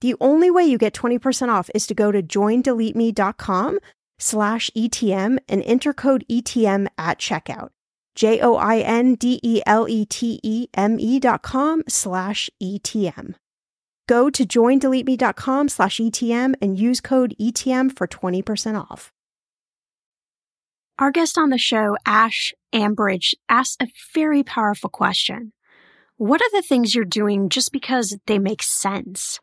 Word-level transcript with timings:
The 0.00 0.14
only 0.20 0.50
way 0.50 0.64
you 0.64 0.78
get 0.78 0.94
20% 0.94 1.48
off 1.48 1.70
is 1.74 1.86
to 1.86 1.94
go 1.94 2.12
to 2.12 2.22
joindeleteme.com 2.22 3.78
slash 4.18 4.70
ETM 4.76 5.38
and 5.48 5.62
enter 5.62 5.92
code 5.92 6.24
ETM 6.30 6.88
at 6.98 7.18
checkout. 7.18 7.70
J 8.14 8.40
O 8.40 8.56
I 8.56 8.78
N 8.78 9.14
D 9.14 9.38
E 9.42 9.62
L 9.66 9.86
E 9.88 10.06
T 10.06 10.40
E 10.42 10.68
M 10.74 10.98
E 10.98 11.20
dot 11.20 11.42
com 11.42 11.82
slash 11.86 12.48
ETM. 12.62 13.34
Go 14.08 14.30
to 14.30 14.46
joindeleteme.com 14.46 15.68
slash 15.68 15.98
ETM 15.98 16.54
and 16.62 16.78
use 16.78 17.00
code 17.00 17.34
ETM 17.40 17.96
for 17.96 18.06
20% 18.06 18.80
off. 18.90 19.12
Our 20.98 21.10
guest 21.10 21.36
on 21.36 21.50
the 21.50 21.58
show, 21.58 21.96
Ash 22.06 22.54
Ambirge, 22.72 23.34
asked 23.48 23.82
a 23.82 23.88
very 24.14 24.42
powerful 24.42 24.88
question. 24.88 25.52
What 26.16 26.40
are 26.40 26.50
the 26.52 26.62
things 26.62 26.94
you're 26.94 27.04
doing 27.04 27.50
just 27.50 27.70
because 27.72 28.16
they 28.26 28.38
make 28.38 28.62
sense? 28.62 29.40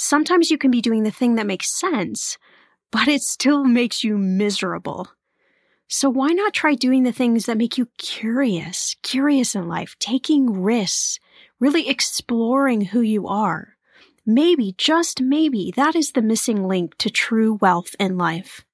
Sometimes 0.00 0.50
you 0.50 0.58
can 0.58 0.70
be 0.70 0.80
doing 0.80 1.02
the 1.02 1.10
thing 1.10 1.34
that 1.34 1.46
makes 1.46 1.70
sense, 1.78 2.38
but 2.90 3.06
it 3.06 3.22
still 3.22 3.64
makes 3.64 4.02
you 4.02 4.16
miserable. 4.16 5.08
So 5.88 6.08
why 6.08 6.28
not 6.28 6.54
try 6.54 6.74
doing 6.74 7.02
the 7.02 7.12
things 7.12 7.46
that 7.46 7.58
make 7.58 7.76
you 7.76 7.88
curious, 7.98 8.96
curious 9.02 9.54
in 9.54 9.68
life, 9.68 9.96
taking 9.98 10.62
risks, 10.62 11.18
really 11.58 11.88
exploring 11.88 12.82
who 12.82 13.00
you 13.00 13.26
are? 13.26 13.76
Maybe, 14.24 14.74
just 14.78 15.20
maybe, 15.20 15.72
that 15.76 15.96
is 15.96 16.12
the 16.12 16.22
missing 16.22 16.66
link 16.66 16.96
to 16.98 17.10
true 17.10 17.58
wealth 17.60 17.96
in 17.98 18.16
life. 18.16 18.64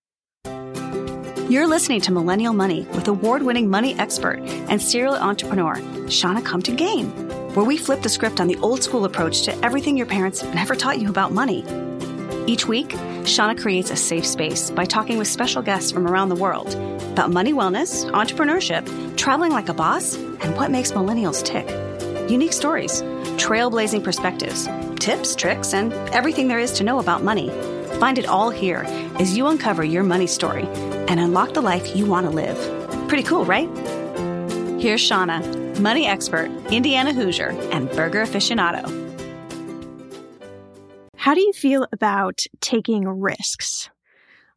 You're 1.48 1.66
listening 1.66 2.00
to 2.02 2.12
Millennial 2.12 2.52
Money 2.52 2.82
with 2.92 3.08
award 3.08 3.42
winning 3.42 3.70
money 3.70 3.98
expert 3.98 4.40
and 4.68 4.82
serial 4.82 5.14
entrepreneur, 5.14 5.80
Shannah 6.10 6.42
Compton 6.42 6.76
Game 6.76 7.12
where 7.56 7.64
we 7.64 7.78
flip 7.78 8.02
the 8.02 8.08
script 8.08 8.38
on 8.38 8.48
the 8.48 8.58
old 8.58 8.82
school 8.82 9.06
approach 9.06 9.40
to 9.40 9.64
everything 9.64 9.96
your 9.96 10.04
parents 10.04 10.42
never 10.42 10.76
taught 10.76 10.98
you 10.98 11.08
about 11.08 11.32
money. 11.32 11.64
Each 12.46 12.66
week, 12.66 12.94
Shannah 13.24 13.56
creates 13.56 13.90
a 13.90 13.96
safe 13.96 14.26
space 14.26 14.70
by 14.70 14.84
talking 14.84 15.16
with 15.16 15.26
special 15.26 15.62
guests 15.62 15.90
from 15.90 16.06
around 16.06 16.28
the 16.28 16.34
world 16.34 16.74
about 17.12 17.30
money 17.30 17.54
wellness, 17.54 18.04
entrepreneurship, 18.10 19.16
traveling 19.16 19.52
like 19.52 19.70
a 19.70 19.74
boss, 19.74 20.16
and 20.16 20.54
what 20.54 20.70
makes 20.70 20.92
millennials 20.92 21.42
tick. 21.42 21.66
Unique 22.30 22.52
stories, 22.52 23.00
trailblazing 23.40 24.04
perspectives, 24.04 24.68
tips, 25.00 25.34
tricks, 25.34 25.72
and 25.72 25.94
everything 26.10 26.48
there 26.48 26.58
is 26.58 26.72
to 26.72 26.84
know 26.84 26.98
about 26.98 27.24
money. 27.24 27.48
Find 27.98 28.18
it 28.18 28.26
all 28.26 28.50
here 28.50 28.84
as 29.18 29.34
you 29.34 29.46
uncover 29.46 29.82
your 29.82 30.02
money 30.02 30.26
story 30.26 30.66
and 31.08 31.18
unlock 31.18 31.54
the 31.54 31.62
life 31.62 31.96
you 31.96 32.04
want 32.04 32.26
to 32.26 32.30
live. 32.30 33.08
Pretty 33.08 33.22
cool, 33.22 33.46
right? 33.46 33.70
Here's 34.78 35.00
Shannah 35.00 35.65
money 35.80 36.06
expert, 36.06 36.50
Indiana 36.70 37.12
Hoosier, 37.12 37.50
and 37.72 37.90
burger 37.90 38.24
aficionado. 38.24 38.84
How 41.16 41.34
do 41.34 41.40
you 41.40 41.52
feel 41.52 41.86
about 41.92 42.42
taking 42.60 43.08
risks? 43.08 43.90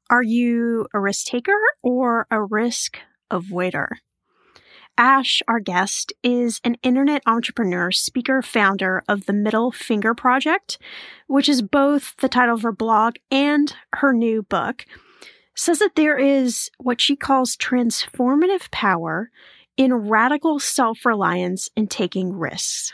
Are 0.09 0.23
you 0.23 0.87
a 0.93 0.99
risk 0.99 1.25
taker 1.25 1.57
or 1.83 2.27
a 2.29 2.43
risk 2.43 2.99
avoider? 3.31 3.87
Ash, 4.97 5.41
our 5.47 5.59
guest, 5.59 6.11
is 6.23 6.59
an 6.63 6.75
internet 6.83 7.23
entrepreneur, 7.25 7.89
speaker, 7.89 8.41
founder 8.41 9.01
of 9.07 9.25
the 9.27 9.33
Middle 9.33 9.71
Finger 9.71 10.13
Project, 10.13 10.77
which 11.27 11.47
is 11.47 11.61
both 11.61 12.15
the 12.17 12.27
title 12.27 12.55
of 12.55 12.63
her 12.63 12.73
blog 12.73 13.15
and 13.31 13.73
her 13.93 14.13
new 14.13 14.43
book. 14.43 14.85
Says 15.55 15.79
that 15.79 15.95
there 15.95 16.17
is 16.17 16.69
what 16.77 16.99
she 16.99 17.15
calls 17.15 17.55
transformative 17.55 18.69
power 18.71 19.31
in 19.79 19.93
radical 19.93 20.59
self 20.59 21.05
reliance 21.05 21.69
and 21.77 21.89
taking 21.89 22.37
risks. 22.37 22.91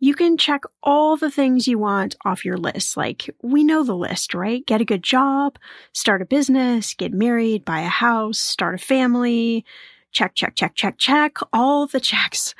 You 0.00 0.14
can 0.14 0.36
check 0.36 0.62
all 0.82 1.16
the 1.16 1.30
things 1.30 1.68
you 1.68 1.78
want 1.78 2.16
off 2.24 2.44
your 2.44 2.58
list. 2.58 2.96
Like, 2.96 3.30
we 3.40 3.62
know 3.62 3.84
the 3.84 3.94
list, 3.94 4.34
right? 4.34 4.66
Get 4.66 4.80
a 4.80 4.84
good 4.84 5.04
job, 5.04 5.58
start 5.92 6.20
a 6.20 6.26
business, 6.26 6.92
get 6.92 7.12
married, 7.12 7.64
buy 7.64 7.80
a 7.80 7.88
house, 7.88 8.40
start 8.40 8.74
a 8.74 8.78
family, 8.78 9.64
check, 10.10 10.34
check, 10.34 10.56
check, 10.56 10.74
check, 10.74 10.98
check, 10.98 11.38
all 11.52 11.86
the 11.86 12.00
checks 12.12 12.54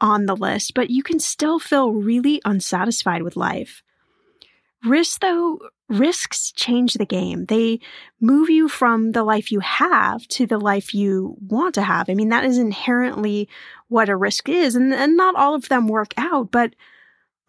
on 0.00 0.24
the 0.24 0.34
list, 0.34 0.72
but 0.74 0.88
you 0.88 1.02
can 1.02 1.20
still 1.20 1.58
feel 1.58 1.92
really 1.92 2.40
unsatisfied 2.46 3.22
with 3.22 3.36
life. 3.36 3.82
Risks, 4.84 5.18
though, 5.18 5.58
risks 5.88 6.52
change 6.52 6.94
the 6.94 7.04
game. 7.04 7.46
They 7.46 7.80
move 8.20 8.48
you 8.48 8.68
from 8.68 9.12
the 9.12 9.24
life 9.24 9.52
you 9.52 9.60
have 9.60 10.26
to 10.28 10.46
the 10.46 10.58
life 10.58 10.94
you 10.94 11.36
want 11.46 11.74
to 11.74 11.82
have. 11.82 12.08
I 12.08 12.14
mean, 12.14 12.30
that 12.30 12.44
is 12.44 12.56
inherently 12.56 13.48
what 13.88 14.08
a 14.08 14.16
risk 14.16 14.48
is. 14.48 14.74
And, 14.74 14.94
and 14.94 15.16
not 15.16 15.34
all 15.34 15.54
of 15.54 15.68
them 15.68 15.86
work 15.86 16.14
out, 16.16 16.50
but 16.50 16.74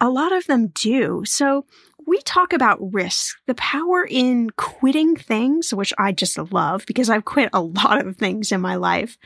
a 0.01 0.09
lot 0.09 0.33
of 0.33 0.47
them 0.47 0.67
do. 0.67 1.23
So 1.25 1.65
we 2.05 2.19
talk 2.21 2.51
about 2.51 2.93
risks, 2.93 3.37
the 3.45 3.55
power 3.55 4.05
in 4.09 4.49
quitting 4.51 5.15
things, 5.15 5.73
which 5.73 5.93
I 5.97 6.11
just 6.11 6.37
love 6.51 6.85
because 6.85 7.09
I've 7.09 7.25
quit 7.25 7.49
a 7.53 7.61
lot 7.61 8.05
of 8.05 8.17
things 8.17 8.51
in 8.51 8.59
my 8.59 8.75
life 8.75 9.17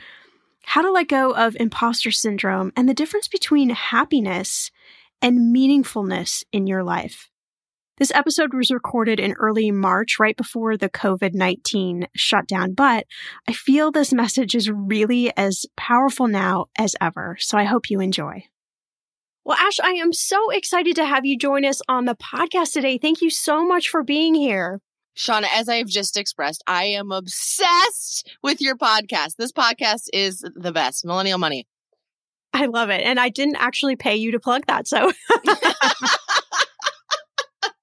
how 0.66 0.82
to 0.82 0.90
let 0.90 1.08
go 1.08 1.30
of 1.32 1.56
imposter 1.58 2.10
syndrome, 2.10 2.72
and 2.76 2.88
the 2.88 2.94
difference 2.94 3.28
between 3.28 3.70
happiness 3.70 4.72
and 5.22 5.54
meaningfulness 5.54 6.42
in 6.52 6.66
your 6.66 6.82
life. 6.82 7.30
This 7.98 8.12
episode 8.14 8.52
was 8.52 8.70
recorded 8.70 9.18
in 9.18 9.32
early 9.32 9.70
March, 9.70 10.18
right 10.18 10.36
before 10.36 10.76
the 10.76 10.90
COVID 10.90 11.32
19 11.32 12.08
shutdown, 12.14 12.74
but 12.74 13.06
I 13.48 13.54
feel 13.54 13.90
this 13.90 14.12
message 14.12 14.54
is 14.54 14.70
really 14.70 15.34
as 15.34 15.64
powerful 15.78 16.28
now 16.28 16.66
as 16.78 16.94
ever. 17.00 17.38
So 17.40 17.56
I 17.56 17.64
hope 17.64 17.88
you 17.88 18.00
enjoy. 18.00 18.44
Well, 19.46 19.56
Ash, 19.58 19.80
I 19.80 19.92
am 19.92 20.12
so 20.12 20.50
excited 20.50 20.94
to 20.96 21.06
have 21.06 21.24
you 21.24 21.38
join 21.38 21.64
us 21.64 21.80
on 21.88 22.04
the 22.04 22.16
podcast 22.16 22.72
today. 22.72 22.98
Thank 22.98 23.22
you 23.22 23.30
so 23.30 23.66
much 23.66 23.88
for 23.88 24.02
being 24.02 24.34
here. 24.34 24.80
Shannah, 25.14 25.48
as 25.54 25.66
I've 25.66 25.86
just 25.86 26.18
expressed, 26.18 26.62
I 26.66 26.84
am 26.84 27.10
obsessed 27.10 28.36
with 28.42 28.60
your 28.60 28.76
podcast. 28.76 29.36
This 29.38 29.52
podcast 29.52 30.10
is 30.12 30.44
the 30.54 30.72
best. 30.72 31.06
Millennial 31.06 31.38
Money. 31.38 31.66
I 32.52 32.66
love 32.66 32.90
it. 32.90 33.00
And 33.00 33.18
I 33.18 33.30
didn't 33.30 33.56
actually 33.56 33.96
pay 33.96 34.16
you 34.16 34.32
to 34.32 34.40
plug 34.40 34.66
that. 34.66 34.86
So 34.86 35.12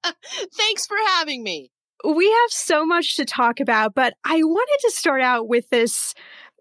thanks 0.55 0.85
for 0.85 0.97
having 1.07 1.43
me. 1.43 1.71
We 2.03 2.29
have 2.29 2.49
so 2.49 2.85
much 2.85 3.15
to 3.15 3.25
talk 3.25 3.59
about, 3.59 3.95
but 3.95 4.13
I 4.25 4.37
wanted 4.37 4.77
to 4.81 4.91
start 4.91 5.21
out 5.21 5.47
with 5.47 5.69
this 5.69 6.13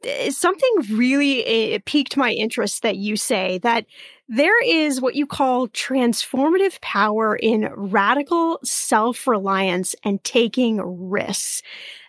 eh, 0.05 0.31
something 0.31 0.71
really 0.93 1.45
eh, 1.45 1.79
piqued 1.85 2.17
my 2.17 2.31
interest 2.31 2.83
that 2.83 2.97
you 2.97 3.17
say 3.17 3.59
that 3.59 3.87
there 4.29 4.63
is 4.65 5.01
what 5.01 5.17
you 5.17 5.27
call 5.27 5.69
transformative 5.69 6.81
power 6.81 7.35
in 7.37 7.69
radical 7.75 8.61
self 8.63 9.27
reliance 9.27 9.95
and 10.05 10.23
taking 10.23 10.81
risks. 11.11 11.63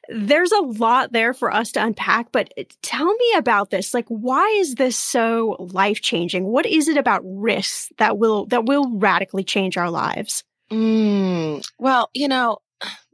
There's 0.10 0.52
a 0.52 0.62
lot 0.62 1.12
there 1.12 1.34
for 1.34 1.52
us 1.52 1.72
to 1.72 1.84
unpack, 1.84 2.32
but 2.32 2.54
tell 2.82 3.14
me 3.14 3.34
about 3.38 3.72
this. 3.72 3.94
Like, 3.94 4.08
why 4.10 4.46
is 4.60 4.76
this 4.76 4.98
so 4.98 5.56
life 5.60 6.02
changing? 6.02 6.44
What 6.44 6.66
is 6.66 6.88
it 6.88 6.98
about 6.98 7.22
risks 7.24 7.90
that 7.98 8.18
will, 8.18 8.46
that 8.48 8.66
will 8.66 8.98
radically 8.98 9.46
change 9.46 9.78
our 9.78 9.90
lives? 9.90 10.44
Mm, 10.74 11.64
well, 11.78 12.10
you 12.16 12.28
know, 12.28 12.58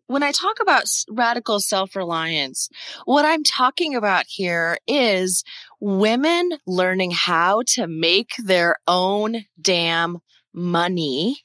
when 0.07 0.23
I 0.23 0.31
talk 0.31 0.61
about 0.61 0.85
radical 1.09 1.59
self 1.59 1.94
reliance, 1.94 2.69
what 3.03 3.25
I'm 3.25 3.44
talking 3.44 3.95
about 3.95 4.25
here 4.27 4.77
is 4.88 5.44
women 5.81 6.51
learning 6.65 7.11
how 7.11 7.63
to 7.73 7.85
make 7.85 8.31
their 8.38 8.77
own 8.88 9.44
damn 9.61 10.19
money. 10.53 11.41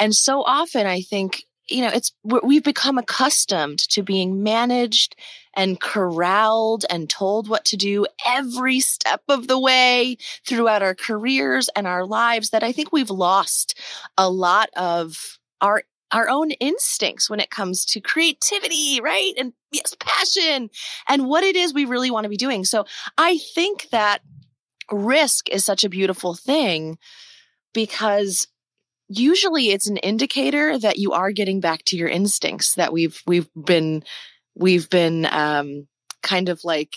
And 0.00 0.12
so 0.12 0.42
often 0.42 0.88
I 0.88 1.02
think, 1.02 1.44
you 1.68 1.82
know, 1.82 1.90
it's, 1.94 2.12
we've 2.24 2.64
become 2.64 2.98
accustomed 2.98 3.78
to 3.90 4.02
being 4.02 4.42
managed 4.42 5.14
and 5.54 5.80
corralled 5.80 6.84
and 6.90 7.08
told 7.08 7.48
what 7.48 7.64
to 7.66 7.76
do 7.76 8.06
every 8.26 8.80
step 8.80 9.22
of 9.28 9.46
the 9.46 9.58
way 9.58 10.16
throughout 10.44 10.82
our 10.82 10.96
careers 10.96 11.70
and 11.76 11.86
our 11.86 12.04
lives 12.04 12.50
that 12.50 12.64
I 12.64 12.72
think 12.72 12.92
we've 12.92 13.08
lost 13.08 13.78
a 14.18 14.28
lot 14.28 14.68
of 14.76 15.38
our 15.64 15.82
our 16.12 16.28
own 16.28 16.52
instincts 16.52 17.28
when 17.28 17.40
it 17.40 17.50
comes 17.50 17.84
to 17.86 18.00
creativity, 18.00 19.00
right? 19.00 19.32
And 19.36 19.52
yes, 19.72 19.96
passion 19.98 20.70
and 21.08 21.26
what 21.26 21.42
it 21.42 21.56
is 21.56 21.74
we 21.74 21.86
really 21.86 22.10
want 22.10 22.24
to 22.24 22.28
be 22.28 22.36
doing. 22.36 22.64
So 22.64 22.84
I 23.18 23.38
think 23.38 23.88
that 23.90 24.20
risk 24.92 25.48
is 25.48 25.64
such 25.64 25.82
a 25.82 25.88
beautiful 25.88 26.34
thing 26.34 26.98
because 27.72 28.46
usually 29.08 29.70
it's 29.70 29.88
an 29.88 29.96
indicator 29.96 30.78
that 30.78 30.98
you 30.98 31.12
are 31.12 31.32
getting 31.32 31.60
back 31.60 31.82
to 31.86 31.96
your 31.96 32.08
instincts 32.08 32.74
that 32.74 32.92
we've 32.92 33.20
we've 33.26 33.48
been 33.54 34.04
we've 34.54 34.88
been 34.90 35.26
um 35.30 35.88
kind 36.22 36.48
of 36.48 36.62
like 36.62 36.96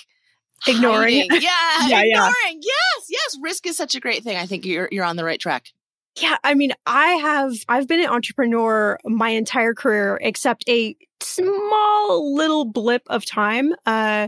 ignoring. 0.68 1.28
Yeah, 1.32 1.88
yeah, 1.88 2.02
ignoring. 2.02 2.62
Yeah. 2.62 2.62
Yes, 2.62 3.06
yes. 3.10 3.38
Risk 3.42 3.66
is 3.66 3.78
such 3.78 3.96
a 3.96 4.00
great 4.00 4.24
thing. 4.24 4.38
I 4.38 4.46
think 4.46 4.66
you're 4.66 4.90
you're 4.92 5.06
on 5.06 5.16
the 5.16 5.26
right 5.26 5.40
track. 5.40 5.68
Yeah, 6.22 6.38
I 6.44 6.54
mean, 6.54 6.72
I 6.86 7.08
have 7.14 7.54
I've 7.70 7.88
been 7.88 8.00
an 8.00 8.08
entrepreneur 8.10 8.98
my 9.06 9.30
entire 9.30 9.74
career 9.74 10.18
except 10.22 10.68
a 10.70 10.96
small 11.22 12.36
little 12.36 12.66
blip 12.66 13.04
of 13.08 13.26
time. 13.26 13.74
Uh 13.86 14.28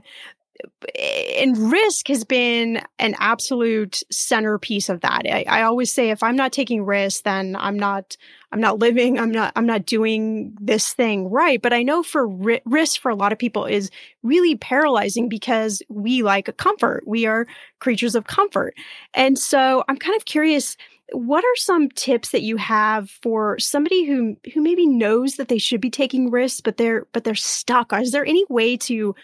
and 0.97 1.71
risk 1.71 2.07
has 2.07 2.23
been 2.23 2.81
an 3.00 3.15
absolute 3.19 4.01
centerpiece 4.11 4.89
of 4.89 5.01
that. 5.01 5.21
I, 5.25 5.45
I, 5.47 5.61
always 5.63 5.94
say 5.94 6.09
if 6.09 6.23
I'm 6.23 6.35
not 6.35 6.51
taking 6.51 6.83
risks, 6.83 7.21
then 7.21 7.56
I'm 7.57 7.77
not 7.77 8.17
I'm 8.51 8.59
not 8.59 8.79
living. 8.79 9.19
I'm 9.19 9.31
not 9.31 9.53
I'm 9.56 9.65
not 9.65 9.85
doing 9.85 10.57
this 10.59 10.94
thing 10.94 11.29
right. 11.29 11.61
But 11.61 11.73
I 11.73 11.83
know 11.83 12.03
for 12.03 12.27
ri- 12.27 12.61
risk 12.65 13.01
for 13.01 13.09
a 13.09 13.15
lot 13.15 13.31
of 13.31 13.39
people 13.39 13.65
is 13.65 13.89
really 14.23 14.56
paralyzing 14.56 15.29
because 15.29 15.81
we 15.89 16.23
like 16.23 16.56
comfort. 16.57 17.03
We 17.06 17.25
are 17.25 17.45
creatures 17.79 18.15
of 18.15 18.27
comfort, 18.27 18.73
and 19.13 19.38
so 19.38 19.83
I'm 19.88 19.97
kind 19.97 20.15
of 20.15 20.25
curious 20.25 20.75
what 21.11 21.44
are 21.44 21.56
some 21.56 21.89
tips 21.89 22.29
that 22.29 22.44
you 22.44 22.57
have 22.57 23.09
for 23.09 23.57
somebody 23.59 24.06
who 24.06 24.37
who 24.54 24.61
maybe 24.61 24.85
knows 24.85 25.35
that 25.35 25.47
they 25.47 25.57
should 25.57 25.81
be 25.81 25.89
taking 25.89 26.30
risks 26.30 26.61
but 26.61 26.78
they're 26.78 27.07
but 27.13 27.23
they're 27.23 27.33
stuck 27.33 27.92
is 27.94 28.11
there 28.11 28.25
any 28.25 28.45
way 28.47 28.78
to 28.78 29.16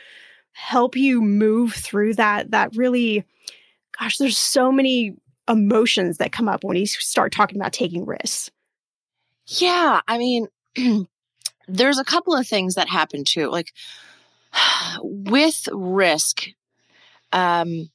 help 0.56 0.96
you 0.96 1.22
move 1.22 1.74
through 1.74 2.14
that 2.14 2.52
that 2.52 2.76
really 2.76 3.24
gosh 4.00 4.18
there's 4.18 4.38
so 4.38 4.72
many 4.72 5.16
emotions 5.48 6.18
that 6.18 6.32
come 6.32 6.48
up 6.48 6.64
when 6.64 6.78
you 6.78 6.86
start 6.86 7.32
talking 7.32 7.58
about 7.60 7.74
taking 7.74 8.06
risks 8.06 8.50
yeah 9.48 10.02
i 10.08 10.18
mean 10.18 10.48
there's 11.68 12.00
a 12.00 12.06
couple 12.06 12.34
of 12.34 12.48
things 12.48 12.76
that 12.76 12.90
happen 12.90 13.24
too 13.24 13.50
like 13.50 13.74
with 15.02 15.68
risk 15.72 16.48
um 17.32 17.90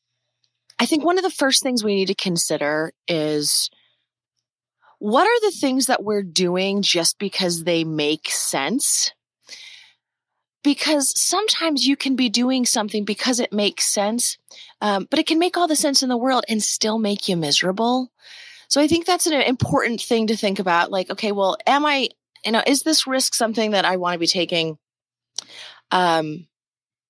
I 0.80 0.86
think 0.86 1.04
one 1.04 1.18
of 1.18 1.24
the 1.24 1.30
first 1.30 1.62
things 1.62 1.84
we 1.84 1.94
need 1.94 2.06
to 2.06 2.14
consider 2.14 2.94
is 3.06 3.68
what 4.98 5.26
are 5.26 5.50
the 5.50 5.54
things 5.54 5.86
that 5.86 6.02
we're 6.02 6.22
doing 6.22 6.80
just 6.80 7.18
because 7.18 7.64
they 7.64 7.84
make 7.84 8.30
sense? 8.30 9.12
Because 10.62 11.18
sometimes 11.18 11.86
you 11.86 11.96
can 11.96 12.16
be 12.16 12.28
doing 12.28 12.66
something 12.66 13.04
because 13.04 13.40
it 13.40 13.52
makes 13.52 13.86
sense, 13.86 14.36
um, 14.82 15.06
but 15.08 15.18
it 15.18 15.26
can 15.26 15.38
make 15.38 15.56
all 15.56 15.66
the 15.66 15.76
sense 15.76 16.02
in 16.02 16.10
the 16.10 16.16
world 16.18 16.44
and 16.48 16.62
still 16.62 16.98
make 16.98 17.28
you 17.28 17.36
miserable. 17.36 18.10
So 18.68 18.80
I 18.80 18.86
think 18.86 19.06
that's 19.06 19.26
an 19.26 19.32
important 19.32 20.00
thing 20.00 20.26
to 20.28 20.36
think 20.36 20.58
about. 20.58 20.90
Like, 20.90 21.10
okay, 21.10 21.32
well, 21.32 21.56
am 21.66 21.86
I, 21.86 22.10
you 22.44 22.52
know, 22.52 22.62
is 22.66 22.82
this 22.82 23.06
risk 23.06 23.34
something 23.34 23.70
that 23.72 23.84
I 23.84 23.96
want 23.96 24.14
to 24.14 24.18
be 24.18 24.26
taking? 24.26 24.78
Um, 25.90 26.46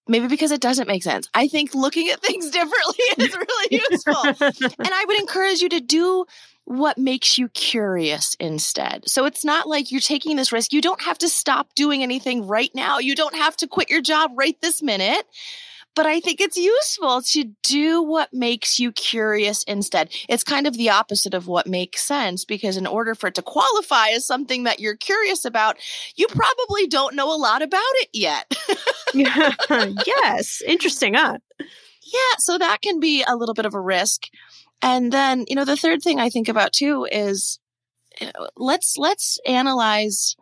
maybe 0.08 0.26
because 0.26 0.50
it 0.50 0.60
doesn't 0.60 0.88
make 0.88 1.02
sense. 1.02 1.28
I 1.34 1.48
think 1.48 1.74
looking 1.74 2.08
at 2.08 2.20
things 2.22 2.50
differently 2.50 3.04
is 3.18 3.36
really 3.36 3.82
useful. 3.90 4.24
and 4.78 4.90
I 4.92 5.04
would 5.06 5.18
encourage 5.20 5.60
you 5.60 5.68
to 5.70 5.80
do 5.80 6.24
what 6.64 6.98
makes 6.98 7.36
you 7.36 7.48
curious 7.48 8.36
instead. 8.38 9.08
So 9.08 9.24
it's 9.24 9.44
not 9.44 9.68
like 9.68 9.90
you're 9.90 10.00
taking 10.00 10.36
this 10.36 10.52
risk. 10.52 10.72
You 10.72 10.80
don't 10.80 11.02
have 11.02 11.18
to 11.18 11.28
stop 11.28 11.74
doing 11.74 12.02
anything 12.02 12.46
right 12.46 12.70
now. 12.74 12.98
You 12.98 13.16
don't 13.16 13.34
have 13.34 13.56
to 13.56 13.66
quit 13.66 13.90
your 13.90 14.02
job 14.02 14.32
right 14.36 14.56
this 14.60 14.82
minute. 14.82 15.26
But 15.96 16.06
I 16.06 16.20
think 16.20 16.40
it's 16.40 16.56
useful 16.56 17.20
to 17.22 17.44
do 17.64 18.00
what 18.00 18.32
makes 18.32 18.78
you 18.78 18.92
curious 18.92 19.64
instead. 19.64 20.10
It's 20.28 20.44
kind 20.44 20.68
of 20.68 20.76
the 20.76 20.90
opposite 20.90 21.34
of 21.34 21.48
what 21.48 21.66
makes 21.66 22.02
sense 22.02 22.44
because 22.44 22.76
in 22.76 22.86
order 22.86 23.14
for 23.16 23.26
it 23.26 23.34
to 23.34 23.42
qualify 23.42 24.10
as 24.10 24.24
something 24.24 24.62
that 24.64 24.78
you're 24.78 24.96
curious 24.96 25.44
about, 25.44 25.78
you 26.14 26.28
probably 26.28 26.86
don't 26.86 27.16
know 27.16 27.34
a 27.34 27.36
lot 27.36 27.62
about 27.62 27.82
it 27.94 28.08
yet. 28.12 28.52
yes. 30.06 30.62
Interesting, 30.64 31.14
huh? 31.14 31.38
Yeah, 31.58 32.36
so 32.38 32.58
that 32.58 32.82
can 32.82 33.00
be 33.00 33.24
a 33.26 33.36
little 33.36 33.54
bit 33.54 33.66
of 33.66 33.74
a 33.74 33.80
risk. 33.80 34.28
And 34.82 35.12
then, 35.12 35.44
you 35.48 35.56
know, 35.56 35.64
the 35.64 35.76
third 35.76 36.02
thing 36.02 36.20
I 36.20 36.30
think 36.30 36.48
about 36.48 36.72
too 36.72 37.06
is 37.10 37.58
let's 38.56 38.96
let's 38.96 39.38
analyze 39.46 40.36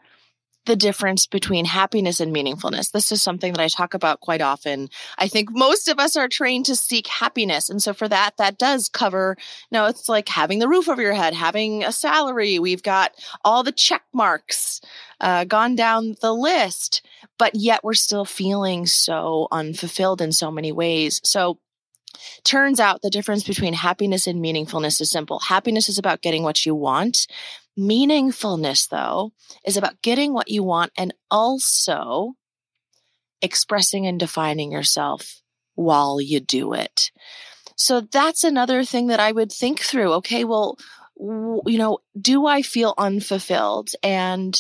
the 0.69 0.77
difference 0.77 1.27
between 1.27 1.65
happiness 1.65 2.21
and 2.21 2.35
meaningfulness. 2.35 2.93
This 2.93 3.11
is 3.11 3.23
something 3.23 3.55
that 3.55 3.63
I 3.63 3.69
talk 3.69 3.95
about 3.95 4.21
quite 4.21 4.43
often. 4.43 4.91
I 5.17 5.27
think 5.27 5.49
most 5.51 5.89
of 5.89 5.99
us 5.99 6.15
are 6.15 6.29
trained 6.29 6.67
to 6.67 6.77
seek 6.77 7.07
happiness. 7.07 7.71
And 7.71 7.83
so 7.83 7.95
for 7.95 8.07
that, 8.07 8.37
that 8.37 8.59
does 8.59 8.91
cover, 8.91 9.37
you 9.39 9.79
know, 9.79 9.87
it's 9.87 10.11
like 10.11 10.29
having 10.29 10.59
the 10.59 10.69
roof 10.69 10.87
over 10.87 11.01
your 11.01 11.15
head, 11.15 11.33
having 11.33 11.85
a 11.85 11.91
salary. 11.91 12.59
We've 12.59 12.83
got 12.83 13.13
all 13.47 13.63
the 13.63 13.73
check 13.73 14.03
marks 14.13 14.83
uh, 15.21 15.45
gone 15.45 15.75
down 15.75 16.17
the 16.21 16.35
list, 16.35 17.01
but 17.39 17.55
yet 17.55 17.83
we're 17.83 17.95
still 17.95 18.27
feeling 18.27 18.85
so 18.85 19.49
unfulfilled 19.51 20.21
in 20.21 20.33
so 20.33 20.51
many 20.51 20.71
ways. 20.71 21.23
So 21.25 21.59
Turns 22.45 22.81
out 22.81 23.03
the 23.03 23.11
difference 23.11 23.45
between 23.45 23.75
happiness 23.75 24.27
and 24.27 24.43
meaningfulness 24.43 25.01
is 25.01 25.11
simple. 25.11 25.39
Happiness 25.41 25.89
is 25.89 25.99
about 25.99 26.23
getting 26.23 26.43
what 26.43 26.65
you 26.65 26.75
want. 26.75 27.27
Meaningfulness, 27.79 28.89
though, 28.89 29.33
is 29.65 29.77
about 29.77 30.01
getting 30.03 30.33
what 30.33 30.49
you 30.51 30.63
want 30.63 30.93
and 30.97 31.15
also 31.31 32.35
expressing 33.41 34.07
and 34.07 34.19
defining 34.19 34.73
yourself 34.73 35.43
while 35.75 36.21
you 36.21 36.41
do 36.41 36.73
it. 36.73 37.11
So 37.77 38.01
that's 38.01 38.43
another 38.43 38.85
thing 38.85 39.07
that 39.07 39.21
I 39.21 39.31
would 39.31 39.53
think 39.53 39.81
through. 39.81 40.13
Okay, 40.15 40.43
well, 40.45 40.77
you 41.21 41.79
know, 41.79 41.99
do 42.21 42.47
I 42.47 42.63
feel 42.63 42.95
unfulfilled? 42.99 43.91
And 44.03 44.59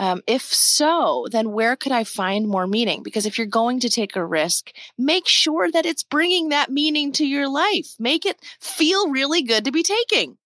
um, 0.00 0.22
if 0.26 0.42
so, 0.42 1.26
then 1.30 1.52
where 1.52 1.76
could 1.76 1.92
I 1.92 2.04
find 2.04 2.48
more 2.48 2.66
meaning? 2.66 3.02
Because 3.02 3.26
if 3.26 3.36
you're 3.36 3.46
going 3.46 3.80
to 3.80 3.90
take 3.90 4.16
a 4.16 4.24
risk, 4.24 4.72
make 4.96 5.28
sure 5.28 5.70
that 5.70 5.84
it's 5.84 6.02
bringing 6.02 6.48
that 6.48 6.70
meaning 6.70 7.12
to 7.12 7.26
your 7.26 7.50
life. 7.50 7.96
Make 7.98 8.24
it 8.24 8.40
feel 8.60 9.10
really 9.10 9.42
good 9.42 9.66
to 9.66 9.70
be 9.70 9.82
taking. 9.82 10.38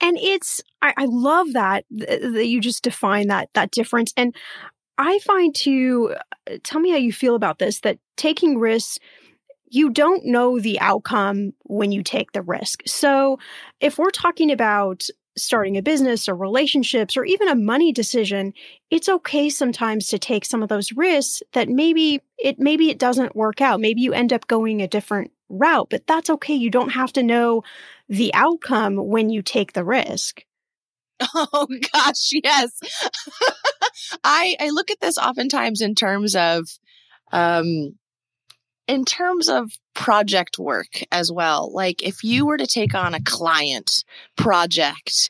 And 0.00 0.18
it's, 0.18 0.60
I, 0.82 0.94
I 0.96 1.04
love 1.04 1.52
that, 1.52 1.84
that 1.90 2.46
you 2.48 2.60
just 2.60 2.82
define 2.82 3.28
that, 3.28 3.50
that 3.54 3.70
difference. 3.70 4.12
And 4.16 4.34
I 4.98 5.20
find 5.20 5.54
to 5.58 6.16
uh, 6.50 6.56
tell 6.64 6.80
me 6.80 6.90
how 6.90 6.96
you 6.96 7.12
feel 7.12 7.36
about 7.36 7.60
this, 7.60 7.78
that 7.80 7.98
taking 8.16 8.58
risks, 8.58 8.98
you 9.70 9.90
don't 9.90 10.24
know 10.24 10.58
the 10.58 10.80
outcome 10.80 11.52
when 11.62 11.92
you 11.92 12.02
take 12.02 12.32
the 12.32 12.42
risk. 12.42 12.82
So 12.84 13.38
if 13.78 13.96
we're 13.96 14.10
talking 14.10 14.50
about 14.50 15.06
starting 15.42 15.76
a 15.76 15.82
business 15.82 16.28
or 16.28 16.34
relationships 16.34 17.16
or 17.16 17.24
even 17.24 17.48
a 17.48 17.54
money 17.54 17.92
decision, 17.92 18.52
it's 18.90 19.08
okay 19.08 19.48
sometimes 19.48 20.08
to 20.08 20.18
take 20.18 20.44
some 20.44 20.62
of 20.62 20.68
those 20.68 20.92
risks 20.92 21.42
that 21.52 21.68
maybe 21.68 22.20
it 22.38 22.58
maybe 22.58 22.90
it 22.90 22.98
doesn't 22.98 23.36
work 23.36 23.60
out. 23.60 23.80
Maybe 23.80 24.00
you 24.00 24.12
end 24.12 24.32
up 24.32 24.46
going 24.46 24.82
a 24.82 24.88
different 24.88 25.30
route, 25.48 25.88
but 25.90 26.06
that's 26.06 26.30
okay. 26.30 26.54
You 26.54 26.70
don't 26.70 26.90
have 26.90 27.12
to 27.14 27.22
know 27.22 27.62
the 28.08 28.32
outcome 28.34 28.96
when 28.96 29.30
you 29.30 29.42
take 29.42 29.72
the 29.72 29.84
risk. 29.84 30.44
Oh 31.34 31.66
gosh, 31.92 32.30
yes. 32.32 32.78
I 34.24 34.56
I 34.60 34.70
look 34.70 34.90
at 34.90 35.00
this 35.00 35.18
oftentimes 35.18 35.80
in 35.80 35.94
terms 35.94 36.36
of 36.36 36.68
um 37.32 37.98
in 38.86 39.04
terms 39.04 39.48
of 39.48 39.70
project 39.98 40.60
work 40.60 41.02
as 41.10 41.30
well, 41.30 41.72
like 41.72 42.02
if 42.04 42.22
you 42.22 42.46
were 42.46 42.56
to 42.56 42.68
take 42.68 42.94
on 42.94 43.14
a 43.14 43.22
client 43.22 44.04
project, 44.36 45.28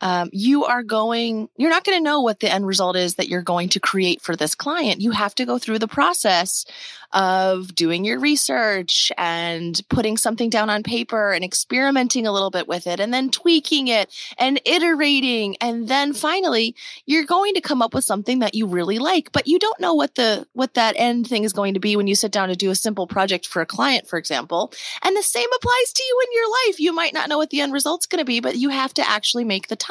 um, 0.00 0.30
you 0.32 0.64
are 0.64 0.82
going, 0.82 1.48
you're 1.56 1.70
not 1.70 1.84
going 1.84 1.98
to 1.98 2.04
know 2.04 2.20
what 2.20 2.40
the 2.40 2.52
end 2.52 2.66
result 2.66 2.96
is 2.96 3.16
that 3.16 3.28
you're 3.28 3.42
going 3.42 3.68
to 3.70 3.80
create 3.80 4.20
for 4.22 4.36
this 4.36 4.54
client. 4.54 5.00
You 5.00 5.10
have 5.10 5.34
to 5.36 5.44
go 5.44 5.58
through 5.58 5.80
the 5.80 5.88
process 5.88 6.64
of 7.12 7.74
doing 7.74 8.04
your 8.04 8.20
research 8.20 9.10
and 9.16 9.80
putting 9.88 10.16
something 10.16 10.50
down 10.50 10.68
on 10.68 10.82
paper 10.82 11.32
and 11.32 11.42
experimenting 11.42 12.26
a 12.26 12.32
little 12.32 12.50
bit 12.50 12.68
with 12.68 12.86
it 12.86 13.00
and 13.00 13.14
then 13.14 13.30
tweaking 13.30 13.88
it 13.88 14.12
and 14.36 14.60
iterating. 14.66 15.56
And 15.60 15.88
then 15.88 16.12
finally, 16.12 16.74
you're 17.06 17.24
going 17.24 17.54
to 17.54 17.62
come 17.62 17.80
up 17.80 17.94
with 17.94 18.04
something 18.04 18.40
that 18.40 18.54
you 18.54 18.66
really 18.66 18.98
like, 18.98 19.32
but 19.32 19.46
you 19.46 19.58
don't 19.58 19.80
know 19.80 19.94
what 19.94 20.16
the, 20.16 20.46
what 20.52 20.74
that 20.74 20.94
end 20.98 21.26
thing 21.26 21.44
is 21.44 21.52
going 21.54 21.74
to 21.74 21.80
be 21.80 21.96
when 21.96 22.06
you 22.06 22.14
sit 22.14 22.30
down 22.30 22.50
to 22.50 22.56
do 22.56 22.70
a 22.70 22.74
simple 22.74 23.06
project 23.06 23.46
for 23.46 23.62
a 23.62 23.66
client, 23.66 24.06
for 24.06 24.18
example. 24.18 24.72
And 25.02 25.16
the 25.16 25.22
same 25.22 25.48
applies 25.56 25.92
to 25.94 26.02
you 26.02 26.20
in 26.26 26.34
your 26.34 26.50
life. 26.50 26.80
You 26.80 26.92
might 26.92 27.14
not 27.14 27.30
know 27.30 27.38
what 27.38 27.50
the 27.50 27.62
end 27.62 27.72
result's 27.72 28.06
going 28.06 28.20
to 28.20 28.26
be, 28.26 28.40
but 28.40 28.56
you 28.56 28.68
have 28.68 28.92
to 28.94 29.08
actually 29.08 29.44
make 29.44 29.68
the 29.68 29.76
time 29.76 29.87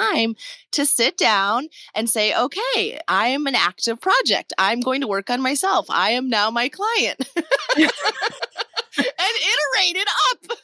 to 0.72 0.86
sit 0.86 1.18
down 1.18 1.68
and 1.96 2.10
say, 2.10 2.36
okay, 2.36 3.00
I 3.08 3.30
am 3.30 3.48
an 3.48 3.56
active 3.56 4.00
project. 4.00 4.54
I'm 4.58 4.80
going 4.80 5.02
to 5.02 5.08
work 5.08 5.30
on 5.30 5.42
myself. 5.42 5.88
I 5.90 6.12
am 6.12 6.30
now 6.30 6.50
my 6.52 6.70
client 6.70 7.18
and 7.36 7.90
iterate 8.98 9.96
it 9.96 10.08
up. 10.32 10.58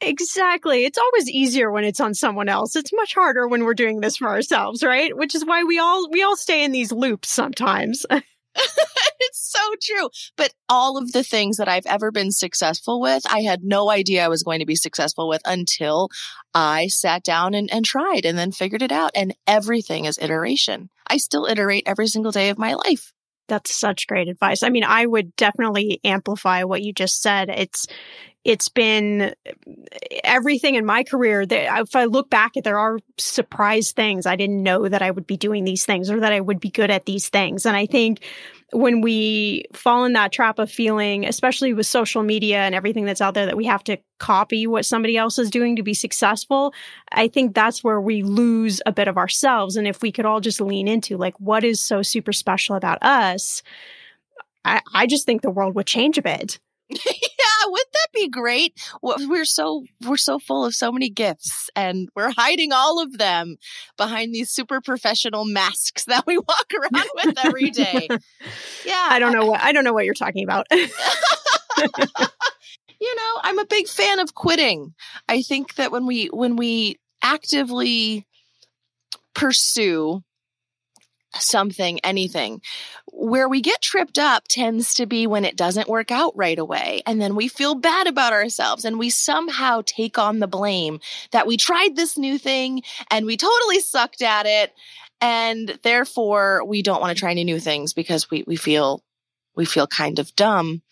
Exactly. 0.00 0.84
It's 0.84 0.98
always 0.98 1.28
easier 1.28 1.70
when 1.70 1.84
it's 1.84 2.00
on 2.00 2.14
someone 2.14 2.48
else. 2.48 2.74
It's 2.74 2.92
much 2.92 3.14
harder 3.14 3.46
when 3.46 3.64
we're 3.64 3.74
doing 3.74 4.00
this 4.00 4.16
for 4.16 4.28
ourselves, 4.28 4.82
right? 4.82 5.14
Which 5.14 5.34
is 5.34 5.44
why 5.44 5.64
we 5.64 5.78
all 5.78 6.08
we 6.10 6.22
all 6.22 6.36
stay 6.36 6.64
in 6.64 6.72
these 6.72 6.90
loops 6.90 7.30
sometimes. 7.30 8.06
it's 9.20 9.52
so 9.52 9.60
true. 9.82 10.08
But 10.36 10.52
all 10.68 10.96
of 10.96 11.12
the 11.12 11.22
things 11.22 11.56
that 11.56 11.68
I've 11.68 11.86
ever 11.86 12.10
been 12.10 12.32
successful 12.32 13.00
with, 13.00 13.22
I 13.30 13.40
had 13.40 13.62
no 13.62 13.90
idea 13.90 14.24
I 14.24 14.28
was 14.28 14.42
going 14.42 14.60
to 14.60 14.66
be 14.66 14.76
successful 14.76 15.28
with 15.28 15.42
until 15.44 16.08
I 16.54 16.88
sat 16.88 17.22
down 17.22 17.54
and, 17.54 17.72
and 17.72 17.84
tried 17.84 18.24
and 18.24 18.36
then 18.38 18.52
figured 18.52 18.82
it 18.82 18.92
out. 18.92 19.12
And 19.14 19.34
everything 19.46 20.04
is 20.04 20.18
iteration. 20.20 20.90
I 21.06 21.16
still 21.16 21.46
iterate 21.46 21.84
every 21.86 22.06
single 22.06 22.32
day 22.32 22.50
of 22.50 22.58
my 22.58 22.74
life. 22.74 23.12
That's 23.48 23.74
such 23.74 24.06
great 24.06 24.28
advice. 24.28 24.62
I 24.62 24.68
mean, 24.68 24.84
I 24.84 25.04
would 25.06 25.34
definitely 25.34 26.00
amplify 26.04 26.62
what 26.62 26.82
you 26.82 26.92
just 26.92 27.20
said. 27.20 27.48
It's 27.48 27.84
it's 28.44 28.68
been 28.68 29.34
everything 30.24 30.74
in 30.74 30.86
my 30.86 31.04
career 31.04 31.44
that 31.44 31.80
if 31.80 31.94
I 31.94 32.04
look 32.04 32.30
back 32.30 32.56
at 32.56 32.64
there 32.64 32.78
are 32.78 32.98
surprise 33.18 33.92
things. 33.92 34.24
I 34.24 34.36
didn't 34.36 34.62
know 34.62 34.88
that 34.88 35.02
I 35.02 35.10
would 35.10 35.26
be 35.26 35.36
doing 35.36 35.64
these 35.64 35.84
things 35.84 36.10
or 36.10 36.20
that 36.20 36.32
I 36.32 36.40
would 36.40 36.58
be 36.58 36.70
good 36.70 36.90
at 36.90 37.04
these 37.04 37.28
things. 37.28 37.66
And 37.66 37.76
I 37.76 37.84
think 37.84 38.24
when 38.72 39.02
we 39.02 39.64
fall 39.74 40.04
in 40.04 40.14
that 40.14 40.32
trap 40.32 40.58
of 40.58 40.70
feeling, 40.70 41.26
especially 41.26 41.74
with 41.74 41.86
social 41.86 42.22
media 42.22 42.60
and 42.60 42.74
everything 42.74 43.04
that's 43.04 43.20
out 43.20 43.34
there, 43.34 43.46
that 43.46 43.56
we 43.56 43.66
have 43.66 43.84
to 43.84 43.98
copy 44.18 44.66
what 44.66 44.86
somebody 44.86 45.16
else 45.18 45.38
is 45.38 45.50
doing 45.50 45.76
to 45.76 45.82
be 45.82 45.94
successful, 45.94 46.72
I 47.12 47.28
think 47.28 47.54
that's 47.54 47.84
where 47.84 48.00
we 48.00 48.22
lose 48.22 48.80
a 48.86 48.92
bit 48.92 49.08
of 49.08 49.18
ourselves. 49.18 49.76
And 49.76 49.86
if 49.86 50.00
we 50.00 50.12
could 50.12 50.24
all 50.24 50.40
just 50.40 50.60
lean 50.60 50.88
into 50.88 51.18
like, 51.18 51.38
what 51.38 51.62
is 51.62 51.78
so 51.80 52.00
super 52.00 52.32
special 52.32 52.74
about 52.74 53.02
us? 53.02 53.62
I, 54.64 54.80
I 54.94 55.06
just 55.06 55.26
think 55.26 55.42
the 55.42 55.50
world 55.50 55.74
would 55.74 55.86
change 55.86 56.16
a 56.16 56.22
bit. 56.22 56.58
Yeah, 56.90 57.66
wouldn't 57.66 57.92
that 57.92 58.08
be 58.12 58.28
great? 58.28 58.76
We're 59.02 59.44
so 59.44 59.84
we're 60.06 60.16
so 60.16 60.38
full 60.38 60.64
of 60.64 60.74
so 60.74 60.90
many 60.90 61.08
gifts, 61.08 61.70
and 61.76 62.08
we're 62.16 62.32
hiding 62.32 62.72
all 62.72 63.00
of 63.02 63.18
them 63.18 63.56
behind 63.96 64.34
these 64.34 64.50
super 64.50 64.80
professional 64.80 65.44
masks 65.44 66.04
that 66.08 66.26
we 66.26 66.38
walk 66.38 66.72
around 66.74 67.08
with 67.24 67.38
every 67.44 67.70
day. 67.70 68.08
Yeah, 68.86 69.06
I 69.10 69.18
don't 69.18 69.32
know 69.32 69.46
what 69.46 69.60
I 69.60 69.72
don't 69.72 69.84
know 69.84 69.92
what 69.92 70.04
you're 70.04 70.14
talking 70.14 70.42
about. 70.42 70.66
you 70.72 70.86
know, 73.16 73.40
I'm 73.42 73.58
a 73.58 73.66
big 73.66 73.86
fan 73.86 74.18
of 74.18 74.34
quitting. 74.34 74.94
I 75.28 75.42
think 75.42 75.74
that 75.74 75.92
when 75.92 76.06
we 76.06 76.26
when 76.26 76.56
we 76.56 76.96
actively 77.22 78.26
pursue 79.34 80.22
something, 81.34 82.00
anything. 82.00 82.60
Where 83.12 83.48
we 83.48 83.60
get 83.60 83.80
tripped 83.82 84.18
up 84.18 84.44
tends 84.48 84.94
to 84.94 85.06
be 85.06 85.26
when 85.26 85.44
it 85.44 85.56
doesn't 85.56 85.88
work 85.88 86.10
out 86.10 86.36
right 86.36 86.58
away. 86.58 87.02
And 87.06 87.20
then 87.20 87.34
we 87.34 87.48
feel 87.48 87.74
bad 87.74 88.06
about 88.06 88.32
ourselves 88.32 88.84
and 88.84 88.98
we 88.98 89.10
somehow 89.10 89.82
take 89.84 90.18
on 90.18 90.38
the 90.38 90.46
blame 90.46 91.00
that 91.32 91.46
we 91.46 91.56
tried 91.56 91.96
this 91.96 92.16
new 92.16 92.38
thing 92.38 92.82
and 93.10 93.26
we 93.26 93.36
totally 93.36 93.80
sucked 93.80 94.22
at 94.22 94.46
it. 94.46 94.72
And 95.20 95.78
therefore 95.82 96.64
we 96.64 96.82
don't 96.82 97.00
want 97.00 97.16
to 97.16 97.20
try 97.20 97.30
any 97.30 97.44
new 97.44 97.60
things 97.60 97.92
because 97.92 98.30
we, 98.30 98.44
we 98.46 98.56
feel, 98.56 99.02
we 99.54 99.64
feel 99.64 99.86
kind 99.86 100.18
of 100.18 100.34
dumb. 100.36 100.82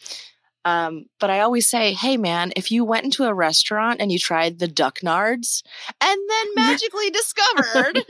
Um, 0.68 1.06
but 1.18 1.30
I 1.30 1.40
always 1.40 1.66
say, 1.66 1.94
hey 1.94 2.18
man, 2.18 2.52
if 2.54 2.70
you 2.70 2.84
went 2.84 3.04
into 3.04 3.24
a 3.24 3.32
restaurant 3.32 4.00
and 4.00 4.12
you 4.12 4.18
tried 4.18 4.58
the 4.58 4.68
duck 4.68 5.00
nards 5.00 5.62
and 6.00 6.20
then 6.28 6.46
magically 6.56 7.10
discovered 7.10 8.04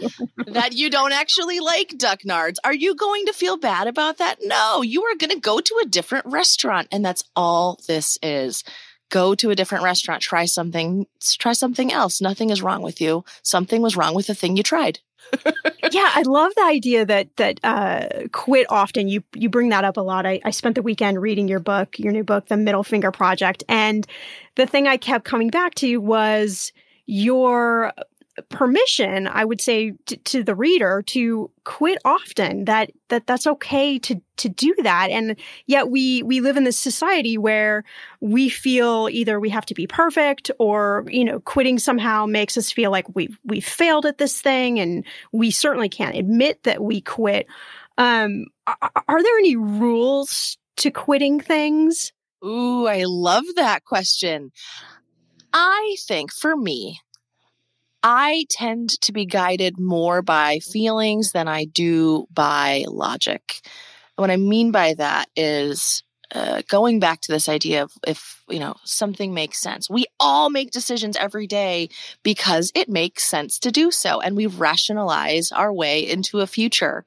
that 0.49 0.73
you 0.73 0.91
don't 0.91 1.13
actually 1.13 1.61
like 1.61 1.97
duck 1.97 2.23
nards, 2.23 2.57
are 2.65 2.75
you 2.75 2.97
going 2.97 3.27
to 3.27 3.33
feel 3.33 3.57
bad 3.57 3.87
about 3.87 4.19
that? 4.19 4.39
No, 4.43 4.83
you 4.83 5.05
are 5.05 5.17
going 5.17 5.31
to 5.31 5.39
go 5.39 5.61
to 5.61 5.81
a 5.83 5.87
different 5.87 6.27
restaurant. 6.27 6.89
And 6.91 7.05
that's 7.05 7.23
all 7.37 7.79
this 7.87 8.19
is. 8.23 8.65
Go 9.11 9.35
to 9.37 9.51
a 9.51 9.55
different 9.55 9.85
restaurant, 9.85 10.21
try 10.21 10.45
something, 10.45 11.07
try 11.39 11.53
something 11.53 11.93
else. 11.93 12.21
Nothing 12.21 12.51
is 12.51 12.61
wrong 12.61 12.83
with 12.83 13.01
you. 13.01 13.25
Something 13.43 13.81
was 13.81 13.97
wrong 13.97 14.15
with 14.15 14.27
the 14.27 14.35
thing 14.35 14.57
you 14.57 14.63
tried 14.63 14.99
yeah, 15.93 16.11
I 16.15 16.23
love 16.27 16.53
the 16.55 16.65
idea 16.65 17.05
that 17.05 17.37
that 17.37 17.61
uh, 17.65 18.09
quit 18.33 18.67
often. 18.71 19.09
You 19.09 19.23
you 19.35 19.49
bring 19.49 19.69
that 19.71 19.85
up 19.85 19.97
a 19.97 20.01
lot. 20.01 20.27
I, 20.27 20.41
I 20.45 20.51
spent 20.51 20.75
the 20.75 20.83
weekend 20.83 21.21
reading 21.21 21.49
your 21.49 21.61
book, 21.61 21.99
your 21.99 22.13
new 22.13 22.25
book, 22.25 22.47
The 22.47 22.57
Middle 22.57 22.85
Finger 22.85 23.11
Project, 23.11 23.65
and 23.69 24.07
the 24.55 24.67
thing 24.67 24.87
I 24.87 24.97
kept 24.97 25.25
coming 25.25 25.49
back 25.49 25.75
to 25.77 25.99
was 25.99 26.73
your 27.07 27.93
permission 28.49 29.27
i 29.27 29.45
would 29.45 29.61
say 29.61 29.93
t- 30.07 30.17
to 30.19 30.43
the 30.43 30.55
reader 30.55 31.03
to 31.07 31.51
quit 31.65 31.99
often 32.05 32.65
that 32.65 32.91
that 33.09 33.27
that's 33.27 33.47
okay 33.47 33.99
to 33.99 34.21
to 34.39 34.49
do 34.49 34.75
that. 34.83 35.11
And 35.11 35.37
yet 35.67 35.91
we 35.91 36.23
we 36.23 36.41
live 36.41 36.57
in 36.57 36.65
this 36.65 36.79
society 36.79 37.37
where 37.37 37.85
we 38.21 38.49
feel 38.49 39.09
either 39.11 39.39
we 39.39 39.51
have 39.51 39.67
to 39.67 39.75
be 39.75 39.87
perfect 39.87 40.51
or 40.59 41.05
you 41.09 41.25
know 41.25 41.41
quitting 41.41 41.79
somehow 41.79 42.25
makes 42.25 42.57
us 42.57 42.73
feel 42.73 42.91
like 42.91 43.15
we 43.15 43.29
we 43.45 43.61
failed 43.61 44.07
at 44.07 44.19
this 44.19 44.41
thing 44.41 44.81
and 44.81 45.05
we 45.33 45.51
certainly 45.51 45.89
can't 45.89 46.17
admit 46.17 46.63
that 46.63 46.83
we 46.83 47.01
quit. 47.01 47.47
Um 47.99 48.47
are, 48.67 48.91
are 49.07 49.23
there 49.23 49.39
any 49.39 49.57
rules 49.57 50.57
to 50.77 50.91
quitting 50.91 51.41
things? 51.41 52.13
Ooh 52.45 52.87
i 52.87 53.03
love 53.05 53.45
that 53.57 53.85
question. 53.85 54.53
I 55.53 55.97
think 56.07 56.33
for 56.33 56.57
me 56.57 57.01
I 58.03 58.47
tend 58.51 59.01
to 59.03 59.13
be 59.13 59.27
guided 59.27 59.79
more 59.79 60.23
by 60.23 60.61
feelings 60.61 61.33
than 61.33 61.49
I 61.49 61.65
do 61.65 62.27
by 62.33 62.85
logic. 62.89 63.61
What 64.17 64.31
I 64.31 64.37
mean 64.37 64.71
by 64.71 64.95
that 64.95 65.29
is 65.37 66.03
uh, 66.35 66.63
going 66.69 67.01
back 67.01 67.21
to 67.23 67.33
this 67.33 67.49
idea 67.49 67.83
of 67.83 67.93
if 68.07 68.43
you 68.49 68.59
know 68.59 68.75
something 68.85 69.33
makes 69.33 69.59
sense 69.59 69.89
we 69.89 70.05
all 70.21 70.51
make 70.51 70.71
decisions 70.71 71.17
every 71.17 71.47
day 71.47 71.89
because 72.23 72.71
it 72.75 72.89
makes 72.89 73.25
sense 73.25 73.59
to 73.59 73.71
do 73.71 73.91
so 73.91 74.21
and 74.21 74.37
we 74.37 74.47
rationalize 74.47 75.51
our 75.53 75.73
way 75.73 76.07
into 76.07 76.41
a 76.41 76.47
future 76.47 77.07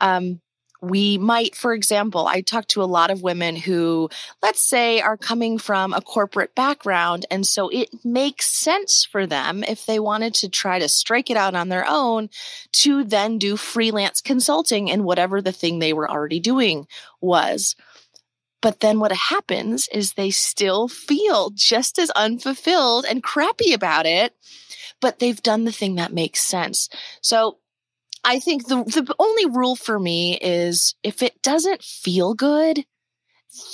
um, 0.00 0.40
we 0.82 1.16
might, 1.16 1.54
for 1.54 1.72
example, 1.72 2.26
I 2.26 2.40
talk 2.40 2.66
to 2.68 2.82
a 2.82 2.84
lot 2.84 3.12
of 3.12 3.22
women 3.22 3.54
who, 3.54 4.10
let's 4.42 4.68
say, 4.68 5.00
are 5.00 5.16
coming 5.16 5.56
from 5.56 5.92
a 5.92 6.00
corporate 6.02 6.56
background. 6.56 7.24
And 7.30 7.46
so 7.46 7.68
it 7.68 8.04
makes 8.04 8.46
sense 8.46 9.04
for 9.04 9.24
them 9.24 9.62
if 9.62 9.86
they 9.86 10.00
wanted 10.00 10.34
to 10.34 10.48
try 10.48 10.80
to 10.80 10.88
strike 10.88 11.30
it 11.30 11.36
out 11.36 11.54
on 11.54 11.68
their 11.68 11.86
own 11.88 12.30
to 12.72 13.04
then 13.04 13.38
do 13.38 13.56
freelance 13.56 14.20
consulting 14.20 14.88
in 14.88 15.04
whatever 15.04 15.40
the 15.40 15.52
thing 15.52 15.78
they 15.78 15.92
were 15.92 16.10
already 16.10 16.40
doing 16.40 16.88
was. 17.20 17.76
But 18.60 18.80
then 18.80 18.98
what 18.98 19.12
happens 19.12 19.88
is 19.92 20.12
they 20.12 20.30
still 20.30 20.88
feel 20.88 21.50
just 21.50 21.96
as 21.98 22.10
unfulfilled 22.10 23.04
and 23.08 23.22
crappy 23.22 23.72
about 23.72 24.06
it, 24.06 24.34
but 25.00 25.20
they've 25.20 25.42
done 25.42 25.64
the 25.64 25.72
thing 25.72 25.94
that 25.96 26.12
makes 26.12 26.40
sense. 26.40 26.88
So 27.20 27.58
I 28.24 28.38
think 28.38 28.68
the 28.68 28.84
the 28.84 29.14
only 29.18 29.46
rule 29.46 29.76
for 29.76 29.98
me 29.98 30.38
is 30.40 30.94
if 31.02 31.22
it 31.22 31.42
doesn't 31.42 31.82
feel 31.82 32.34
good, 32.34 32.84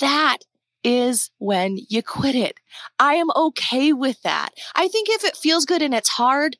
that 0.01 0.39
is 0.83 1.29
when 1.37 1.77
you 1.89 2.01
quit 2.01 2.35
it. 2.35 2.59
I 2.97 3.15
am 3.15 3.27
okay 3.35 3.93
with 3.93 4.21
that. 4.23 4.49
I 4.75 4.87
think 4.87 5.09
if 5.09 5.23
it 5.23 5.37
feels 5.37 5.65
good 5.65 5.81
and 5.81 5.93
it's 5.93 6.09
hard, 6.09 6.57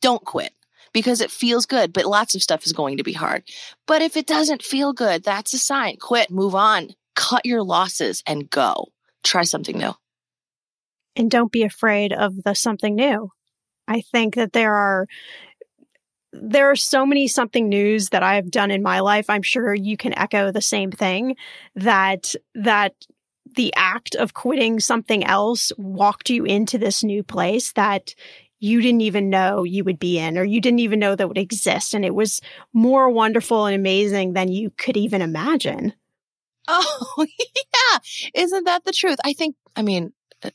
don't 0.00 0.24
quit 0.24 0.52
because 0.92 1.20
it 1.20 1.30
feels 1.30 1.66
good, 1.66 1.92
but 1.92 2.06
lots 2.06 2.34
of 2.34 2.42
stuff 2.42 2.64
is 2.64 2.72
going 2.72 2.96
to 2.96 3.02
be 3.02 3.12
hard. 3.12 3.42
But 3.86 4.02
if 4.02 4.16
it 4.16 4.26
doesn't 4.26 4.62
feel 4.62 4.92
good, 4.92 5.24
that's 5.24 5.52
a 5.52 5.58
sign. 5.58 5.96
Quit, 6.00 6.30
move 6.30 6.54
on, 6.54 6.94
cut 7.14 7.44
your 7.44 7.62
losses 7.62 8.22
and 8.26 8.48
go. 8.48 8.88
Try 9.22 9.42
something 9.42 9.76
new. 9.76 9.94
And 11.16 11.30
don't 11.30 11.52
be 11.52 11.64
afraid 11.64 12.12
of 12.12 12.42
the 12.44 12.54
something 12.54 12.94
new. 12.94 13.30
I 13.88 14.00
think 14.00 14.34
that 14.36 14.52
there 14.52 14.74
are 14.74 15.06
there 16.42 16.70
are 16.70 16.76
so 16.76 17.06
many 17.06 17.28
something 17.28 17.68
news 17.68 18.10
that 18.10 18.22
I've 18.22 18.50
done 18.50 18.70
in 18.70 18.82
my 18.82 19.00
life. 19.00 19.28
I'm 19.28 19.42
sure 19.42 19.74
you 19.74 19.96
can 19.96 20.16
echo 20.16 20.50
the 20.50 20.60
same 20.60 20.90
thing 20.90 21.36
that 21.74 22.34
that 22.54 22.94
the 23.54 23.72
act 23.76 24.14
of 24.16 24.34
quitting 24.34 24.80
something 24.80 25.24
else 25.24 25.72
walked 25.78 26.30
you 26.30 26.44
into 26.44 26.78
this 26.78 27.04
new 27.04 27.22
place 27.22 27.72
that 27.72 28.14
you 28.58 28.80
didn't 28.80 29.02
even 29.02 29.30
know 29.30 29.64
you 29.64 29.84
would 29.84 29.98
be 29.98 30.18
in 30.18 30.36
or 30.38 30.44
you 30.44 30.60
didn't 30.60 30.80
even 30.80 30.98
know 30.98 31.14
that 31.14 31.28
would 31.28 31.38
exist 31.38 31.94
and 31.94 32.04
it 32.04 32.14
was 32.14 32.40
more 32.72 33.10
wonderful 33.10 33.66
and 33.66 33.74
amazing 33.74 34.32
than 34.32 34.50
you 34.50 34.70
could 34.78 34.96
even 34.96 35.22
imagine. 35.22 35.92
Oh, 36.68 37.26
yeah. 37.38 37.98
Isn't 38.34 38.64
that 38.64 38.84
the 38.84 38.92
truth? 38.92 39.18
I 39.24 39.32
think 39.32 39.56
I 39.76 39.82
mean 39.82 40.12
uh, 40.42 40.50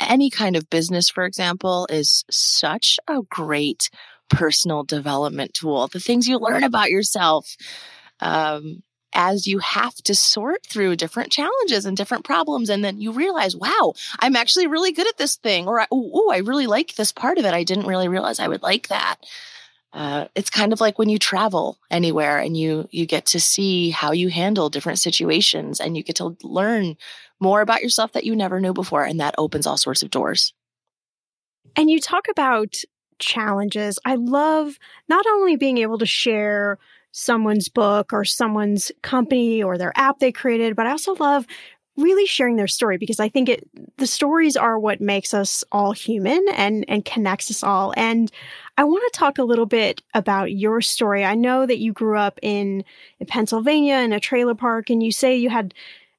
any 0.00 0.30
kind 0.30 0.56
of 0.56 0.70
business 0.70 1.08
for 1.08 1.24
example 1.24 1.86
is 1.90 2.24
such 2.30 2.98
a 3.08 3.22
great 3.30 3.90
personal 4.28 4.84
development 4.84 5.54
tool, 5.54 5.88
the 5.88 6.00
things 6.00 6.28
you 6.28 6.38
learn 6.38 6.64
about 6.64 6.90
yourself 6.90 7.56
um, 8.20 8.82
as 9.12 9.46
you 9.46 9.58
have 9.58 9.94
to 9.94 10.14
sort 10.14 10.64
through 10.66 10.96
different 10.96 11.32
challenges 11.32 11.86
and 11.86 11.96
different 11.96 12.24
problems. 12.24 12.68
And 12.68 12.84
then 12.84 13.00
you 13.00 13.12
realize, 13.12 13.56
wow, 13.56 13.94
I'm 14.18 14.36
actually 14.36 14.66
really 14.66 14.92
good 14.92 15.08
at 15.08 15.16
this 15.18 15.36
thing. 15.36 15.66
Or, 15.66 15.86
oh, 15.90 16.30
I 16.30 16.38
really 16.38 16.66
like 16.66 16.94
this 16.94 17.12
part 17.12 17.38
of 17.38 17.44
it. 17.44 17.54
I 17.54 17.64
didn't 17.64 17.86
really 17.86 18.08
realize 18.08 18.38
I 18.38 18.48
would 18.48 18.62
like 18.62 18.88
that. 18.88 19.16
Uh, 19.92 20.26
it's 20.34 20.50
kind 20.50 20.72
of 20.72 20.80
like 20.80 20.98
when 20.98 21.08
you 21.08 21.18
travel 21.18 21.78
anywhere 21.90 22.38
and 22.38 22.54
you 22.54 22.86
you 22.90 23.06
get 23.06 23.24
to 23.24 23.40
see 23.40 23.88
how 23.88 24.12
you 24.12 24.28
handle 24.28 24.68
different 24.68 24.98
situations 24.98 25.80
and 25.80 25.96
you 25.96 26.02
get 26.02 26.16
to 26.16 26.36
learn 26.42 26.94
more 27.40 27.62
about 27.62 27.82
yourself 27.82 28.12
that 28.12 28.24
you 28.24 28.36
never 28.36 28.60
knew 28.60 28.74
before 28.74 29.04
and 29.04 29.18
that 29.18 29.34
opens 29.38 29.66
all 29.66 29.78
sorts 29.78 30.02
of 30.02 30.10
doors 30.10 30.52
and 31.74 31.90
you 31.90 32.00
talk 32.00 32.26
about 32.28 32.76
challenges. 33.18 33.98
I 34.04 34.16
love 34.16 34.78
not 35.08 35.26
only 35.26 35.56
being 35.56 35.78
able 35.78 35.98
to 35.98 36.06
share 36.06 36.78
someone's 37.12 37.68
book 37.68 38.12
or 38.12 38.24
someone's 38.24 38.92
company 39.02 39.62
or 39.62 39.78
their 39.78 39.92
app 39.96 40.18
they 40.18 40.32
created, 40.32 40.76
but 40.76 40.86
I 40.86 40.90
also 40.90 41.14
love 41.14 41.46
really 41.96 42.26
sharing 42.26 42.54
their 42.54 42.68
story 42.68 42.96
because 42.96 43.18
I 43.18 43.28
think 43.28 43.48
it 43.48 43.68
the 43.96 44.06
stories 44.06 44.56
are 44.56 44.78
what 44.78 45.00
makes 45.00 45.34
us 45.34 45.64
all 45.72 45.90
human 45.92 46.44
and 46.54 46.84
and 46.88 47.04
connects 47.04 47.50
us 47.50 47.64
all. 47.64 47.92
And 47.96 48.30
I 48.76 48.84
want 48.84 49.02
to 49.12 49.18
talk 49.18 49.38
a 49.38 49.44
little 49.44 49.66
bit 49.66 50.00
about 50.14 50.52
your 50.52 50.80
story. 50.80 51.24
I 51.24 51.34
know 51.34 51.66
that 51.66 51.78
you 51.78 51.92
grew 51.92 52.16
up 52.16 52.38
in, 52.40 52.84
in 53.18 53.26
Pennsylvania 53.26 53.96
in 53.96 54.12
a 54.12 54.20
trailer 54.20 54.54
park 54.54 54.88
and 54.88 55.02
you 55.02 55.10
say 55.10 55.36
you 55.36 55.50
had 55.50 55.74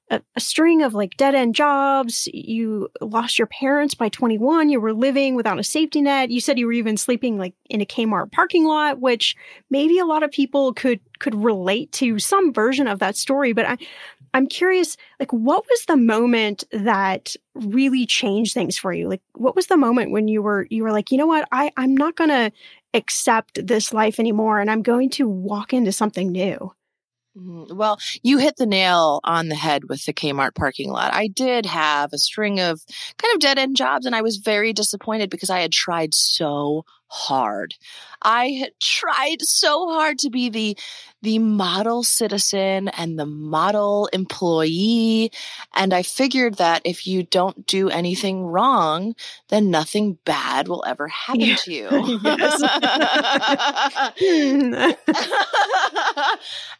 a, 0.09 0.21
a 0.35 0.39
string 0.39 0.81
of 0.81 0.93
like 0.93 1.17
dead 1.17 1.35
end 1.35 1.55
jobs. 1.55 2.27
You 2.33 2.89
lost 3.01 3.37
your 3.37 3.47
parents 3.47 3.93
by 3.93 4.09
21. 4.09 4.69
You 4.69 4.79
were 4.79 4.93
living 4.93 5.35
without 5.35 5.59
a 5.59 5.63
safety 5.63 6.01
net. 6.01 6.31
You 6.31 6.41
said 6.41 6.57
you 6.57 6.65
were 6.65 6.73
even 6.73 6.97
sleeping 6.97 7.37
like 7.37 7.53
in 7.69 7.81
a 7.81 7.85
Kmart 7.85 8.31
parking 8.31 8.65
lot, 8.65 8.99
which 8.99 9.35
maybe 9.69 9.99
a 9.99 10.05
lot 10.05 10.23
of 10.23 10.31
people 10.31 10.73
could 10.73 10.99
could 11.19 11.35
relate 11.35 11.91
to 11.91 12.17
some 12.19 12.53
version 12.53 12.87
of 12.87 12.99
that 12.99 13.15
story. 13.15 13.53
But 13.53 13.65
I, 13.65 13.77
I'm 14.33 14.47
curious, 14.47 14.95
like, 15.19 15.33
what 15.33 15.65
was 15.69 15.85
the 15.85 15.97
moment 15.97 16.63
that 16.71 17.35
really 17.55 18.05
changed 18.05 18.53
things 18.53 18.77
for 18.77 18.93
you? 18.93 19.09
Like, 19.09 19.21
what 19.33 19.55
was 19.55 19.67
the 19.67 19.77
moment 19.77 20.11
when 20.11 20.27
you 20.27 20.41
were 20.41 20.67
you 20.69 20.83
were 20.83 20.91
like, 20.91 21.11
you 21.11 21.17
know 21.17 21.27
what, 21.27 21.47
I 21.51 21.71
I'm 21.77 21.95
not 21.95 22.15
gonna 22.15 22.51
accept 22.93 23.65
this 23.67 23.93
life 23.93 24.19
anymore, 24.19 24.59
and 24.59 24.71
I'm 24.71 24.81
going 24.81 25.09
to 25.11 25.27
walk 25.27 25.73
into 25.73 25.91
something 25.91 26.31
new. 26.31 26.73
Mm-hmm. 27.37 27.77
Well, 27.77 27.99
you 28.23 28.37
hit 28.37 28.57
the 28.57 28.65
nail 28.65 29.19
on 29.23 29.49
the 29.49 29.55
head 29.55 29.83
with 29.87 30.05
the 30.05 30.13
Kmart 30.13 30.55
parking 30.55 30.91
lot. 30.91 31.13
I 31.13 31.27
did 31.27 31.65
have 31.65 32.11
a 32.11 32.17
string 32.17 32.59
of 32.59 32.81
kind 33.17 33.33
of 33.33 33.39
dead 33.39 33.59
end 33.59 33.75
jobs, 33.75 34.05
and 34.05 34.15
I 34.15 34.21
was 34.21 34.37
very 34.37 34.73
disappointed 34.73 35.29
because 35.29 35.49
I 35.49 35.59
had 35.59 35.71
tried 35.71 36.13
so 36.13 36.85
hard. 37.09 37.75
I 38.21 38.51
had 38.51 38.71
tried 38.79 39.41
so 39.41 39.89
hard 39.89 40.19
to 40.19 40.29
be 40.29 40.49
the 40.49 40.77
the 41.21 41.39
model 41.39 42.01
citizen 42.01 42.87
and 42.89 43.19
the 43.19 43.25
model 43.25 44.07
employee 44.13 45.33
and 45.75 45.93
I 45.93 46.01
figured 46.01 46.55
that 46.55 46.81
if 46.85 47.05
you 47.05 47.23
don't 47.23 47.67
do 47.67 47.89
anything 47.89 48.45
wrong, 48.45 49.15
then 49.49 49.69
nothing 49.69 50.17
bad 50.23 50.69
will 50.69 50.81
ever 50.87 51.09
happen 51.09 51.41
yeah. 51.41 51.55
to 51.57 51.73
you. 51.79 51.89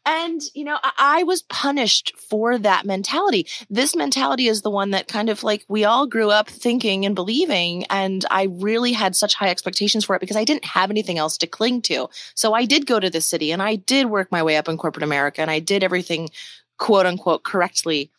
and 0.06 0.42
you 0.54 0.64
know, 0.64 0.78
I, 0.82 1.20
I 1.20 1.24
was 1.24 1.42
punished 1.44 2.14
for 2.18 2.58
that 2.58 2.86
mentality. 2.86 3.46
This 3.70 3.94
mentality 3.94 4.48
is 4.48 4.62
the 4.62 4.70
one 4.70 4.92
that 4.92 5.10
kind 5.10 5.30
of 5.30 5.44
like 5.44 5.66
we 5.68 5.84
all 5.84 6.08
grew 6.08 6.30
up 6.30 6.50
thinking 6.50 7.06
and 7.06 7.14
believing 7.14 7.84
and 7.90 8.24
I 8.32 8.44
really 8.44 8.94
had 8.94 9.18
such 9.18 9.34
high 9.34 9.50
expectations 9.50 10.06
for 10.06 10.16
it 10.16 10.19
because 10.20 10.36
I 10.36 10.44
didn't 10.44 10.66
have 10.66 10.90
anything 10.90 11.18
else 11.18 11.38
to 11.40 11.48
cling 11.48 11.82
to. 11.84 12.10
So 12.36 12.54
I 12.54 12.66
did 12.66 12.86
go 12.86 13.00
to 13.00 13.10
the 13.10 13.22
city 13.22 13.52
and 13.52 13.62
I 13.62 13.76
did 13.76 14.08
work 14.08 14.32
my 14.32 14.44
way 14.44 14.58
up 14.58 14.68
in 14.68 14.78
corporate 14.78 15.04
America 15.04 15.42
and 15.42 15.52
I 15.52 15.60
did 15.60 15.84
everything 15.84 16.30
quote 16.78 17.06
unquote 17.06 17.44
correctly. 17.44 18.12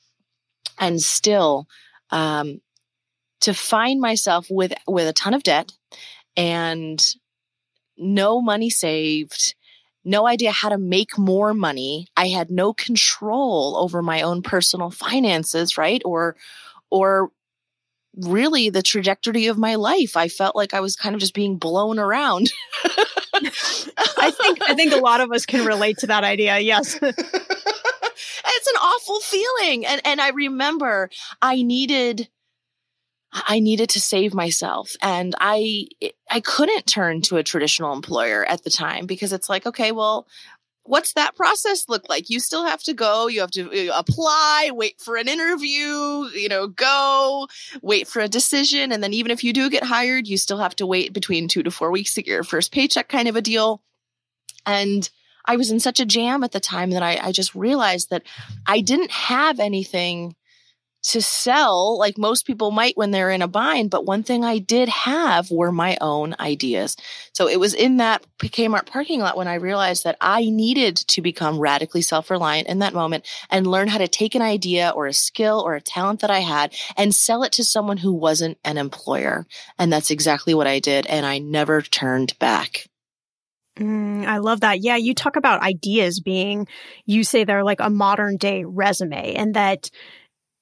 And 0.79 1.01
still, 1.03 1.69
um, 2.11 2.61
to 3.41 3.55
find 3.55 4.01
myself 4.01 4.47
with, 4.51 4.73
with 4.87 5.09
a 5.09 5.13
ton 5.13 5.35
of 5.35 5.43
debt 5.43 5.73
and 6.37 7.03
no 7.97 8.41
money 8.41 8.71
saved, 8.71 9.55
no 10.05 10.27
idea 10.27 10.51
how 10.51 10.71
to 10.71 10.79
make 10.79 11.19
more 11.19 11.53
money. 11.53 12.07
I 12.17 12.29
had 12.29 12.51
no 12.51 12.73
control 12.73 13.77
over 13.77 14.03
my 14.03 14.23
own 14.23 14.43
personal 14.43 14.91
finances, 14.91 15.77
right? 15.77 16.01
Or, 16.05 16.37
or 16.91 17.31
really 18.17 18.71
the 18.71 18.83
trajectory 18.83 19.47
of 19.47 19.59
my 19.59 19.77
life. 19.77 20.17
I 20.17 20.29
felt 20.29 20.57
like 20.57 20.75
I 20.75 20.81
was 20.81 20.97
kind 20.97 21.15
of 21.15 21.21
just 21.21 21.35
being 21.35 21.57
blown 21.57 21.99
around. 21.99 22.51
I 23.35 24.31
think 24.31 24.59
I 24.63 24.75
think 24.75 24.93
a 24.93 24.99
lot 24.99 25.21
of 25.21 25.31
us 25.33 25.47
can 25.47 25.65
relate 25.65 25.99
to 25.99 26.07
that 26.09 26.25
idea. 26.25 26.59
Yes. 26.59 26.99
it's 27.03 28.67
an 28.67 28.77
awful 28.77 29.21
feeling. 29.21 29.87
And 29.87 30.01
and 30.05 30.21
I 30.21 30.31
remember 30.31 31.11
I 31.41 31.63
needed 31.63 32.29
I 33.33 33.61
needed 33.61 33.91
to 33.91 34.01
save 34.01 34.35
myself 34.35 34.97
and 35.01 35.35
I 35.41 35.87
I 36.31 36.41
couldn't 36.41 36.87
turn 36.87 37.23
to 37.23 37.37
a 37.37 37.45
traditional 37.45 37.93
employer 37.93 38.45
at 38.45 38.65
the 38.65 38.71
time 38.71 39.07
because 39.07 39.33
it's 39.33 39.49
like 39.49 39.67
okay 39.67 39.93
well 39.93 40.27
what's 40.91 41.13
that 41.13 41.37
process 41.37 41.85
look 41.89 42.09
like? 42.09 42.29
You 42.29 42.41
still 42.41 42.65
have 42.65 42.83
to 42.83 42.93
go 42.93 43.29
you 43.29 43.41
have 43.41 43.53
to 43.53 43.91
uh, 43.91 43.99
apply 43.99 44.71
wait 44.73 45.01
for 45.01 45.17
an 45.17 45.29
interview 45.29 46.27
you 46.35 46.49
know 46.49 46.67
go 46.67 47.47
wait 47.81 48.09
for 48.09 48.21
a 48.21 48.29
decision 48.29 48.91
and 48.91 49.03
then 49.03 49.15
even 49.15 49.31
if 49.31 49.45
you 49.45 49.53
do 49.53 49.71
get 49.71 49.85
hired 49.85 50.27
you 50.27 50.37
still 50.37 50.59
have 50.59 50.75
to 50.77 50.87
wait 50.87 51.13
between 51.13 51.47
2 51.47 51.63
to 51.63 51.71
4 51.71 51.91
weeks 51.91 52.15
to 52.15 52.23
get 52.23 52.33
your 52.33 52.43
first 52.43 52.73
paycheck 52.73 53.09
kind 53.09 53.29
of 53.29 53.37
a 53.37 53.41
deal. 53.41 53.83
And 54.67 55.09
I 55.47 55.57
was 55.57 55.71
in 55.71 55.81
such 55.81 56.01
a 56.01 56.05
jam 56.05 56.43
at 56.45 56.53
the 56.53 56.61
time 56.61 56.91
that 56.91 57.03
I, 57.03 57.19
I 57.23 57.33
just 57.33 57.55
realized 57.55 58.11
that 58.11 58.25
I 58.67 58.81
didn't 58.81 59.11
have 59.11 59.61
anything 59.61 60.35
to 61.03 61.23
sell 61.23 61.99
like 61.99 62.19
most 62.19 62.47
people 62.47 62.71
might 62.71 62.97
when 62.97 63.11
they're 63.11 63.31
in 63.31 63.43
a 63.43 63.49
bind. 63.49 63.91
But 63.91 64.05
one 64.05 64.23
thing 64.23 64.45
I 64.45 64.59
did 64.59 64.89
have 64.89 65.51
were 65.51 65.73
my 65.73 65.97
own 66.01 66.35
ideas. 66.39 66.97
So 67.33 67.49
it 67.49 67.59
was 67.59 67.75
in 67.75 67.99
that 67.99 68.25
Kmart 68.39 68.87
parking 68.87 69.21
lot 69.21 69.37
when 69.37 69.49
I 69.49 69.55
realized 69.55 70.05
that 70.05 70.17
I 70.21 70.51
needed 70.51 70.97
to 70.97 71.23
become 71.23 71.59
radically 71.59 72.03
self 72.03 72.31
reliant 72.31 72.69
in 72.69 72.81
that 72.81 72.95
moment 72.95 73.27
and 73.51 73.67
learn 73.67 73.89
how 73.89 73.99
to 73.99 74.09
take 74.09 74.35
an 74.35 74.43
idea 74.43 74.93
or 74.95 75.07
a 75.07 75.13
skill 75.13 75.63
or 75.65 75.75
a 75.75 75.81
talent 75.81 76.21
that 76.21 76.31
I 76.31 76.41
had 76.41 76.75
and 76.97 77.15
sell 77.15 77.43
it 77.43 77.53
to 77.53 77.65
someone 77.65 77.99
who 77.99 78.13
wasn't 78.13 78.59
an 78.65 78.77
employer. 78.77 79.47
And 79.79 79.93
that's 79.93 80.11
exactly 80.11 80.55
what 80.55 80.67
I 80.67 80.81
did. 80.81 81.07
And 81.07 81.25
I 81.25 81.39
never 81.39 81.81
turned 81.83 82.39
back. 82.39 82.87
Mm, 83.79 84.27
I 84.27 84.39
love 84.39 84.61
that. 84.61 84.81
Yeah, 84.81 84.97
you 84.97 85.15
talk 85.15 85.37
about 85.37 85.63
ideas 85.63 86.21
being, 86.21 86.67
you 87.07 87.25
say 87.25 87.45
they're 87.45 87.65
like 87.65 87.81
a 87.81 87.89
modern 87.89 88.37
day 88.37 88.65
resume 88.65 89.35
and 89.35 89.55
that 89.55 89.91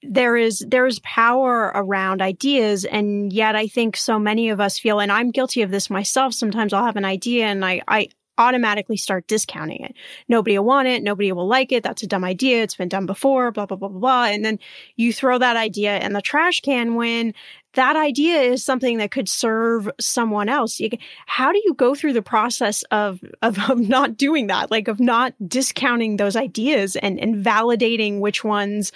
there 0.02 0.36
is 0.36 0.64
there 0.68 0.86
is 0.86 1.00
power 1.00 1.72
around 1.74 2.22
ideas 2.22 2.84
and 2.84 3.32
yet 3.32 3.56
i 3.56 3.66
think 3.66 3.96
so 3.96 4.18
many 4.18 4.48
of 4.48 4.60
us 4.60 4.78
feel 4.78 5.00
and 5.00 5.10
i'm 5.10 5.30
guilty 5.30 5.62
of 5.62 5.70
this 5.70 5.90
myself 5.90 6.32
sometimes 6.32 6.72
i'll 6.72 6.84
have 6.84 6.96
an 6.96 7.04
idea 7.04 7.46
and 7.46 7.64
i 7.64 7.82
i 7.88 8.08
automatically 8.38 8.96
start 8.96 9.26
discounting 9.26 9.82
it. 9.82 9.96
Nobody 10.28 10.56
will 10.56 10.64
want 10.64 10.86
it 10.86 11.02
nobody 11.02 11.32
will 11.32 11.48
like 11.48 11.72
it 11.72 11.82
that's 11.82 12.04
a 12.04 12.06
dumb 12.06 12.24
idea 12.24 12.62
it's 12.62 12.76
been 12.76 12.88
done 12.88 13.04
before 13.04 13.50
blah 13.50 13.66
blah 13.66 13.76
blah 13.76 13.88
blah 13.88 13.98
blah 13.98 14.24
and 14.26 14.44
then 14.44 14.60
you 14.94 15.12
throw 15.12 15.38
that 15.38 15.56
idea 15.56 15.98
in 15.98 16.12
the 16.12 16.22
trash 16.22 16.60
can 16.60 16.94
when 16.94 17.34
that 17.74 17.96
idea 17.96 18.40
is 18.40 18.64
something 18.64 18.98
that 18.98 19.10
could 19.10 19.28
serve 19.28 19.90
someone 20.00 20.48
else. 20.48 20.80
How 21.26 21.52
do 21.52 21.60
you 21.64 21.74
go 21.74 21.94
through 21.94 22.14
the 22.14 22.22
process 22.22 22.82
of, 22.90 23.20
of 23.42 23.58
of 23.70 23.78
not 23.80 24.16
doing 24.16 24.46
that? 24.46 24.70
Like 24.70 24.88
of 24.88 25.00
not 25.00 25.34
discounting 25.46 26.16
those 26.16 26.36
ideas 26.36 26.96
and 26.96 27.18
and 27.18 27.44
validating 27.44 28.20
which 28.20 28.42
ones 28.42 28.92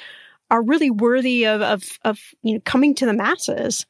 are 0.52 0.62
really 0.62 0.90
worthy 0.90 1.46
of, 1.46 1.62
of, 1.62 1.82
of, 2.04 2.20
you 2.42 2.54
know, 2.54 2.60
coming 2.60 2.94
to 2.96 3.06
the 3.06 3.14
masses. 3.14 3.86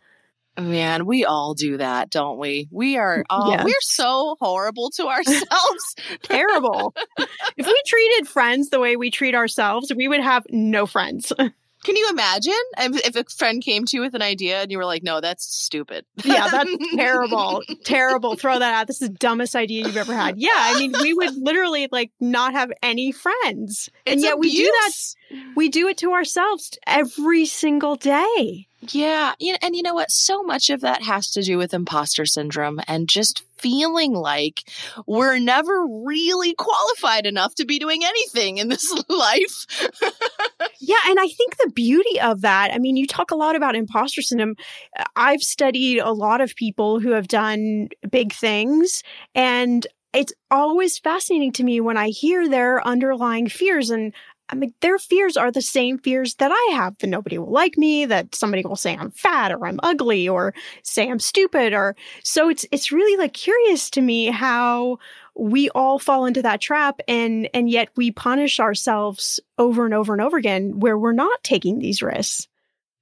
Man, 0.57 1.07
we 1.07 1.25
all 1.25 1.55
do 1.55 1.79
that, 1.79 2.09
don't 2.09 2.39
we? 2.39 2.69
We 2.71 2.97
are 2.99 3.19
mm, 3.19 3.25
oh, 3.31 3.37
all, 3.37 3.51
yes. 3.51 3.65
we're 3.65 3.75
so 3.81 4.37
horrible 4.39 4.91
to 4.91 5.07
ourselves. 5.09 5.97
Terrible. 6.23 6.95
if 7.19 7.67
we 7.67 7.83
treated 7.87 8.29
friends 8.29 8.69
the 8.69 8.79
way 8.79 8.95
we 8.95 9.11
treat 9.11 9.35
ourselves, 9.35 9.93
we 9.95 10.07
would 10.07 10.21
have 10.21 10.47
no 10.51 10.87
friends. 10.87 11.33
Can 11.85 11.97
you 11.97 12.09
imagine 12.11 12.53
if, 12.79 13.17
a 13.17 13.25
friend 13.25 13.63
came 13.63 13.85
to 13.87 13.97
you 13.97 14.01
with 14.03 14.15
an 14.15 14.23
idea 14.23 14.63
and 14.63 14.71
you 14.71 14.79
were 14.79 14.85
like, 14.85 15.03
no, 15.03 15.21
that's 15.21 15.45
stupid? 15.45 16.05
yeah, 16.25 16.49
that's 16.49 16.71
terrible. 16.95 17.63
terrible. 17.85 18.37
Throw 18.37 18.59
that 18.59 18.75
out. 18.75 18.87
This 18.87 19.03
is 19.03 19.09
the 19.09 19.15
dumbest 19.15 19.57
idea 19.57 19.87
you've 19.87 19.97
ever 19.97 20.15
had. 20.15 20.39
Yeah. 20.39 20.51
I 20.55 20.79
mean, 20.79 20.93
we 21.01 21.13
would 21.13 21.35
literally 21.37 21.89
like 21.91 22.13
not 22.21 22.53
have 22.53 22.71
any 22.83 23.13
friends. 23.13 23.89
It's 24.07 24.15
and 24.15 24.21
yet 24.23 24.35
abuse. 24.35 24.53
we 24.53 24.59
do 24.59 24.65
that. 24.65 25.53
We 25.57 25.69
do 25.69 25.89
it 25.89 25.99
to 25.99 26.13
ourselves 26.13 26.79
every 26.87 27.47
single 27.47 27.97
day. 27.97 28.69
Yeah. 28.89 29.35
And 29.63 29.77
you 29.77 29.83
know 29.83 29.95
what? 29.95 30.11
So 30.11 30.43
much 30.43 30.69
of 30.69 30.81
that 30.81 31.03
has 31.03 31.31
to 31.33 31.43
do 31.43 31.57
with 31.57 31.73
imposter 31.73 32.27
syndrome 32.27 32.81
and 32.89 33.09
just 33.09 33.45
feeling 33.59 34.13
like 34.13 34.65
we're 35.07 35.39
never 35.39 35.87
really 36.05 36.53
qualified 36.55 37.25
enough 37.25 37.55
to 37.55 37.65
be 37.65 37.79
doing 37.79 38.05
anything 38.05 38.59
in 38.59 38.69
this 38.69 38.93
life. 39.09 39.67
yeah. 40.81 40.99
And 41.07 41.21
I 41.21 41.29
think 41.29 41.57
the 41.59 41.71
beauty 41.73 42.21
of 42.21 42.41
that, 42.41 42.73
I 42.75 42.79
mean, 42.79 42.97
you 42.97 43.07
talk 43.07 43.31
a 43.31 43.37
lot 43.37 43.55
about 43.55 43.77
imposter 43.77 44.21
syndrome. 44.21 44.57
Uh, 44.99 45.05
I've 45.15 45.43
studied 45.43 46.01
a 46.01 46.11
lot 46.11 46.41
of 46.41 46.57
people 46.57 46.99
who 46.99 47.13
have 47.13 47.29
done 47.29 47.89
big 48.11 48.33
things 48.33 49.05
and 49.35 49.87
it's 50.13 50.33
always 50.51 50.99
fascinating 50.99 51.53
to 51.53 51.65
me 51.65 51.81
when 51.81 51.97
I 51.97 52.09
hear 52.09 52.47
their 52.49 52.87
underlying 52.87 53.49
fears. 53.49 53.91
And 53.91 54.13
I 54.53 54.55
mean, 54.55 54.75
their 54.81 54.99
fears 54.99 55.39
are 55.39 55.51
the 55.51 55.63
same 55.63 55.99
fears 55.99 56.35
that 56.35 56.53
I 56.53 56.75
have 56.75 56.99
that 56.99 57.07
nobody 57.07 57.39
will 57.39 57.51
like 57.51 57.79
me, 57.79 58.05
that 58.05 58.35
somebody 58.35 58.63
will 58.63 58.77
say 58.77 58.95
I'm 58.95 59.11
fat 59.11 59.51
or 59.51 59.67
I'm 59.67 59.81
ugly 59.83 60.29
or 60.29 60.53
say 60.83 61.11
I'm 61.11 61.19
stupid 61.19 61.73
or 61.73 61.97
so 62.23 62.51
it's 62.51 62.67
it's 62.71 62.93
really 62.93 63.17
like 63.17 63.33
curious 63.33 63.89
to 63.91 64.03
me 64.03 64.27
how 64.27 64.99
we 65.35 65.71
all 65.71 65.99
fall 65.99 66.27
into 66.27 66.43
that 66.43 66.61
trap 66.61 67.01
and 67.09 67.49
and 67.55 67.71
yet 67.71 67.89
we 67.97 68.11
punish 68.11 68.61
ourselves 68.61 69.41
over 69.57 69.87
and 69.87 69.95
over 69.95 70.13
and 70.13 70.21
over 70.21 70.37
again 70.37 70.79
where 70.79 70.99
we're 70.99 71.13
not 71.13 71.43
taking 71.43 71.79
these 71.79 72.03
risks. 72.03 72.47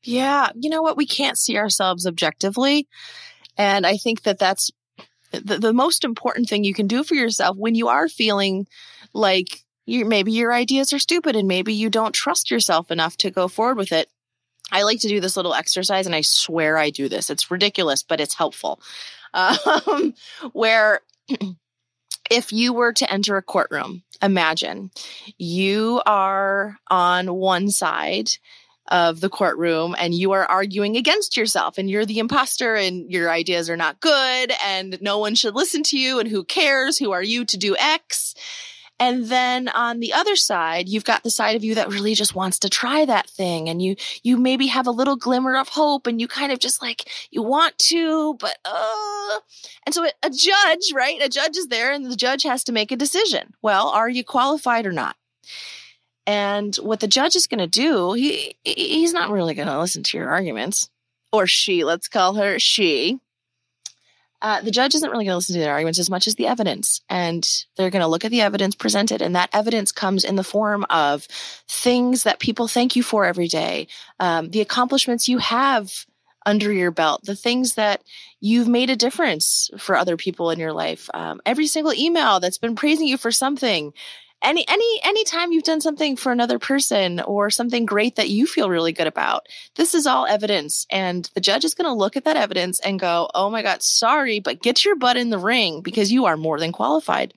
Yeah, 0.04 0.50
you 0.54 0.70
know 0.70 0.82
what? 0.82 0.96
We 0.96 1.06
can't 1.06 1.36
see 1.36 1.58
ourselves 1.58 2.06
objectively. 2.06 2.86
And 3.58 3.84
I 3.84 3.96
think 3.96 4.22
that 4.22 4.38
that's 4.38 4.70
the, 5.32 5.58
the 5.58 5.72
most 5.72 6.04
important 6.04 6.48
thing 6.48 6.62
you 6.62 6.74
can 6.74 6.86
do 6.86 7.02
for 7.02 7.14
yourself 7.14 7.56
when 7.56 7.74
you 7.74 7.88
are 7.88 8.08
feeling 8.08 8.66
like 9.12 9.64
you 9.90 10.04
maybe 10.04 10.32
your 10.32 10.52
ideas 10.52 10.92
are 10.92 10.98
stupid 10.98 11.36
and 11.36 11.48
maybe 11.48 11.74
you 11.74 11.90
don't 11.90 12.14
trust 12.14 12.50
yourself 12.50 12.90
enough 12.90 13.16
to 13.18 13.30
go 13.30 13.48
forward 13.48 13.76
with 13.76 13.92
it. 13.92 14.08
I 14.72 14.82
like 14.82 15.00
to 15.00 15.08
do 15.08 15.20
this 15.20 15.36
little 15.36 15.54
exercise 15.54 16.06
and 16.06 16.14
I 16.14 16.20
swear 16.20 16.78
I 16.78 16.90
do 16.90 17.08
this. 17.08 17.28
It's 17.28 17.50
ridiculous, 17.50 18.02
but 18.02 18.20
it's 18.20 18.34
helpful. 18.34 18.80
Um, 19.32 20.14
where 20.50 21.02
if 22.32 22.52
you 22.52 22.72
were 22.72 22.92
to 22.94 23.08
enter 23.08 23.36
a 23.36 23.42
courtroom, 23.42 24.02
imagine 24.20 24.90
you 25.38 26.02
are 26.04 26.78
on 26.88 27.32
one 27.32 27.70
side 27.70 28.28
of 28.88 29.20
the 29.20 29.28
courtroom 29.28 29.94
and 29.96 30.12
you 30.14 30.32
are 30.32 30.44
arguing 30.44 30.96
against 30.96 31.36
yourself 31.36 31.78
and 31.78 31.88
you're 31.88 32.04
the 32.04 32.18
imposter 32.18 32.74
and 32.74 33.08
your 33.08 33.30
ideas 33.30 33.70
are 33.70 33.76
not 33.76 34.00
good 34.00 34.52
and 34.64 34.98
no 35.00 35.18
one 35.18 35.36
should 35.36 35.54
listen 35.54 35.84
to 35.84 35.96
you 35.96 36.18
and 36.18 36.28
who 36.28 36.42
cares? 36.42 36.98
Who 36.98 37.12
are 37.12 37.22
you 37.22 37.44
to 37.44 37.56
do 37.56 37.76
X? 37.78 38.34
And 39.00 39.24
then 39.24 39.68
on 39.68 39.98
the 39.98 40.12
other 40.12 40.36
side, 40.36 40.86
you've 40.86 41.06
got 41.06 41.22
the 41.22 41.30
side 41.30 41.56
of 41.56 41.64
you 41.64 41.74
that 41.76 41.88
really 41.88 42.14
just 42.14 42.34
wants 42.34 42.58
to 42.60 42.68
try 42.68 43.06
that 43.06 43.30
thing. 43.30 43.70
And 43.70 43.80
you, 43.80 43.96
you 44.22 44.36
maybe 44.36 44.66
have 44.66 44.86
a 44.86 44.90
little 44.90 45.16
glimmer 45.16 45.56
of 45.56 45.70
hope 45.70 46.06
and 46.06 46.20
you 46.20 46.28
kind 46.28 46.52
of 46.52 46.58
just 46.58 46.82
like, 46.82 47.10
you 47.30 47.42
want 47.42 47.78
to, 47.78 48.34
but, 48.34 48.58
uh, 48.66 49.40
and 49.86 49.94
so 49.94 50.04
a 50.04 50.30
judge, 50.30 50.92
right? 50.94 51.18
A 51.22 51.30
judge 51.30 51.56
is 51.56 51.68
there 51.68 51.92
and 51.92 52.04
the 52.04 52.14
judge 52.14 52.42
has 52.42 52.62
to 52.64 52.72
make 52.72 52.92
a 52.92 52.96
decision. 52.96 53.54
Well, 53.62 53.88
are 53.88 54.08
you 54.08 54.22
qualified 54.22 54.84
or 54.84 54.92
not? 54.92 55.16
And 56.26 56.76
what 56.76 57.00
the 57.00 57.08
judge 57.08 57.34
is 57.36 57.46
going 57.46 57.60
to 57.60 57.66
do, 57.66 58.12
he, 58.12 58.54
he's 58.64 59.14
not 59.14 59.30
really 59.30 59.54
going 59.54 59.68
to 59.68 59.80
listen 59.80 60.02
to 60.02 60.18
your 60.18 60.28
arguments 60.28 60.90
or 61.32 61.46
she, 61.46 61.84
let's 61.84 62.06
call 62.06 62.34
her 62.34 62.58
she 62.58 63.18
uh, 64.42 64.60
the 64.62 64.70
judge 64.70 64.94
isn't 64.94 65.10
really 65.10 65.24
going 65.24 65.32
to 65.32 65.36
listen 65.36 65.54
to 65.54 65.60
their 65.60 65.72
arguments 65.72 65.98
as 65.98 66.10
much 66.10 66.26
as 66.26 66.34
the 66.34 66.46
evidence. 66.46 67.00
And 67.08 67.46
they're 67.76 67.90
going 67.90 68.00
to 68.00 68.08
look 68.08 68.24
at 68.24 68.30
the 68.30 68.40
evidence 68.40 68.74
presented. 68.74 69.20
And 69.22 69.36
that 69.36 69.50
evidence 69.52 69.92
comes 69.92 70.24
in 70.24 70.36
the 70.36 70.44
form 70.44 70.86
of 70.88 71.26
things 71.68 72.22
that 72.22 72.40
people 72.40 72.68
thank 72.68 72.96
you 72.96 73.02
for 73.02 73.24
every 73.24 73.48
day, 73.48 73.88
um, 74.18 74.50
the 74.50 74.60
accomplishments 74.60 75.28
you 75.28 75.38
have 75.38 76.06
under 76.46 76.72
your 76.72 76.90
belt, 76.90 77.22
the 77.24 77.36
things 77.36 77.74
that 77.74 78.02
you've 78.40 78.68
made 78.68 78.88
a 78.88 78.96
difference 78.96 79.70
for 79.78 79.94
other 79.94 80.16
people 80.16 80.50
in 80.50 80.58
your 80.58 80.72
life, 80.72 81.10
um, 81.12 81.40
every 81.44 81.66
single 81.66 81.92
email 81.92 82.40
that's 82.40 82.58
been 82.58 82.74
praising 82.74 83.06
you 83.06 83.18
for 83.18 83.30
something 83.30 83.92
any 84.42 84.64
any 84.66 85.00
anytime 85.02 85.52
you've 85.52 85.64
done 85.64 85.80
something 85.80 86.16
for 86.16 86.32
another 86.32 86.58
person 86.58 87.20
or 87.20 87.50
something 87.50 87.84
great 87.84 88.16
that 88.16 88.30
you 88.30 88.46
feel 88.46 88.70
really 88.70 88.92
good 88.92 89.06
about 89.06 89.46
this 89.76 89.94
is 89.94 90.06
all 90.06 90.26
evidence. 90.26 90.86
And 90.90 91.28
the 91.34 91.40
judge 91.40 91.64
is 91.64 91.74
going 91.74 91.88
to 91.88 91.92
look 91.92 92.16
at 92.16 92.24
that 92.24 92.36
evidence 92.36 92.80
and 92.80 92.98
go 92.98 93.28
oh 93.34 93.50
my 93.50 93.62
god 93.62 93.82
sorry 93.82 94.40
but 94.40 94.62
get 94.62 94.84
your 94.84 94.96
butt 94.96 95.16
in 95.16 95.30
the 95.30 95.38
ring 95.38 95.82
because 95.82 96.12
you 96.12 96.26
are 96.26 96.36
more 96.36 96.58
than 96.58 96.72
qualified. 96.72 97.34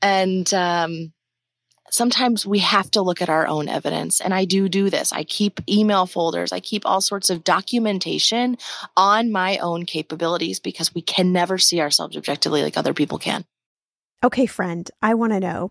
And 0.00 0.52
um, 0.52 1.12
sometimes 1.90 2.44
we 2.44 2.58
have 2.58 2.90
to 2.92 3.02
look 3.02 3.22
at 3.22 3.28
our 3.28 3.46
own 3.46 3.68
evidence. 3.68 4.20
And 4.20 4.34
i 4.34 4.44
do 4.44 4.68
do 4.68 4.90
this. 4.90 5.12
I 5.12 5.22
keep 5.22 5.60
email 5.68 6.06
folders. 6.06 6.52
I 6.52 6.58
keep 6.58 6.84
all 6.84 7.00
sorts 7.00 7.30
of 7.30 7.44
documentation 7.44 8.58
on 8.96 9.30
my 9.30 9.58
own 9.58 9.84
capabilities 9.84 10.58
because 10.58 10.94
we 10.94 11.02
can 11.02 11.32
never 11.32 11.58
see 11.58 11.80
ourselves 11.80 12.16
objectively 12.16 12.62
like 12.62 12.76
other 12.76 12.94
people 12.94 13.18
can. 13.18 13.44
Okay, 14.24 14.46
friend, 14.46 14.90
I 15.00 15.14
want 15.14 15.32
to 15.32 15.40
know 15.40 15.70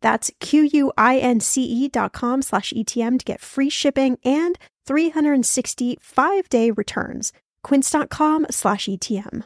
That's 0.00 0.30
Q-U-I-N-C-E 0.40 1.88
dot 1.88 2.12
com 2.12 2.42
slash 2.42 2.72
ETM 2.72 3.18
to 3.18 3.24
get 3.24 3.40
free 3.40 3.70
shipping 3.70 4.18
and 4.24 4.58
365 4.86 6.48
day 6.48 6.70
returns. 6.70 7.32
Quince.com 7.62 8.46
slash 8.50 8.86
ETM. 8.86 9.44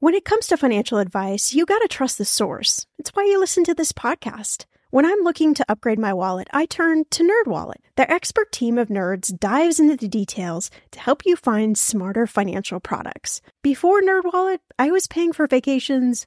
When 0.00 0.14
it 0.14 0.24
comes 0.24 0.46
to 0.46 0.56
financial 0.56 0.98
advice, 0.98 1.52
you 1.52 1.66
gotta 1.66 1.88
trust 1.88 2.18
the 2.18 2.24
source. 2.24 2.86
It's 2.98 3.10
why 3.10 3.24
you 3.24 3.38
listen 3.38 3.64
to 3.64 3.74
this 3.74 3.92
podcast. 3.92 4.64
When 4.90 5.04
I'm 5.04 5.20
looking 5.22 5.52
to 5.54 5.66
upgrade 5.68 5.98
my 5.98 6.14
wallet, 6.14 6.48
I 6.52 6.64
turn 6.64 7.04
to 7.10 7.22
NerdWallet. 7.22 7.82
Their 7.96 8.10
expert 8.10 8.52
team 8.52 8.78
of 8.78 8.88
nerds 8.88 9.38
dives 9.38 9.78
into 9.78 9.96
the 9.96 10.08
details 10.08 10.70
to 10.92 11.00
help 11.00 11.26
you 11.26 11.36
find 11.36 11.76
smarter 11.76 12.26
financial 12.26 12.80
products. 12.80 13.42
Before 13.62 14.00
NerdWallet, 14.00 14.60
I 14.78 14.90
was 14.90 15.06
paying 15.06 15.34
for 15.34 15.46
vacations 15.46 16.26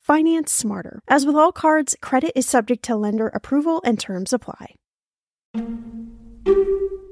Finance 0.00 0.50
smarter. 0.50 1.00
As 1.08 1.26
with 1.26 1.36
all 1.36 1.52
cards, 1.52 1.94
credit 2.00 2.32
is 2.34 2.46
subject 2.46 2.82
to 2.84 2.96
lender 2.96 3.28
approval 3.28 3.82
and 3.84 4.00
terms 4.00 4.32
apply. 4.32 4.74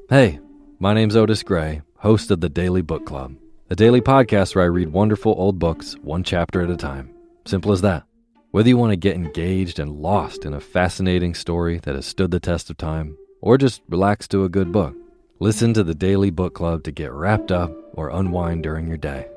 Hey, 0.09 0.41
my 0.79 0.95
name's 0.95 1.15
Otis 1.15 1.43
Gray, 1.43 1.83
host 1.99 2.31
of 2.31 2.41
the 2.41 2.49
Daily 2.49 2.81
Book 2.81 3.05
Club, 3.05 3.37
a 3.69 3.77
daily 3.77 4.01
podcast 4.01 4.55
where 4.55 4.65
I 4.65 4.69
read 4.69 4.89
wonderful 4.89 5.35
old 5.37 5.59
books 5.59 5.97
one 6.01 6.25
chapter 6.25 6.63
at 6.63 6.71
a 6.71 6.77
time. 6.77 7.11
Simple 7.45 7.73
as 7.73 7.83
that. 7.83 8.05
Whether 8.53 8.71
you 8.71 8.79
want 8.79 8.93
to 8.93 8.97
get 8.97 9.17
engaged 9.17 9.79
and 9.79 10.01
lost 10.01 10.47
in 10.47 10.55
a 10.55 10.61
fascinating 10.61 11.35
story 11.35 11.79
that 11.81 11.95
has 11.95 12.07
stood 12.07 12.31
the 12.31 12.41
test 12.41 12.71
of 12.71 12.79
time, 12.79 13.19
or 13.43 13.59
just 13.59 13.83
relax 13.91 14.27
to 14.29 14.45
a 14.45 14.49
good 14.49 14.73
book, 14.73 14.97
listen 15.41 15.75
to 15.75 15.85
the 15.85 15.95
Daily 15.95 16.31
Book 16.31 16.55
Club 16.55 16.85
to 16.85 16.91
get 16.91 17.13
wrapped 17.13 17.53
up 17.53 17.71
or 17.93 18.09
unwind 18.09 18.63
during 18.63 18.89
your 18.89 18.97
day. 18.97 19.29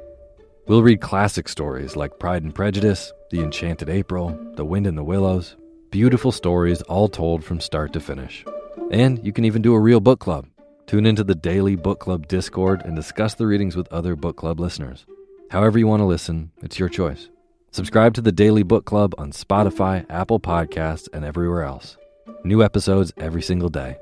We'll 0.72 0.84
read 0.84 1.02
classic 1.02 1.50
stories 1.50 1.98
like 1.98 2.18
Pride 2.18 2.44
and 2.44 2.56
Prejudice, 2.56 3.12
The 3.30 3.42
Enchanted 3.42 3.90
April, 3.90 4.40
The 4.56 4.64
Wind 4.64 4.88
in 4.88 4.96
the 4.96 5.04
Willows. 5.04 5.58
Beautiful 5.90 6.32
stories 6.32 6.82
all 6.84 7.10
told 7.10 7.44
from 7.44 7.60
start 7.60 7.92
to 7.92 8.00
finish. 8.00 8.46
And 8.90 9.22
you 9.22 9.34
can 9.34 9.44
even 9.44 9.62
do 9.62 9.74
a 9.74 9.80
real 9.82 10.00
book 10.00 10.22
club. 10.22 10.48
Tune 10.88 11.06
into 11.06 11.26
the 11.26 11.36
daily 11.36 11.76
book 11.76 12.00
club 12.00 12.26
Discord 12.30 12.84
and 12.86 12.96
discuss 12.96 13.34
the 13.34 13.48
readings 13.48 13.76
with 13.76 13.92
other 13.92 14.16
book 14.16 14.38
club 14.38 14.62
listeners. 14.62 15.06
However, 15.50 15.78
you 15.78 15.88
want 15.88 16.00
to 16.00 16.06
listen, 16.06 16.52
it's 16.62 16.80
your 16.80 16.88
choice. 16.88 17.28
Subscribe 17.72 18.14
to 18.14 18.22
the 18.22 18.32
Daily 18.32 18.64
Book 18.64 18.86
Club 18.86 19.14
on 19.18 19.34
Spotify, 19.34 20.06
Apple 20.10 20.40
Podcasts, 20.40 21.10
and 21.12 21.26
everywhere 21.26 21.64
else. 21.64 21.98
New 22.46 22.64
episodes 22.64 23.12
every 23.18 23.42
single 23.42 23.68
day. 23.68 23.98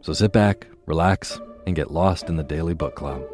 So 0.00 0.12
sit 0.12 0.32
back, 0.32 0.68
relax, 0.86 1.40
and 1.66 1.74
get 1.74 1.90
lost 1.90 2.28
in 2.28 2.36
the 2.36 2.44
Daily 2.44 2.74
Book 2.74 2.94
Club. 2.94 3.33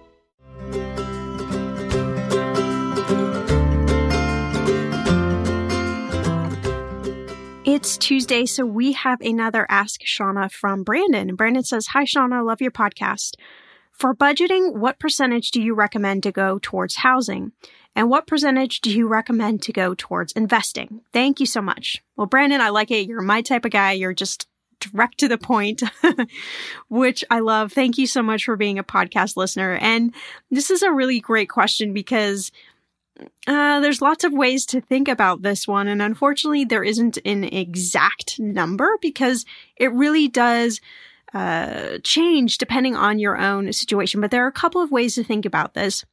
It's 7.81 7.97
Tuesday, 7.97 8.45
so 8.45 8.63
we 8.63 8.91
have 8.91 9.19
another 9.21 9.65
Ask 9.67 10.01
Shannah 10.03 10.49
from 10.49 10.83
Brandon. 10.83 11.33
Brandon 11.35 11.63
says, 11.63 11.87
Hi, 11.87 12.03
Shannah, 12.03 12.43
love 12.43 12.61
your 12.61 12.69
podcast. 12.69 13.31
For 13.91 14.13
budgeting, 14.13 14.75
what 14.75 14.99
percentage 14.99 15.49
do 15.49 15.59
you 15.59 15.73
recommend 15.73 16.21
to 16.21 16.31
go 16.31 16.59
towards 16.61 16.97
housing? 16.97 17.53
And 17.95 18.07
what 18.07 18.27
percentage 18.27 18.81
do 18.81 18.91
you 18.91 19.07
recommend 19.07 19.63
to 19.63 19.73
go 19.73 19.95
towards 19.95 20.31
investing? 20.33 21.01
Thank 21.11 21.39
you 21.39 21.47
so 21.47 21.59
much. 21.59 22.03
Well, 22.15 22.27
Brandon, 22.27 22.61
I 22.61 22.69
like 22.69 22.91
it. 22.91 23.07
You're 23.07 23.23
my 23.23 23.41
type 23.41 23.65
of 23.65 23.71
guy. 23.71 23.93
You're 23.93 24.13
just 24.13 24.47
direct 24.79 25.17
to 25.21 25.27
the 25.27 25.39
point, 25.39 25.81
which 26.87 27.23
I 27.31 27.39
love. 27.39 27.73
Thank 27.73 27.97
you 27.97 28.05
so 28.05 28.21
much 28.21 28.45
for 28.45 28.55
being 28.57 28.77
a 28.77 28.83
podcast 28.83 29.37
listener. 29.37 29.79
And 29.81 30.13
this 30.51 30.69
is 30.69 30.83
a 30.83 30.91
really 30.91 31.19
great 31.19 31.49
question 31.49 31.93
because 31.93 32.51
uh, 33.47 33.79
there's 33.79 34.01
lots 34.01 34.23
of 34.23 34.33
ways 34.33 34.65
to 34.67 34.81
think 34.81 35.07
about 35.07 35.41
this 35.41 35.67
one. 35.67 35.87
And 35.87 36.01
unfortunately, 36.01 36.65
there 36.65 36.83
isn't 36.83 37.17
an 37.25 37.43
exact 37.43 38.39
number 38.39 38.97
because 39.01 39.45
it 39.77 39.91
really 39.93 40.27
does 40.27 40.79
uh, 41.33 41.97
change 42.03 42.57
depending 42.57 42.95
on 42.95 43.19
your 43.19 43.37
own 43.37 43.71
situation. 43.73 44.21
But 44.21 44.31
there 44.31 44.43
are 44.43 44.49
a 44.49 44.53
couple 44.53 44.81
of 44.81 44.91
ways 44.91 45.15
to 45.15 45.23
think 45.23 45.45
about 45.45 45.73
this. 45.73 46.05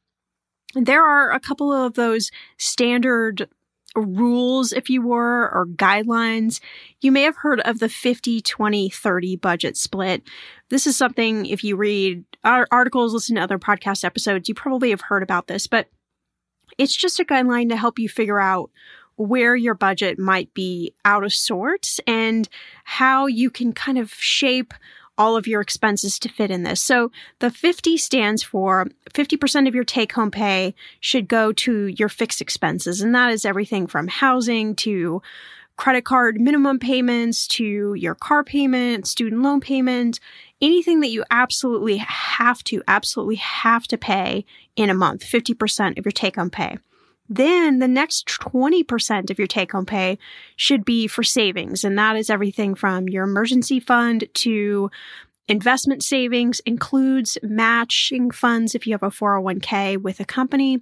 There 0.75 1.03
are 1.03 1.31
a 1.31 1.39
couple 1.39 1.73
of 1.73 1.95
those 1.95 2.31
standard 2.57 3.49
rules, 3.95 4.71
if 4.71 4.89
you 4.89 5.01
were, 5.01 5.49
or 5.51 5.65
guidelines. 5.65 6.59
You 7.01 7.11
may 7.11 7.23
have 7.23 7.37
heard 7.37 7.59
of 7.61 7.79
the 7.79 7.89
50, 7.89 8.41
20, 8.41 8.89
30 8.89 9.35
budget 9.37 9.77
split. 9.77 10.23
This 10.69 10.85
is 10.85 10.95
something, 10.95 11.47
if 11.47 11.63
you 11.63 11.75
read 11.75 12.23
our 12.43 12.67
articles, 12.71 13.13
listen 13.13 13.35
to 13.35 13.41
other 13.41 13.57
podcast 13.57 14.03
episodes, 14.03 14.47
you 14.47 14.53
probably 14.53 14.91
have 14.91 15.01
heard 15.01 15.23
about 15.23 15.47
this, 15.47 15.65
but 15.65 15.87
it's 16.79 16.95
just 16.95 17.19
a 17.19 17.25
guideline 17.25 17.69
to 17.69 17.77
help 17.77 17.99
you 17.99 18.09
figure 18.09 18.39
out 18.39 18.71
where 19.17 19.55
your 19.55 19.75
budget 19.75 20.17
might 20.17 20.51
be 20.53 20.93
out 21.03 21.25
of 21.25 21.33
sorts 21.33 21.99
and 22.07 22.47
how 22.85 23.27
you 23.27 23.49
can 23.49 23.73
kind 23.73 23.97
of 23.97 24.13
shape 24.13 24.73
all 25.17 25.35
of 25.35 25.45
your 25.45 25.59
expenses 25.59 26.17
to 26.17 26.29
fit 26.29 26.49
in 26.49 26.63
this. 26.63 26.81
So 26.81 27.11
the 27.39 27.51
50 27.51 27.97
stands 27.97 28.41
for 28.41 28.87
50% 29.13 29.67
of 29.67 29.75
your 29.75 29.83
take 29.83 30.13
home 30.13 30.31
pay 30.31 30.73
should 31.01 31.27
go 31.27 31.51
to 31.51 31.87
your 31.87 32.07
fixed 32.07 32.39
expenses. 32.39 33.01
And 33.01 33.13
that 33.13 33.33
is 33.33 33.43
everything 33.43 33.85
from 33.85 34.07
housing 34.07 34.73
to 34.77 35.21
credit 35.75 36.05
card 36.05 36.39
minimum 36.39 36.79
payments 36.79 37.47
to 37.47 37.93
your 37.95 38.15
car 38.15 38.45
payment, 38.45 39.07
student 39.07 39.41
loan 39.41 39.59
payment, 39.59 40.21
anything 40.61 41.01
that 41.01 41.09
you 41.09 41.25
absolutely 41.31 41.97
have 41.97 42.63
to, 42.65 42.81
absolutely 42.87 43.35
have 43.35 43.87
to 43.87 43.97
pay 43.97 44.45
in 44.79 44.89
a 44.89 44.93
month, 44.93 45.25
50% 45.25 45.99
of 45.99 46.05
your 46.05 46.11
take 46.13 46.37
home 46.37 46.49
pay. 46.49 46.77
Then 47.27 47.79
the 47.79 47.87
next 47.87 48.27
20% 48.27 49.29
of 49.29 49.37
your 49.37 49.47
take 49.47 49.73
home 49.73 49.85
pay 49.85 50.17
should 50.55 50.85
be 50.85 51.05
for 51.05 51.21
savings. 51.21 51.83
And 51.83 51.97
that 51.97 52.15
is 52.15 52.29
everything 52.29 52.75
from 52.75 53.09
your 53.09 53.25
emergency 53.25 53.81
fund 53.81 54.23
to 54.35 54.89
investment 55.49 56.01
savings, 56.01 56.61
includes 56.61 57.37
matching 57.43 58.31
funds 58.31 58.73
if 58.73 58.87
you 58.87 58.93
have 58.93 59.03
a 59.03 59.09
401k 59.09 60.01
with 60.01 60.21
a 60.21 60.25
company. 60.25 60.81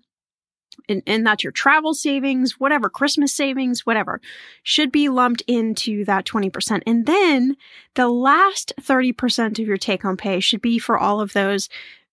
And, 0.87 1.01
and 1.07 1.25
that's 1.25 1.43
your 1.43 1.51
travel 1.51 1.95
savings, 1.95 2.59
whatever, 2.59 2.89
Christmas 2.89 3.35
savings, 3.35 3.83
whatever, 3.83 4.21
should 4.61 4.91
be 4.91 5.09
lumped 5.09 5.41
into 5.47 6.05
that 6.05 6.25
20%. 6.25 6.83
And 6.85 7.07
then 7.07 7.57
the 7.95 8.09
last 8.09 8.73
30% 8.79 9.59
of 9.59 9.67
your 9.67 9.77
take 9.77 10.03
home 10.03 10.17
pay 10.17 10.39
should 10.39 10.61
be 10.61 10.77
for 10.77 10.99
all 10.99 11.19
of 11.19 11.33
those 11.33 11.67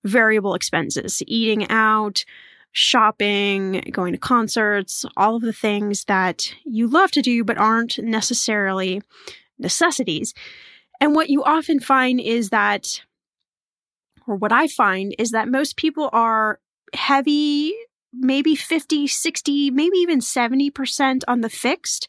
variable 0.05 0.55
expenses, 0.55 1.23
eating 1.27 1.69
out, 1.71 2.25
shopping, 2.73 3.81
going 3.93 4.12
to 4.12 4.19
concerts, 4.19 5.05
all 5.17 5.37
of 5.37 5.43
the 5.43 5.53
things 5.53 6.05
that 6.05 6.53
you 6.64 6.88
love 6.88 7.11
to 7.12 7.23
do 7.23 7.45
but 7.45 7.57
aren't 7.57 7.99
necessarily 7.99 9.01
necessities. 9.59 10.35
And 11.01 11.14
what 11.14 11.31
you 11.31 11.43
often 11.45 11.81
find 11.81 12.21
is 12.21 12.51
that, 12.51 13.03
or 14.27 14.37
what 14.37 14.53
I 14.53 14.67
find 14.67 15.14
is 15.19 15.31
that 15.31 15.49
most 15.49 15.77
people 15.77 16.11
are 16.12 16.59
heavy, 16.95 17.75
maybe 18.12 18.57
50, 18.57 19.07
60, 19.07 19.71
maybe 19.71 19.99
even 19.99 20.19
70% 20.21 21.23
on 21.29 21.40
the 21.43 21.49
fixed. 21.49 22.09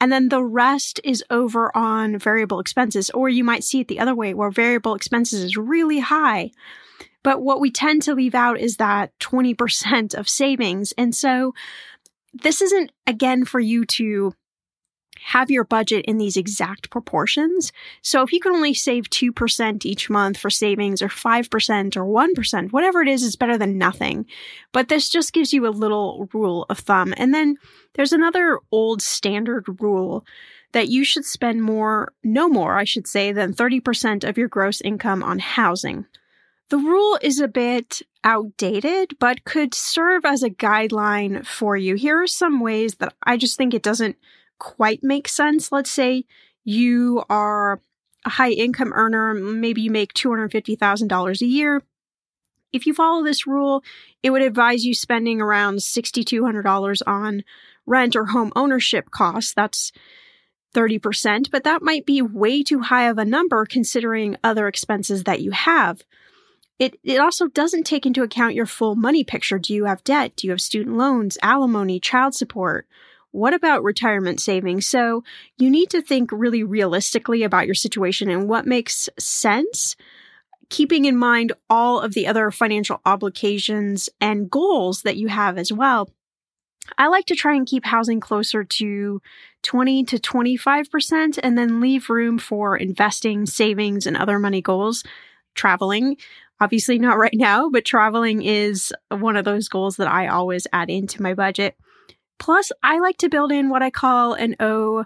And 0.00 0.12
then 0.12 0.28
the 0.28 0.44
rest 0.44 1.00
is 1.02 1.24
over 1.28 1.76
on 1.76 2.18
variable 2.18 2.60
expenses. 2.60 3.10
Or 3.10 3.28
you 3.28 3.42
might 3.42 3.64
see 3.64 3.80
it 3.80 3.88
the 3.88 4.00
other 4.00 4.14
way 4.14 4.32
where 4.32 4.50
variable 4.50 4.94
expenses 4.94 5.42
is 5.42 5.56
really 5.56 6.00
high 6.00 6.50
but 7.24 7.42
what 7.42 7.60
we 7.60 7.72
tend 7.72 8.02
to 8.02 8.14
leave 8.14 8.34
out 8.34 8.60
is 8.60 8.76
that 8.76 9.10
20% 9.18 10.14
of 10.14 10.28
savings. 10.28 10.92
And 10.96 11.12
so 11.12 11.52
this 12.32 12.60
isn't 12.60 12.92
again 13.06 13.44
for 13.44 13.58
you 13.58 13.84
to 13.86 14.34
have 15.22 15.50
your 15.50 15.64
budget 15.64 16.04
in 16.04 16.18
these 16.18 16.36
exact 16.36 16.90
proportions. 16.90 17.72
So 18.02 18.22
if 18.22 18.32
you 18.32 18.40
can 18.40 18.52
only 18.52 18.74
save 18.74 19.08
2% 19.08 19.86
each 19.86 20.10
month 20.10 20.36
for 20.36 20.50
savings 20.50 21.00
or 21.00 21.08
5% 21.08 21.96
or 21.96 22.04
1%, 22.04 22.72
whatever 22.72 23.00
it 23.00 23.08
is, 23.08 23.22
is 23.22 23.36
better 23.36 23.56
than 23.56 23.78
nothing. 23.78 24.26
But 24.72 24.88
this 24.88 25.08
just 25.08 25.32
gives 25.32 25.54
you 25.54 25.66
a 25.66 25.68
little 25.68 26.28
rule 26.34 26.66
of 26.68 26.78
thumb. 26.78 27.14
And 27.16 27.32
then 27.32 27.56
there's 27.94 28.12
another 28.12 28.58
old 28.70 29.00
standard 29.00 29.64
rule 29.80 30.26
that 30.72 30.88
you 30.88 31.04
should 31.04 31.24
spend 31.24 31.62
more, 31.62 32.12
no 32.22 32.48
more, 32.48 32.76
I 32.76 32.84
should 32.84 33.06
say, 33.06 33.32
than 33.32 33.54
30% 33.54 34.28
of 34.28 34.36
your 34.36 34.48
gross 34.48 34.82
income 34.82 35.22
on 35.22 35.38
housing. 35.38 36.04
The 36.70 36.78
rule 36.78 37.18
is 37.20 37.40
a 37.40 37.48
bit 37.48 38.02
outdated, 38.22 39.18
but 39.18 39.44
could 39.44 39.74
serve 39.74 40.24
as 40.24 40.42
a 40.42 40.50
guideline 40.50 41.46
for 41.46 41.76
you. 41.76 41.94
Here 41.94 42.22
are 42.22 42.26
some 42.26 42.60
ways 42.60 42.94
that 42.96 43.14
I 43.22 43.36
just 43.36 43.56
think 43.56 43.74
it 43.74 43.82
doesn't 43.82 44.16
quite 44.58 45.02
make 45.02 45.28
sense. 45.28 45.70
Let's 45.70 45.90
say 45.90 46.24
you 46.64 47.22
are 47.28 47.80
a 48.24 48.30
high 48.30 48.52
income 48.52 48.92
earner, 48.94 49.34
maybe 49.34 49.82
you 49.82 49.90
make 49.90 50.14
$250,000 50.14 51.42
a 51.42 51.46
year. 51.46 51.82
If 52.72 52.86
you 52.86 52.94
follow 52.94 53.22
this 53.22 53.46
rule, 53.46 53.84
it 54.22 54.30
would 54.30 54.42
advise 54.42 54.84
you 54.84 54.94
spending 54.94 55.40
around 55.40 55.76
$6,200 55.76 57.02
on 57.06 57.44
rent 57.86 58.16
or 58.16 58.26
home 58.26 58.52
ownership 58.56 59.10
costs. 59.10 59.52
That's 59.54 59.92
30%, 60.74 61.50
but 61.50 61.62
that 61.64 61.82
might 61.82 62.04
be 62.04 62.20
way 62.20 62.62
too 62.62 62.80
high 62.80 63.08
of 63.08 63.18
a 63.18 63.24
number 63.24 63.64
considering 63.64 64.36
other 64.42 64.66
expenses 64.66 65.24
that 65.24 65.40
you 65.40 65.52
have. 65.52 66.02
It, 66.78 66.98
it 67.04 67.18
also 67.18 67.48
doesn't 67.48 67.84
take 67.84 68.04
into 68.04 68.22
account 68.22 68.54
your 68.54 68.66
full 68.66 68.96
money 68.96 69.22
picture. 69.22 69.58
Do 69.58 69.72
you 69.72 69.84
have 69.84 70.04
debt? 70.04 70.34
Do 70.36 70.46
you 70.46 70.50
have 70.50 70.60
student 70.60 70.96
loans, 70.96 71.38
alimony, 71.42 72.00
child 72.00 72.34
support? 72.34 72.86
What 73.30 73.54
about 73.54 73.82
retirement 73.82 74.40
savings? 74.40 74.86
So 74.86 75.22
you 75.56 75.70
need 75.70 75.90
to 75.90 76.02
think 76.02 76.30
really 76.32 76.62
realistically 76.62 77.42
about 77.42 77.66
your 77.66 77.74
situation 77.74 78.28
and 78.28 78.48
what 78.48 78.66
makes 78.66 79.08
sense, 79.18 79.96
keeping 80.68 81.04
in 81.04 81.16
mind 81.16 81.52
all 81.68 82.00
of 82.00 82.14
the 82.14 82.26
other 82.26 82.50
financial 82.50 83.00
obligations 83.04 84.08
and 84.20 84.50
goals 84.50 85.02
that 85.02 85.16
you 85.16 85.28
have 85.28 85.58
as 85.58 85.72
well. 85.72 86.10
I 86.98 87.08
like 87.08 87.26
to 87.26 87.34
try 87.34 87.54
and 87.54 87.66
keep 87.66 87.86
housing 87.86 88.20
closer 88.20 88.62
to 88.62 89.22
20 89.62 90.04
to 90.04 90.18
25% 90.18 91.38
and 91.42 91.56
then 91.56 91.80
leave 91.80 92.10
room 92.10 92.38
for 92.38 92.76
investing, 92.76 93.46
savings, 93.46 94.06
and 94.06 94.16
other 94.16 94.38
money 94.38 94.60
goals 94.60 95.02
traveling. 95.54 96.16
Obviously, 96.64 96.98
not 96.98 97.18
right 97.18 97.34
now, 97.34 97.68
but 97.68 97.84
traveling 97.84 98.40
is 98.40 98.90
one 99.10 99.36
of 99.36 99.44
those 99.44 99.68
goals 99.68 99.96
that 99.96 100.08
I 100.08 100.28
always 100.28 100.66
add 100.72 100.88
into 100.88 101.20
my 101.20 101.34
budget. 101.34 101.76
Plus, 102.38 102.72
I 102.82 103.00
like 103.00 103.18
to 103.18 103.28
build 103.28 103.52
in 103.52 103.68
what 103.68 103.82
I 103.82 103.90
call 103.90 104.32
an 104.32 104.56
oh 104.60 105.04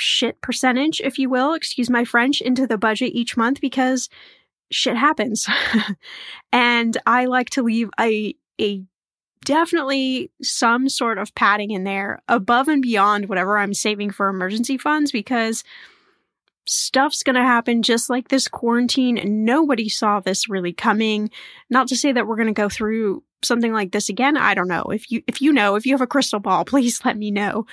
shit 0.00 0.40
percentage, 0.40 1.00
if 1.00 1.16
you 1.16 1.30
will, 1.30 1.54
excuse 1.54 1.88
my 1.88 2.04
French, 2.04 2.40
into 2.40 2.66
the 2.66 2.76
budget 2.76 3.12
each 3.14 3.36
month 3.36 3.60
because 3.60 4.08
shit 4.72 4.96
happens. 4.96 5.46
and 6.52 6.96
I 7.06 7.26
like 7.26 7.50
to 7.50 7.62
leave 7.62 7.90
a, 8.00 8.34
a 8.60 8.82
definitely 9.44 10.32
some 10.42 10.88
sort 10.88 11.18
of 11.18 11.32
padding 11.36 11.70
in 11.70 11.84
there 11.84 12.20
above 12.26 12.66
and 12.66 12.82
beyond 12.82 13.28
whatever 13.28 13.58
I'm 13.58 13.74
saving 13.74 14.10
for 14.10 14.28
emergency 14.28 14.76
funds 14.76 15.12
because 15.12 15.62
stuff's 16.66 17.22
going 17.22 17.36
to 17.36 17.42
happen 17.42 17.82
just 17.82 18.10
like 18.10 18.28
this 18.28 18.48
quarantine. 18.48 19.44
Nobody 19.44 19.88
saw 19.88 20.20
this 20.20 20.48
really 20.48 20.72
coming. 20.72 21.30
Not 21.68 21.88
to 21.88 21.96
say 21.96 22.12
that 22.12 22.26
we're 22.26 22.36
going 22.36 22.46
to 22.46 22.52
go 22.52 22.68
through 22.68 23.22
something 23.42 23.72
like 23.72 23.92
this 23.92 24.08
again. 24.08 24.36
I 24.36 24.54
don't 24.54 24.68
know. 24.68 24.84
If 24.92 25.10
you 25.10 25.22
if 25.26 25.40
you 25.40 25.52
know, 25.52 25.76
if 25.76 25.86
you 25.86 25.92
have 25.92 26.00
a 26.00 26.06
crystal 26.06 26.40
ball, 26.40 26.64
please 26.66 27.04
let 27.04 27.16
me 27.16 27.30
know. 27.30 27.66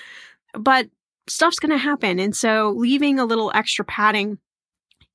But 0.53 0.89
stuff's 1.27 1.59
going 1.59 1.71
to 1.71 1.77
happen. 1.77 2.19
And 2.19 2.35
so 2.35 2.73
leaving 2.75 3.19
a 3.19 3.25
little 3.25 3.51
extra 3.53 3.85
padding 3.85 4.39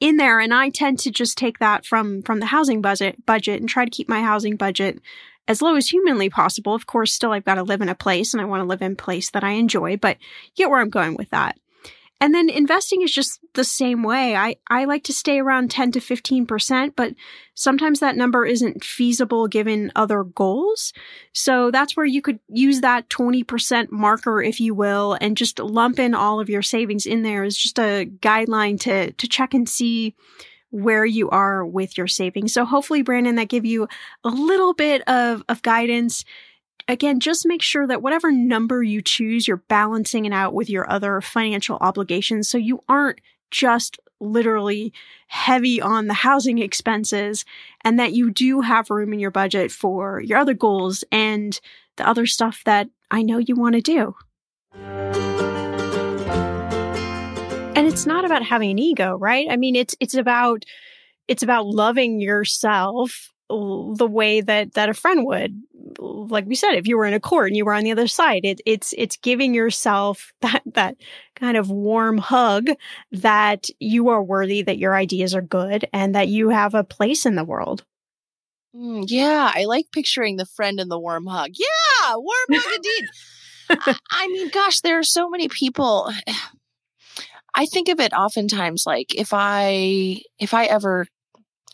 in 0.00 0.16
there 0.16 0.40
and 0.40 0.52
I 0.52 0.68
tend 0.68 0.98
to 1.00 1.10
just 1.10 1.38
take 1.38 1.60
that 1.60 1.86
from 1.86 2.22
from 2.22 2.40
the 2.40 2.46
housing 2.46 2.82
budget 2.82 3.24
budget 3.24 3.60
and 3.60 3.68
try 3.68 3.84
to 3.84 3.90
keep 3.90 4.08
my 4.08 4.20
housing 4.20 4.56
budget 4.56 5.00
as 5.48 5.62
low 5.62 5.76
as 5.76 5.88
humanly 5.88 6.28
possible. 6.28 6.74
Of 6.74 6.86
course, 6.86 7.12
still 7.12 7.32
I've 7.32 7.44
got 7.44 7.54
to 7.54 7.62
live 7.62 7.80
in 7.80 7.88
a 7.88 7.94
place 7.94 8.34
and 8.34 8.40
I 8.40 8.44
want 8.44 8.62
to 8.62 8.66
live 8.66 8.82
in 8.82 8.92
a 8.92 8.96
place 8.96 9.30
that 9.30 9.44
I 9.44 9.52
enjoy, 9.52 9.96
but 9.96 10.18
get 10.56 10.70
where 10.70 10.80
I'm 10.80 10.90
going 10.90 11.16
with 11.16 11.30
that. 11.30 11.56
And 12.22 12.32
then 12.32 12.48
investing 12.48 13.02
is 13.02 13.12
just 13.12 13.40
the 13.54 13.64
same 13.64 14.04
way. 14.04 14.36
I, 14.36 14.54
I 14.70 14.84
like 14.84 15.02
to 15.04 15.12
stay 15.12 15.40
around 15.40 15.72
10 15.72 15.90
to 15.90 15.98
15%, 15.98 16.92
but 16.94 17.16
sometimes 17.54 17.98
that 17.98 18.14
number 18.14 18.46
isn't 18.46 18.84
feasible 18.84 19.48
given 19.48 19.90
other 19.96 20.22
goals. 20.22 20.92
So 21.32 21.72
that's 21.72 21.96
where 21.96 22.06
you 22.06 22.22
could 22.22 22.38
use 22.48 22.80
that 22.80 23.08
20% 23.08 23.90
marker, 23.90 24.40
if 24.40 24.60
you 24.60 24.72
will, 24.72 25.18
and 25.20 25.36
just 25.36 25.58
lump 25.58 25.98
in 25.98 26.14
all 26.14 26.38
of 26.38 26.48
your 26.48 26.62
savings 26.62 27.06
in 27.06 27.24
there 27.24 27.42
just 27.56 27.80
a 27.80 28.08
guideline 28.20 28.78
to, 28.82 29.10
to 29.10 29.26
check 29.26 29.52
and 29.52 29.68
see 29.68 30.14
where 30.70 31.04
you 31.04 31.28
are 31.30 31.66
with 31.66 31.98
your 31.98 32.06
savings. 32.06 32.54
So 32.54 32.64
hopefully, 32.64 33.02
Brandon, 33.02 33.34
that 33.34 33.48
give 33.48 33.64
you 33.64 33.88
a 34.22 34.28
little 34.28 34.74
bit 34.74 35.02
of, 35.08 35.42
of 35.48 35.60
guidance 35.62 36.24
again, 36.88 37.20
just 37.20 37.46
make 37.46 37.62
sure 37.62 37.86
that 37.86 38.02
whatever 38.02 38.32
number 38.32 38.82
you 38.82 39.02
choose, 39.02 39.46
you're 39.46 39.56
balancing 39.56 40.24
it 40.24 40.32
out 40.32 40.54
with 40.54 40.68
your 40.68 40.90
other 40.90 41.20
financial 41.20 41.78
obligations. 41.80 42.48
So 42.48 42.58
you 42.58 42.82
aren't 42.88 43.20
just 43.50 43.98
literally 44.20 44.92
heavy 45.26 45.80
on 45.80 46.06
the 46.06 46.14
housing 46.14 46.58
expenses 46.58 47.44
and 47.82 47.98
that 47.98 48.12
you 48.12 48.30
do 48.30 48.60
have 48.60 48.90
room 48.90 49.12
in 49.12 49.18
your 49.18 49.30
budget 49.30 49.72
for 49.72 50.20
your 50.20 50.38
other 50.38 50.54
goals 50.54 51.04
and 51.10 51.60
the 51.96 52.08
other 52.08 52.26
stuff 52.26 52.62
that 52.64 52.88
I 53.10 53.22
know 53.22 53.38
you 53.38 53.56
want 53.56 53.74
to 53.74 53.80
do. 53.80 54.14
And 57.74 57.86
it's 57.88 58.06
not 58.06 58.24
about 58.24 58.44
having 58.44 58.70
an 58.70 58.78
ego, 58.78 59.16
right? 59.16 59.48
I 59.50 59.56
mean, 59.56 59.74
it's 59.74 59.96
it's 59.98 60.14
about 60.14 60.64
it's 61.26 61.42
about 61.42 61.66
loving 61.66 62.20
yourself 62.20 63.31
the 63.96 64.06
way 64.06 64.40
that 64.40 64.74
that 64.74 64.88
a 64.88 64.94
friend 64.94 65.24
would. 65.26 65.60
Like 65.98 66.46
we 66.46 66.54
said 66.54 66.72
if 66.72 66.86
you 66.86 66.96
were 66.96 67.04
in 67.04 67.14
a 67.14 67.20
court 67.20 67.48
and 67.48 67.56
you 67.56 67.64
were 67.64 67.74
on 67.74 67.84
the 67.84 67.92
other 67.92 68.06
side 68.06 68.44
it, 68.44 68.60
it's 68.64 68.94
it's 68.96 69.16
giving 69.16 69.52
yourself 69.54 70.32
that 70.40 70.62
that 70.74 70.96
kind 71.36 71.56
of 71.56 71.70
warm 71.70 72.18
hug 72.18 72.68
that 73.10 73.66
you 73.78 74.08
are 74.08 74.22
worthy 74.22 74.62
that 74.62 74.78
your 74.78 74.94
ideas 74.96 75.34
are 75.34 75.42
good 75.42 75.86
and 75.92 76.14
that 76.14 76.28
you 76.28 76.48
have 76.48 76.74
a 76.74 76.84
place 76.84 77.26
in 77.26 77.34
the 77.34 77.44
world. 77.44 77.84
Mm, 78.74 79.04
yeah 79.06 79.52
i 79.54 79.64
like 79.66 79.84
picturing 79.92 80.36
the 80.36 80.46
friend 80.46 80.80
and 80.80 80.90
the 80.90 80.98
warm 80.98 81.26
hug. 81.26 81.50
Yeah 81.54 82.14
warm 82.14 82.46
hug 82.50 82.74
indeed. 82.76 83.08
I, 83.68 83.96
I 84.10 84.28
mean 84.28 84.48
gosh 84.48 84.80
there 84.80 84.98
are 84.98 85.04
so 85.04 85.28
many 85.28 85.48
people. 85.48 86.10
I 87.54 87.66
think 87.66 87.90
of 87.90 88.00
it 88.00 88.14
oftentimes 88.14 88.84
like 88.86 89.14
if 89.14 89.28
I 89.34 90.22
if 90.38 90.54
I 90.54 90.64
ever 90.64 91.06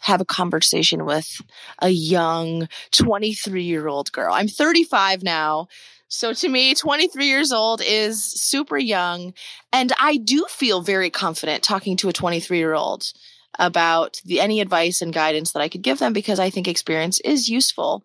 have 0.00 0.20
a 0.20 0.24
conversation 0.24 1.04
with 1.04 1.40
a 1.80 1.88
young 1.88 2.68
23 2.92 3.62
year 3.62 3.88
old 3.88 4.12
girl. 4.12 4.32
I'm 4.32 4.48
35 4.48 5.22
now. 5.22 5.68
So 6.08 6.32
to 6.32 6.48
me, 6.48 6.74
23 6.74 7.26
years 7.26 7.52
old 7.52 7.82
is 7.84 8.24
super 8.24 8.78
young. 8.78 9.34
And 9.72 9.92
I 9.98 10.16
do 10.16 10.46
feel 10.48 10.80
very 10.80 11.10
confident 11.10 11.62
talking 11.62 11.96
to 11.98 12.08
a 12.08 12.12
23 12.12 12.58
year 12.58 12.74
old 12.74 13.12
about 13.58 14.20
the, 14.24 14.40
any 14.40 14.60
advice 14.60 15.02
and 15.02 15.12
guidance 15.12 15.52
that 15.52 15.60
I 15.62 15.68
could 15.68 15.82
give 15.82 15.98
them 15.98 16.12
because 16.12 16.38
I 16.38 16.50
think 16.50 16.68
experience 16.68 17.20
is 17.20 17.48
useful 17.48 18.04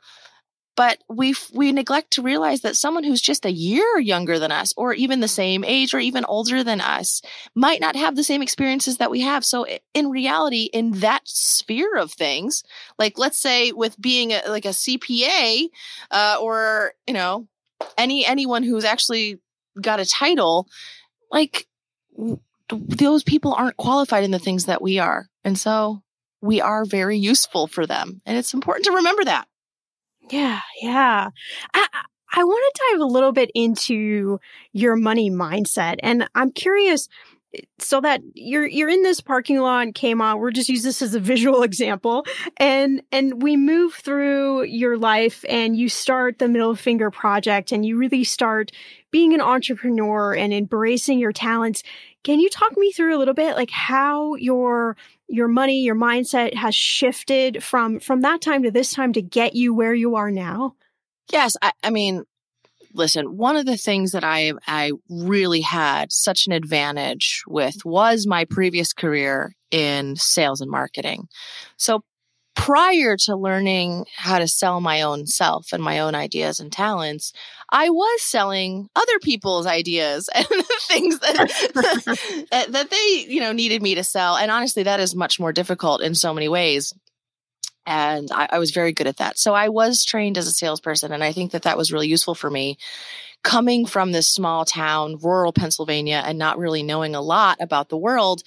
but 0.75 1.03
we 1.09 1.35
we 1.53 1.71
neglect 1.71 2.11
to 2.11 2.21
realize 2.21 2.61
that 2.61 2.75
someone 2.75 3.03
who's 3.03 3.21
just 3.21 3.45
a 3.45 3.51
year 3.51 3.99
younger 3.99 4.39
than 4.39 4.51
us 4.51 4.73
or 4.75 4.93
even 4.93 5.19
the 5.19 5.27
same 5.27 5.63
age 5.63 5.93
or 5.93 5.99
even 5.99 6.25
older 6.25 6.63
than 6.63 6.81
us 6.81 7.21
might 7.55 7.79
not 7.79 7.95
have 7.95 8.15
the 8.15 8.23
same 8.23 8.41
experiences 8.41 8.97
that 8.97 9.11
we 9.11 9.21
have. 9.21 9.45
So 9.45 9.65
in 9.93 10.09
reality 10.09 10.69
in 10.73 10.91
that 10.99 11.21
sphere 11.25 11.95
of 11.95 12.11
things 12.11 12.63
like 12.97 13.17
let's 13.17 13.39
say 13.39 13.71
with 13.71 13.99
being 13.99 14.31
a, 14.31 14.41
like 14.47 14.65
a 14.65 14.69
cpa 14.69 15.67
uh, 16.11 16.37
or 16.41 16.93
you 17.07 17.13
know 17.13 17.47
any 17.97 18.25
anyone 18.25 18.63
who's 18.63 18.85
actually 18.85 19.39
got 19.81 19.99
a 19.99 20.05
title 20.05 20.67
like 21.31 21.67
those 22.69 23.23
people 23.23 23.53
aren't 23.53 23.77
qualified 23.77 24.23
in 24.23 24.31
the 24.31 24.39
things 24.39 24.65
that 24.65 24.81
we 24.81 24.99
are. 24.99 25.27
And 25.43 25.57
so 25.57 26.01
we 26.41 26.61
are 26.61 26.85
very 26.85 27.17
useful 27.17 27.67
for 27.67 27.85
them. 27.85 28.21
And 28.25 28.37
it's 28.37 28.53
important 28.53 28.85
to 28.85 28.93
remember 28.93 29.25
that 29.25 29.47
yeah, 30.29 30.61
yeah. 30.81 31.29
I, 31.73 31.87
I 32.35 32.43
want 32.43 32.75
to 32.75 32.81
dive 32.91 33.01
a 33.01 33.05
little 33.05 33.31
bit 33.31 33.51
into 33.53 34.39
your 34.71 34.95
money 34.95 35.29
mindset. 35.29 35.97
And 36.01 36.27
I'm 36.33 36.51
curious 36.51 37.07
eh, 37.53 37.61
so 37.77 38.01
that 38.01 38.21
you're 38.33 38.65
you're 38.65 38.89
in 38.89 39.03
this 39.03 39.21
parking 39.21 39.59
lot 39.59 39.93
came 39.93 40.21
on 40.21 40.39
we'll 40.39 40.51
just 40.51 40.69
use 40.69 40.83
this 40.83 41.01
as 41.01 41.13
a 41.13 41.19
visual 41.19 41.61
example 41.69 42.25
and 42.57 43.03
and 43.11 43.43
we 43.43 43.55
move 43.55 43.93
through 43.93 44.63
your 44.63 44.97
life 44.97 45.45
and 45.47 45.77
you 45.77 45.87
start 45.87 46.39
the 46.39 46.47
middle 46.47 46.75
finger 46.75 47.11
project 47.11 47.71
and 47.71 47.85
you 47.85 47.97
really 47.97 48.23
start 48.23 48.71
being 49.11 49.33
an 49.35 49.41
entrepreneur 49.41 50.33
and 50.33 50.51
embracing 50.51 51.19
your 51.19 51.31
talents 51.31 51.83
can 52.23 52.39
you 52.39 52.49
talk 52.49 52.75
me 52.77 52.91
through 52.91 53.15
a 53.15 53.19
little 53.19 53.33
bit 53.35 53.55
like 53.55 53.69
how 53.69 54.33
your 54.35 54.97
your 55.33 55.47
money, 55.47 55.81
your 55.81 55.95
mindset 55.95 56.53
has 56.53 56.75
shifted 56.75 57.63
from 57.63 57.99
from 57.99 58.21
that 58.21 58.41
time 58.41 58.61
to 58.63 58.71
this 58.71 58.93
time 58.93 59.13
to 59.13 59.21
get 59.21 59.55
you 59.55 59.73
where 59.73 59.93
you 59.93 60.15
are 60.15 60.29
now? 60.29 60.75
Yes, 61.31 61.55
I, 61.61 61.71
I 61.83 61.89
mean, 61.89 62.23
listen, 62.93 63.35
one 63.35 63.55
of 63.55 63.65
the 63.65 63.77
things 63.77 64.11
that 64.11 64.23
I 64.23 64.53
I 64.67 64.91
really 65.09 65.61
had 65.61 66.11
such 66.11 66.45
an 66.45 66.53
advantage 66.53 67.43
with 67.47 67.83
was 67.83 68.27
my 68.27 68.45
previous 68.45 68.93
career 68.93 69.53
in 69.71 70.15
sales 70.17 70.61
and 70.61 70.69
marketing. 70.69 71.27
So 71.77 72.03
prior 72.55 73.17
to 73.17 73.35
learning 73.35 74.05
how 74.15 74.39
to 74.39 74.47
sell 74.47 74.79
my 74.79 75.01
own 75.01 75.25
self 75.25 75.73
and 75.73 75.83
my 75.83 75.99
own 75.99 76.15
ideas 76.15 76.59
and 76.59 76.71
talents, 76.71 77.33
I 77.69 77.89
was 77.89 78.21
selling 78.21 78.89
other 78.95 79.19
people's 79.19 79.65
ideas 79.65 80.29
and 80.35 80.47
things 80.87 81.19
that, 81.19 82.47
that, 82.51 82.71
that 82.71 82.89
they, 82.89 83.25
you 83.27 83.39
know, 83.39 83.51
needed 83.51 83.81
me 83.81 83.95
to 83.95 84.03
sell. 84.03 84.37
And 84.37 84.51
honestly, 84.51 84.83
that 84.83 84.99
is 84.99 85.15
much 85.15 85.39
more 85.39 85.51
difficult 85.51 86.01
in 86.01 86.15
so 86.15 86.33
many 86.33 86.47
ways. 86.47 86.93
And 87.85 88.29
I, 88.31 88.47
I 88.51 88.59
was 88.59 88.71
very 88.71 88.93
good 88.93 89.07
at 89.07 89.17
that. 89.17 89.37
So 89.37 89.53
I 89.53 89.69
was 89.69 90.05
trained 90.05 90.37
as 90.37 90.47
a 90.47 90.51
salesperson. 90.51 91.11
And 91.11 91.23
I 91.23 91.33
think 91.33 91.51
that 91.51 91.63
that 91.63 91.77
was 91.77 91.91
really 91.91 92.07
useful 92.07 92.35
for 92.35 92.49
me 92.49 92.77
coming 93.43 93.85
from 93.85 94.11
this 94.11 94.27
small 94.27 94.63
town, 94.65 95.17
rural 95.21 95.51
Pennsylvania, 95.51 96.23
and 96.25 96.39
not 96.39 96.57
really 96.57 96.81
knowing 96.81 97.13
a 97.13 97.21
lot 97.21 97.57
about 97.59 97.89
the 97.89 97.97
world. 97.97 98.41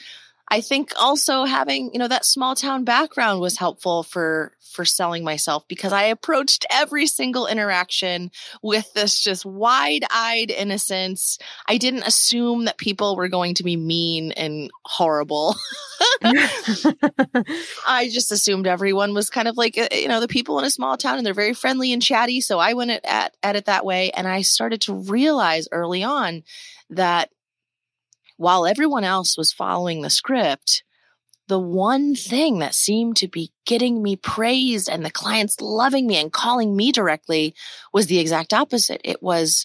I 0.49 0.61
think 0.61 0.93
also 0.97 1.45
having, 1.45 1.91
you 1.93 1.99
know, 1.99 2.09
that 2.09 2.25
small 2.25 2.55
town 2.55 2.85
background 2.85 3.41
was 3.41 3.59
helpful 3.59 4.03
for 4.03 4.53
for 4.61 4.85
selling 4.85 5.25
myself 5.25 5.67
because 5.69 5.93
I 5.93 6.05
approached 6.05 6.67
every 6.71 7.07
single 7.07 7.47
interaction 7.47 8.31
with 8.63 8.93
this 8.93 9.19
just 9.19 9.47
wide-eyed 9.47 10.51
innocence. 10.51 11.39
I 11.67 11.79
didn't 11.79 12.03
assume 12.03 12.67
that 12.67 12.77
people 12.77 13.17
were 13.17 13.29
going 13.29 13.55
to 13.55 13.65
be 13.65 13.77
mean 13.77 14.33
and 14.33 14.71
horrible. 14.85 15.57
I 17.87 18.11
just 18.13 18.31
assumed 18.31 18.67
everyone 18.67 19.15
was 19.15 19.31
kind 19.31 19.49
of 19.49 19.57
like, 19.57 19.79
uh, 19.79 19.89
you 19.91 20.09
know, 20.09 20.21
the 20.21 20.29
people 20.29 20.59
in 20.59 20.65
a 20.67 20.71
small 20.71 20.97
town 20.97 21.17
and 21.17 21.27
they're 21.27 21.35
very 21.35 21.55
friendly 21.55 21.93
and 21.93 22.03
chatty, 22.03 22.41
so 22.41 22.59
I 22.59 22.75
went 22.75 22.91
at 22.91 23.35
at 23.43 23.57
it 23.57 23.65
that 23.65 23.85
way 23.85 24.11
and 24.11 24.29
I 24.29 24.43
started 24.43 24.83
to 24.83 24.95
realize 24.95 25.69
early 25.73 26.05
on 26.05 26.45
that 26.91 27.31
while 28.37 28.67
everyone 28.67 29.05
else 29.05 29.37
was 29.37 29.53
following 29.53 30.03
the 30.03 30.11
script, 30.11 30.83
the 31.49 31.59
one 31.59 32.15
thing 32.15 32.59
that 32.59 32.75
seemed 32.75 33.17
to 33.17 33.29
be 33.29 33.53
getting 33.65 34.03
me 34.03 34.17
praised 34.17 34.89
and 34.89 35.05
the 35.05 35.11
clients 35.11 35.61
loving 35.61 36.07
me 36.07 36.17
and 36.17 36.33
calling 36.33 36.75
me 36.75 36.91
directly 36.91 37.55
was 37.93 38.07
the 38.07 38.19
exact 38.19 38.53
opposite. 38.53 39.01
It 39.05 39.23
was, 39.23 39.65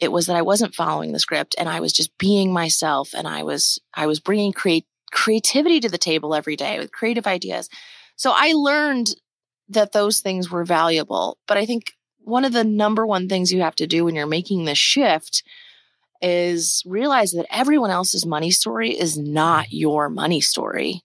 it 0.00 0.12
was 0.12 0.26
that 0.26 0.36
I 0.36 0.42
wasn't 0.42 0.74
following 0.74 1.12
the 1.12 1.18
script 1.18 1.54
and 1.58 1.68
I 1.68 1.80
was 1.80 1.92
just 1.92 2.16
being 2.18 2.52
myself 2.52 3.14
and 3.14 3.26
I 3.26 3.42
was, 3.44 3.80
I 3.94 4.06
was 4.06 4.20
bringing 4.20 4.52
create, 4.52 4.86
creativity 5.10 5.80
to 5.80 5.88
the 5.88 5.98
table 5.98 6.34
every 6.34 6.56
day 6.56 6.78
with 6.78 6.92
creative 6.92 7.26
ideas. 7.26 7.70
So 8.16 8.32
I 8.34 8.52
learned 8.52 9.14
that 9.70 9.92
those 9.92 10.20
things 10.20 10.50
were 10.50 10.64
valuable. 10.64 11.38
But 11.46 11.56
I 11.56 11.64
think 11.64 11.94
one 12.18 12.44
of 12.44 12.52
the 12.52 12.64
number 12.64 13.06
one 13.06 13.28
things 13.28 13.52
you 13.52 13.62
have 13.62 13.76
to 13.76 13.86
do 13.86 14.04
when 14.04 14.14
you're 14.14 14.26
making 14.26 14.64
this 14.64 14.78
shift 14.78 15.42
is 16.22 16.82
realize 16.86 17.32
that 17.32 17.46
everyone 17.50 17.90
else's 17.90 18.26
money 18.26 18.50
story 18.50 18.90
is 18.90 19.16
not 19.16 19.66
your 19.70 20.08
money 20.08 20.40
story. 20.40 21.02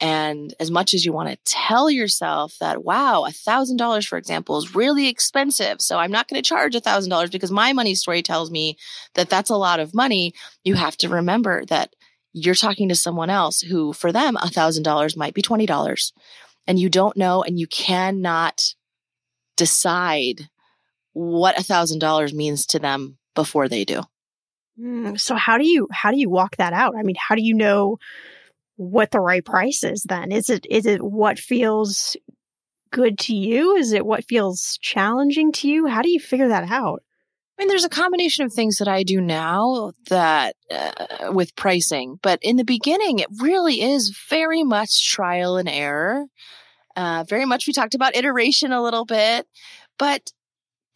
And 0.00 0.52
as 0.58 0.70
much 0.70 0.92
as 0.92 1.04
you 1.04 1.12
want 1.12 1.30
to 1.30 1.38
tell 1.44 1.88
yourself 1.88 2.54
that, 2.60 2.84
wow, 2.84 3.24
a 3.24 3.30
thousand 3.30 3.76
dollars, 3.76 4.04
for 4.04 4.18
example, 4.18 4.58
is 4.58 4.74
really 4.74 5.08
expensive. 5.08 5.80
So 5.80 5.98
I'm 5.98 6.10
not 6.10 6.28
going 6.28 6.42
to 6.42 6.46
charge 6.46 6.74
a 6.74 6.80
thousand 6.80 7.10
dollars 7.10 7.30
because 7.30 7.50
my 7.50 7.72
money 7.72 7.94
story 7.94 8.20
tells 8.22 8.50
me 8.50 8.76
that 9.14 9.30
that's 9.30 9.50
a 9.50 9.56
lot 9.56 9.80
of 9.80 9.94
money. 9.94 10.34
You 10.64 10.74
have 10.74 10.96
to 10.98 11.08
remember 11.08 11.64
that 11.66 11.94
you're 12.32 12.56
talking 12.56 12.88
to 12.88 12.96
someone 12.96 13.30
else 13.30 13.60
who 13.60 13.92
for 13.92 14.10
them, 14.10 14.36
a 14.36 14.50
thousand 14.50 14.82
dollars 14.82 15.16
might 15.16 15.34
be 15.34 15.42
$20 15.42 16.12
and 16.66 16.78
you 16.78 16.88
don't 16.88 17.16
know 17.16 17.42
and 17.42 17.58
you 17.58 17.66
cannot 17.66 18.74
decide 19.56 20.48
what 21.12 21.58
a 21.58 21.62
thousand 21.62 22.00
dollars 22.00 22.34
means 22.34 22.66
to 22.66 22.78
them 22.78 23.18
before 23.34 23.68
they 23.68 23.84
do. 23.84 24.02
Mm, 24.80 25.18
so 25.18 25.34
how 25.34 25.58
do 25.58 25.66
you 25.66 25.88
how 25.92 26.10
do 26.10 26.18
you 26.18 26.28
walk 26.28 26.56
that 26.56 26.72
out? 26.72 26.94
I 26.96 27.02
mean, 27.02 27.16
how 27.18 27.34
do 27.34 27.42
you 27.42 27.54
know 27.54 27.98
what 28.76 29.10
the 29.10 29.20
right 29.20 29.44
price 29.44 29.84
is 29.84 30.04
then? 30.08 30.32
Is 30.32 30.50
it 30.50 30.66
is 30.68 30.86
it 30.86 31.02
what 31.02 31.38
feels 31.38 32.16
good 32.90 33.18
to 33.20 33.34
you? 33.34 33.76
Is 33.76 33.92
it 33.92 34.06
what 34.06 34.24
feels 34.24 34.78
challenging 34.80 35.52
to 35.52 35.68
you? 35.68 35.86
How 35.86 36.02
do 36.02 36.10
you 36.10 36.20
figure 36.20 36.48
that 36.48 36.70
out? 36.70 37.02
I 37.56 37.62
mean, 37.62 37.68
there's 37.68 37.84
a 37.84 37.88
combination 37.88 38.44
of 38.44 38.52
things 38.52 38.78
that 38.78 38.88
I 38.88 39.04
do 39.04 39.20
now 39.20 39.92
that 40.08 40.56
uh, 40.72 41.32
with 41.32 41.54
pricing, 41.54 42.18
but 42.20 42.40
in 42.42 42.56
the 42.56 42.64
beginning, 42.64 43.20
it 43.20 43.28
really 43.40 43.80
is 43.80 44.16
very 44.28 44.64
much 44.64 45.08
trial 45.08 45.56
and 45.56 45.68
error. 45.68 46.24
Uh, 46.96 47.24
very 47.28 47.44
much, 47.44 47.66
we 47.66 47.72
talked 47.72 47.94
about 47.94 48.16
iteration 48.16 48.72
a 48.72 48.82
little 48.82 49.04
bit, 49.04 49.46
but 49.98 50.32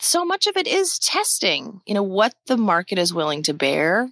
so 0.01 0.25
much 0.25 0.47
of 0.47 0.57
it 0.57 0.67
is 0.67 0.99
testing, 0.99 1.81
you 1.87 1.95
know, 1.95 2.03
what 2.03 2.35
the 2.47 2.57
market 2.57 2.99
is 2.99 3.15
willing 3.15 3.43
to 3.45 3.55
bear. 3.55 4.11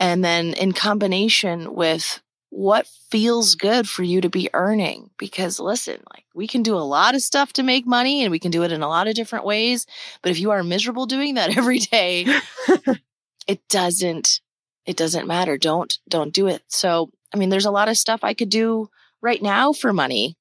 And 0.00 0.24
then 0.24 0.54
in 0.54 0.72
combination 0.72 1.74
with 1.74 2.20
what 2.50 2.86
feels 3.10 3.54
good 3.54 3.88
for 3.88 4.02
you 4.02 4.20
to 4.20 4.28
be 4.28 4.48
earning. 4.54 5.10
Because 5.18 5.60
listen, 5.60 6.02
like 6.12 6.24
we 6.34 6.46
can 6.46 6.62
do 6.62 6.76
a 6.76 6.80
lot 6.80 7.14
of 7.14 7.22
stuff 7.22 7.52
to 7.54 7.62
make 7.62 7.86
money 7.86 8.22
and 8.22 8.30
we 8.30 8.38
can 8.38 8.50
do 8.50 8.62
it 8.62 8.72
in 8.72 8.82
a 8.82 8.88
lot 8.88 9.08
of 9.08 9.14
different 9.14 9.44
ways. 9.44 9.86
But 10.22 10.30
if 10.30 10.40
you 10.40 10.50
are 10.50 10.62
miserable 10.62 11.06
doing 11.06 11.34
that 11.34 11.56
every 11.56 11.78
day, 11.78 12.26
it 13.46 13.68
doesn't, 13.68 14.40
it 14.86 14.96
doesn't 14.96 15.26
matter. 15.26 15.58
Don't, 15.58 15.98
don't 16.08 16.32
do 16.32 16.46
it. 16.46 16.62
So, 16.68 17.10
I 17.34 17.36
mean, 17.36 17.50
there's 17.50 17.66
a 17.66 17.70
lot 17.70 17.88
of 17.88 17.98
stuff 17.98 18.20
I 18.22 18.34
could 18.34 18.50
do 18.50 18.88
right 19.20 19.42
now 19.42 19.72
for 19.72 19.92
money. 19.92 20.36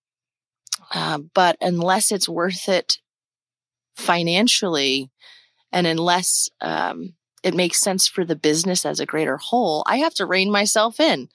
Uh, 0.94 1.18
but 1.34 1.58
unless 1.60 2.14
it's 2.14 2.30
worth 2.30 2.70
it 2.70 3.00
financially 3.98 5.10
and 5.72 5.86
unless, 5.86 6.50
um, 6.62 7.14
it 7.44 7.54
makes 7.54 7.80
sense 7.80 8.08
for 8.08 8.26
the 8.26 8.36
business 8.36 8.86
as 8.86 9.00
a 9.00 9.06
greater 9.06 9.38
whole, 9.38 9.84
I 9.86 9.98
have 9.98 10.14
to 10.16 10.26
rein 10.26 10.52
myself 10.52 11.00
in. 11.00 11.30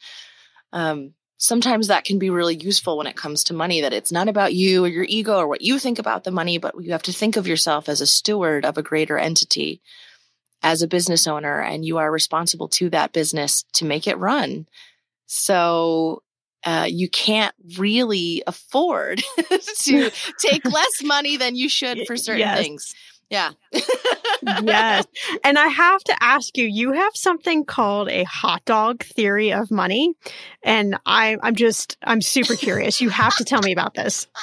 Um, 0.73 1.15
sometimes 1.39 1.89
that 1.89 2.05
can 2.05 2.19
be 2.19 2.31
really 2.31 2.57
useful 2.57 2.97
when 2.97 3.07
it 3.07 3.17
comes 3.17 3.45
to 3.45 3.55
money 3.55 3.81
that 3.81 3.93
it's 3.93 4.13
not 4.13 4.29
about 4.29 4.55
you 4.55 4.85
or 4.85 4.89
your 4.89 5.07
ego 5.09 5.37
or 5.37 5.49
what 5.49 5.63
you 5.63 5.79
think 5.79 5.99
about 5.99 6.25
the 6.25 6.31
money, 6.31 6.59
but 6.59 6.75
you 6.81 6.93
have 6.93 7.03
to 7.03 7.13
think 7.13 7.37
of 7.37 7.47
yourself 7.47 7.89
as 7.89 8.01
a 8.01 8.07
steward 8.07 8.65
of 8.65 8.79
a 8.79 8.83
greater 8.83 9.19
entity 9.19 9.81
as 10.63 10.83
a 10.83 10.89
business 10.89 11.27
owner 11.27 11.61
and 11.61 11.85
you 11.85 11.99
are 11.99 12.11
responsible 12.11 12.69
to 12.69 12.89
that 12.91 13.13
business 13.13 13.65
to 13.73 13.85
make 13.85 14.07
it 14.07 14.19
run. 14.19 14.67
So 15.27 16.23
uh, 16.65 16.87
you 16.89 17.09
can't 17.09 17.55
really 17.79 18.43
afford 18.47 19.23
to 19.83 20.11
take 20.39 20.65
less 20.65 21.03
money 21.03 21.37
than 21.37 21.57
you 21.57 21.69
should 21.69 22.07
for 22.07 22.17
certain 22.17 22.41
yes. 22.41 22.59
things. 22.59 22.95
Yeah. 23.33 23.53
yes. 24.63 25.07
And 25.43 25.59
I 25.59 25.69
have 25.69 26.05
to 26.05 26.23
ask 26.23 26.59
you, 26.59 26.67
you 26.67 26.93
have 26.93 27.13
something 27.15 27.65
called 27.65 28.11
a 28.11 28.25
hot 28.25 28.63
dog 28.67 29.05
theory 29.05 29.55
of 29.55 29.71
money. 29.71 30.13
And 30.63 30.99
I, 31.07 31.39
I'm 31.43 31.55
just, 31.55 31.97
I'm 32.05 32.21
super 32.21 32.57
curious. 32.57 33.01
You 33.01 33.09
have 33.09 33.35
to 33.37 33.45
tell 33.45 33.63
me 33.63 33.73
about 33.73 33.95
this. 33.95 34.27
ah, 34.35 34.43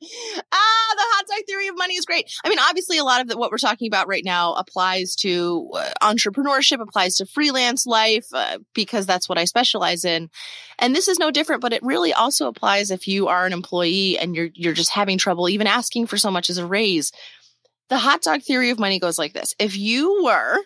the 0.00 0.42
hot 0.52 1.24
dog 1.28 1.46
theory 1.46 1.68
of 1.68 1.76
money 1.76 1.94
is 1.94 2.06
great. 2.06 2.30
I 2.42 2.48
mean, 2.48 2.58
obviously, 2.58 2.98
a 2.98 3.04
lot 3.04 3.20
of 3.20 3.28
the, 3.28 3.36
what 3.36 3.50
we're 3.50 3.58
talking 3.58 3.86
about 3.86 4.08
right 4.08 4.24
now 4.24 4.54
applies 4.54 5.14
to 5.16 5.70
uh, 5.74 5.90
entrepreneurship, 6.02 6.80
applies 6.80 7.16
to 7.16 7.26
freelance 7.26 7.86
life, 7.86 8.26
uh, 8.32 8.58
because 8.74 9.04
that's 9.04 9.28
what 9.28 9.38
I 9.38 9.44
specialize 9.44 10.04
in. 10.04 10.30
And 10.78 10.96
this 10.96 11.08
is 11.08 11.18
no 11.18 11.30
different, 11.30 11.60
but 11.60 11.72
it 11.72 11.82
really 11.82 12.12
also 12.12 12.48
applies 12.48 12.90
if 12.90 13.06
you 13.06 13.28
are 13.28 13.46
an 13.46 13.52
employee 13.52 14.18
and 14.18 14.34
you're, 14.34 14.48
you're 14.54 14.72
just 14.72 14.90
having 14.90 15.18
trouble 15.18 15.48
even 15.48 15.66
asking 15.66 16.06
for 16.06 16.16
so 16.16 16.30
much 16.30 16.50
as 16.50 16.58
a 16.58 16.66
raise 16.66 17.12
the 17.88 17.98
hot 17.98 18.22
dog 18.22 18.42
theory 18.42 18.70
of 18.70 18.78
money 18.78 18.98
goes 18.98 19.18
like 19.18 19.32
this. 19.32 19.54
If 19.58 19.76
you 19.76 20.24
were 20.24 20.58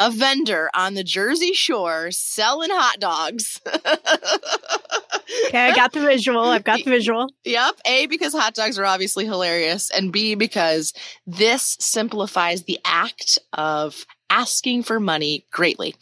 a 0.00 0.10
vendor 0.10 0.70
on 0.74 0.94
the 0.94 1.04
Jersey 1.04 1.52
Shore 1.52 2.10
selling 2.10 2.70
hot 2.70 2.98
dogs. 2.98 3.60
okay, 3.66 5.68
I 5.68 5.74
got 5.74 5.92
the 5.92 6.00
visual. 6.00 6.40
I've 6.40 6.64
got 6.64 6.82
the 6.82 6.84
visual. 6.90 7.28
Yep. 7.44 7.80
A, 7.86 8.06
because 8.06 8.32
hot 8.32 8.54
dogs 8.54 8.78
are 8.78 8.86
obviously 8.86 9.26
hilarious. 9.26 9.90
And 9.90 10.10
B, 10.10 10.34
because 10.34 10.94
this 11.26 11.76
simplifies 11.80 12.62
the 12.62 12.80
act 12.84 13.38
of 13.52 14.06
asking 14.30 14.84
for 14.84 14.98
money 14.98 15.46
greatly. 15.52 15.94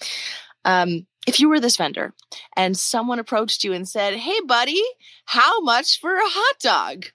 Um, 0.64 1.07
if 1.26 1.41
you 1.41 1.49
were 1.49 1.61
this 1.61 1.76
vendor 1.76 2.14
and 2.57 2.76
someone 2.76 3.18
approached 3.18 3.64
you 3.64 3.72
and 3.72 3.89
said, 3.89 4.14
Hey, 4.14 4.39
buddy, 4.47 4.83
how 5.24 5.61
much 5.61 6.01
for 6.01 6.14
a 6.14 6.20
hot 6.22 6.57
dog? 6.61 7.07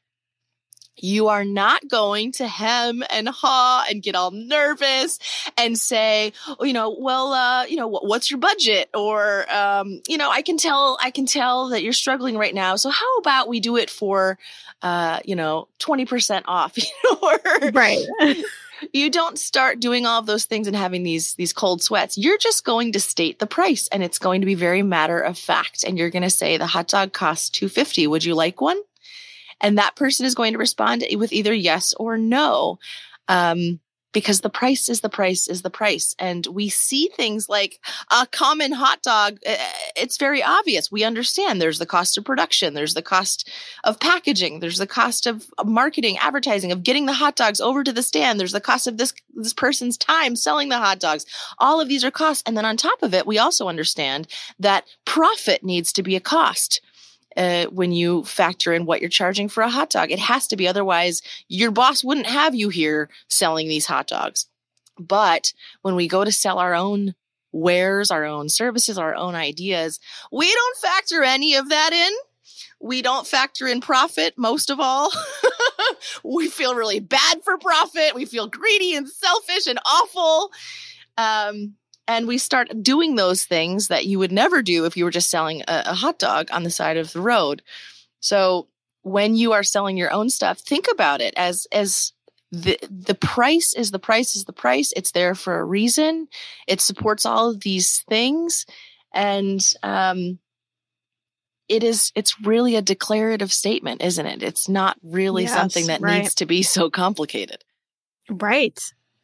You 1.04 1.28
are 1.28 1.44
not 1.44 1.86
going 1.90 2.32
to 2.34 2.48
hem 2.48 3.04
and 3.10 3.28
haw 3.28 3.86
and 3.90 4.02
get 4.02 4.16
all 4.16 4.32
nervous 4.32 5.20
and 5.58 5.78
say, 5.78 6.32
oh, 6.48 6.64
you 6.64 6.72
know, 6.72 6.96
well, 6.98 7.34
uh, 7.34 7.66
you 7.66 7.76
know, 7.76 7.90
what's 7.90 8.32
your 8.32 8.40
budget? 8.40 8.90
Or, 8.94 9.46
um, 9.52 10.02
you 10.08 10.18
know, 10.18 10.32
I 10.32 10.42
can 10.42 10.56
tell, 10.58 10.98
I 11.04 11.12
can 11.12 11.26
tell 11.26 11.70
that 11.70 11.84
you're 11.84 11.92
struggling 11.92 12.38
right 12.38 12.56
now. 12.56 12.78
So 12.78 12.90
how 12.90 13.18
about 13.18 13.50
we 13.50 13.60
do 13.60 13.76
it 13.76 13.90
for, 13.90 14.40
uh, 14.82 15.20
you 15.26 15.36
know, 15.36 15.68
20% 15.80 16.44
off, 16.46 16.78
you 16.78 16.86
know, 17.04 17.72
right. 17.74 18.06
you 18.94 19.10
don't 19.10 19.38
start 19.38 19.82
doing 19.82 20.06
all 20.06 20.20
of 20.20 20.26
those 20.26 20.46
things 20.46 20.68
and 20.68 20.76
having 20.76 21.04
these 21.04 21.36
these 21.36 21.54
cold 21.54 21.82
sweats 21.82 22.18
you're 22.18 22.38
just 22.38 22.66
going 22.66 22.92
to 22.92 23.00
state 23.00 23.40
the 23.40 23.48
price 23.48 23.88
and 23.90 24.04
it's 24.04 24.20
going 24.20 24.42
to 24.42 24.46
be 24.46 24.56
very 24.56 24.84
matter 24.84 25.20
of 25.20 25.38
fact 25.38 25.86
and 25.86 25.98
you're 25.98 26.10
going 26.10 26.24
to 26.24 26.30
say 26.30 26.58
the 26.58 26.68
hot 26.68 26.88
dog 26.90 27.14
costs 27.14 27.50
250 27.50 28.08
would 28.08 28.26
you 28.26 28.36
like 28.36 28.60
one 28.60 28.82
and 29.62 29.78
that 29.78 29.96
person 29.96 30.26
is 30.26 30.36
going 30.36 30.54
to 30.54 30.60
respond 30.60 31.04
with 31.16 31.34
either 31.34 31.54
yes 31.54 31.94
or 31.94 32.18
no. 32.18 32.80
Um, 33.28 33.80
because 34.14 34.42
the 34.42 34.50
price 34.50 34.88
is 34.88 35.02
the 35.02 35.10
price 35.10 35.48
is 35.48 35.64
the 35.64 35.70
price. 35.70 36.16
And 36.18 36.46
we 36.48 36.70
see 36.70 37.10
things 37.14 37.50
like 37.50 37.80
a 38.10 38.26
common 38.28 38.72
hot 38.72 39.02
dog. 39.02 39.40
Eh, 39.44 39.58
eh, 39.60 39.74
it's 39.98 40.18
very 40.18 40.42
obvious. 40.42 40.92
We 40.92 41.04
understand 41.04 41.60
there's 41.60 41.80
the 41.80 41.86
cost 41.86 42.18
of 42.18 42.24
production. 42.24 42.74
There's 42.74 42.94
the 42.94 43.02
cost 43.02 43.50
of 43.84 44.00
packaging. 44.00 44.60
There's 44.60 44.78
the 44.78 44.88
cost 44.88 45.26
of 45.26 45.46
marketing, 45.66 46.18
advertising, 46.20 46.72
of 46.72 46.84
getting 46.84 47.08
the 47.08 47.14
hot 47.14 47.36
dogs 47.36 47.60
over 47.60 47.84
to 47.84 47.92
the 47.92 48.04
stand. 48.04 48.40
There's 48.40 48.54
the 48.54 48.62
cost 48.62 48.88
of 48.88 48.98
this, 48.98 49.14
this 49.34 49.54
person's 49.54 49.98
time 49.98 50.36
selling 50.36 50.70
the 50.70 50.78
hot 50.78 51.00
dogs. 51.00 51.26
All 51.58 51.82
of 51.82 51.90
these 51.90 52.06
are 52.06 52.12
costs. 52.12 52.44
And 52.46 52.56
then 52.56 52.66
on 52.66 52.78
top 52.78 53.02
of 53.04 53.14
it, 53.14 53.28
we 53.28 53.40
also 53.40 53.68
understand 53.68 54.28
that 54.60 54.86
profit 55.06 55.64
needs 55.64 55.92
to 55.94 56.04
be 56.04 56.16
a 56.16 56.22
cost 56.22 56.82
uh, 57.36 57.66
when 57.66 57.92
you 57.92 58.24
factor 58.24 58.74
in 58.74 58.86
what 58.86 59.02
you're 59.02 59.10
charging 59.10 59.50
for 59.50 59.62
a 59.62 59.70
hot 59.70 59.90
dog. 59.90 60.12
It 60.12 60.20
has 60.20 60.48
to 60.48 60.56
be. 60.56 60.68
Otherwise, 60.68 61.22
your 61.48 61.72
boss 61.72 62.04
wouldn't 62.04 62.28
have 62.28 62.56
you 62.56 62.70
here 62.70 63.10
selling 63.28 63.68
these 63.68 63.86
hot 63.86 64.08
dogs. 64.08 64.48
But 65.00 65.54
when 65.82 65.96
we 65.96 66.08
go 66.08 66.24
to 66.24 66.32
sell 66.32 66.60
our 66.60 66.76
own 66.76 67.16
wares, 67.52 68.12
our 68.12 68.26
own 68.26 68.50
services, 68.50 68.98
our 68.98 69.16
own 69.16 69.36
ideas, 69.36 70.00
we 70.32 70.52
don't 70.52 70.78
factor 70.78 71.24
any 71.24 71.56
of 71.56 71.70
that 71.70 71.94
in. 71.94 72.14
We 72.80 73.02
don't 73.02 73.26
factor 73.26 73.68
in 73.68 73.80
profit 73.80 74.34
most 74.38 74.70
of 74.70 74.80
all. 74.80 75.10
we 76.24 76.50
feel 76.50 76.76
really 76.76 77.00
bad 77.00 77.44
for 77.44 77.58
profit. 77.58 78.14
We 78.14 78.26
feel 78.26 78.48
greedy 78.48 78.96
and 78.96 79.08
selfish 79.08 79.68
and 79.68 79.80
awful. 79.86 80.52
Um, 81.18 81.76
and 82.08 82.28
we 82.28 82.38
start 82.38 82.84
doing 82.84 83.16
those 83.16 83.46
things 83.46 83.88
that 83.88 84.06
you 84.06 84.20
would 84.20 84.32
never 84.32 84.62
do 84.62 84.86
if 84.86 84.98
you 84.98 85.06
were 85.06 85.12
just 85.12 85.30
selling 85.30 85.62
a, 85.62 85.84
a, 85.88 85.94
hot 85.94 86.20
dog 86.20 86.50
on 86.52 86.64
the 86.64 86.70
side 86.70 86.98
of 86.98 87.14
the 87.14 87.22
road. 87.22 87.62
So 88.20 88.68
when 89.04 89.36
you 89.36 89.54
are 89.54 89.64
selling 89.64 89.98
your 89.98 90.12
own 90.12 90.30
stuff, 90.30 90.60
think 90.60 90.88
about 90.92 91.22
it 91.22 91.34
as 91.38 91.68
as 91.72 92.14
the 92.52 92.78
the 92.90 93.16
price 93.16 93.74
is 93.74 93.92
the 93.92 94.00
price 94.00 94.36
is 94.36 94.46
the 94.46 94.54
price. 94.54 94.94
It's 94.96 95.12
there 95.12 95.36
for 95.36 95.60
a 95.60 95.66
reason. 95.66 96.28
It 96.68 96.82
supports 96.82 97.26
all 97.26 97.50
of 97.50 97.62
these 97.62 98.04
things, 98.10 98.66
and 99.14 99.62
um, 99.82 100.40
it 101.68 101.84
is 101.84 102.12
it's 102.16 102.40
really 102.42 102.76
a 102.76 102.82
declarative 102.82 103.52
statement, 103.52 104.04
isn't 104.04 104.26
it? 104.26 104.44
It's 104.44 104.70
not 104.70 104.98
really 105.04 105.44
yes, 105.44 105.54
something 105.54 105.88
that 105.88 106.02
right. 106.02 106.22
needs 106.22 106.36
to 106.36 106.46
be 106.46 106.62
so 106.64 106.90
complicated. 106.90 107.64
Right. 108.30 108.80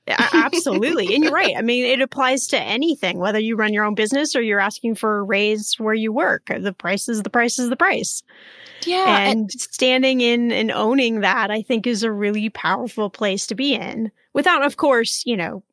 Absolutely. 0.09 1.13
and 1.13 1.23
you're 1.23 1.33
right. 1.33 1.55
I 1.57 1.61
mean, 1.61 1.85
it 1.85 2.01
applies 2.01 2.47
to 2.47 2.59
anything, 2.59 3.19
whether 3.19 3.39
you 3.39 3.55
run 3.55 3.73
your 3.73 3.85
own 3.85 3.95
business 3.95 4.35
or 4.35 4.41
you're 4.41 4.59
asking 4.59 4.95
for 4.95 5.19
a 5.19 5.23
raise 5.23 5.75
where 5.75 5.93
you 5.93 6.11
work. 6.11 6.51
The 6.55 6.73
price 6.73 7.07
is 7.07 7.23
the 7.23 7.29
price 7.29 7.59
is 7.59 7.69
the 7.69 7.75
price. 7.75 8.23
Yeah. 8.85 9.19
And, 9.19 9.41
and 9.41 9.51
standing 9.51 10.21
in 10.21 10.51
and 10.51 10.71
owning 10.71 11.21
that, 11.21 11.51
I 11.51 11.61
think, 11.61 11.85
is 11.85 12.03
a 12.03 12.11
really 12.11 12.49
powerful 12.49 13.09
place 13.09 13.47
to 13.47 13.55
be 13.55 13.75
in 13.75 14.11
without, 14.33 14.65
of 14.65 14.77
course, 14.77 15.23
you 15.25 15.37
know, 15.37 15.63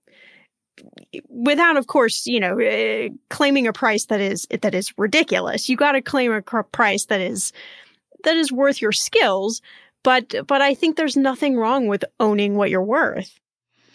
without 1.28 1.76
of 1.76 1.87
course 1.87 2.26
you 2.26 2.39
know 2.39 2.61
uh, 2.61 3.09
claiming 3.30 3.66
a 3.66 3.72
price 3.72 4.07
that 4.07 4.20
is 4.20 4.47
that 4.61 4.74
is 4.74 4.93
ridiculous 4.99 5.70
you 5.70 5.76
got 5.76 5.93
to 5.93 6.03
claim 6.03 6.30
a 6.30 6.43
price 6.43 7.07
that 7.07 7.20
is 7.20 7.53
that 8.24 8.37
is 8.37 8.53
worth 8.53 8.82
your 8.82 8.93
skills 8.93 9.62
but 10.03 10.34
but 10.47 10.61
i 10.61 10.74
think 10.74 10.97
there's 10.97 11.16
nothing 11.16 11.57
wrong 11.57 11.87
with 11.87 12.05
owning 12.20 12.57
what 12.57 12.68
you're 12.68 12.82
worth 12.82 13.41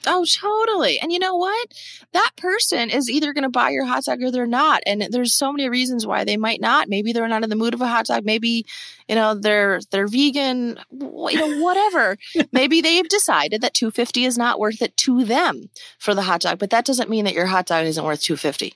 Oh, 0.07 0.25
totally. 0.25 0.99
And 0.99 1.11
you 1.11 1.19
know 1.19 1.35
what? 1.35 1.67
That 2.13 2.31
person 2.37 2.89
is 2.89 3.09
either 3.09 3.33
going 3.33 3.43
to 3.43 3.49
buy 3.49 3.69
your 3.69 3.85
hot 3.85 4.05
dog 4.05 4.23
or 4.23 4.31
they're 4.31 4.47
not. 4.47 4.81
And 4.85 5.07
there's 5.11 5.33
so 5.33 5.51
many 5.51 5.69
reasons 5.69 6.07
why 6.07 6.23
they 6.23 6.37
might 6.37 6.59
not. 6.59 6.89
Maybe 6.89 7.13
they're 7.13 7.27
not 7.27 7.43
in 7.43 7.49
the 7.49 7.55
mood 7.55 7.73
of 7.73 7.81
a 7.81 7.87
hot 7.87 8.07
dog. 8.07 8.25
Maybe, 8.25 8.65
you 9.07 9.15
know, 9.15 9.35
they're 9.35 9.79
they're 9.91 10.07
vegan, 10.07 10.79
you 10.91 11.37
know, 11.37 11.61
whatever. 11.61 12.17
Maybe 12.51 12.81
they've 12.81 13.07
decided 13.07 13.61
that 13.61 13.73
250 13.73 14.25
is 14.25 14.37
not 14.37 14.59
worth 14.59 14.81
it 14.81 14.97
to 14.97 15.23
them 15.23 15.69
for 15.99 16.15
the 16.15 16.23
hot 16.23 16.41
dog, 16.41 16.57
but 16.59 16.71
that 16.71 16.85
doesn't 16.85 17.09
mean 17.09 17.25
that 17.25 17.33
your 17.35 17.45
hot 17.47 17.67
dog 17.67 17.85
isn't 17.85 18.03
worth 18.03 18.21
250. 18.21 18.73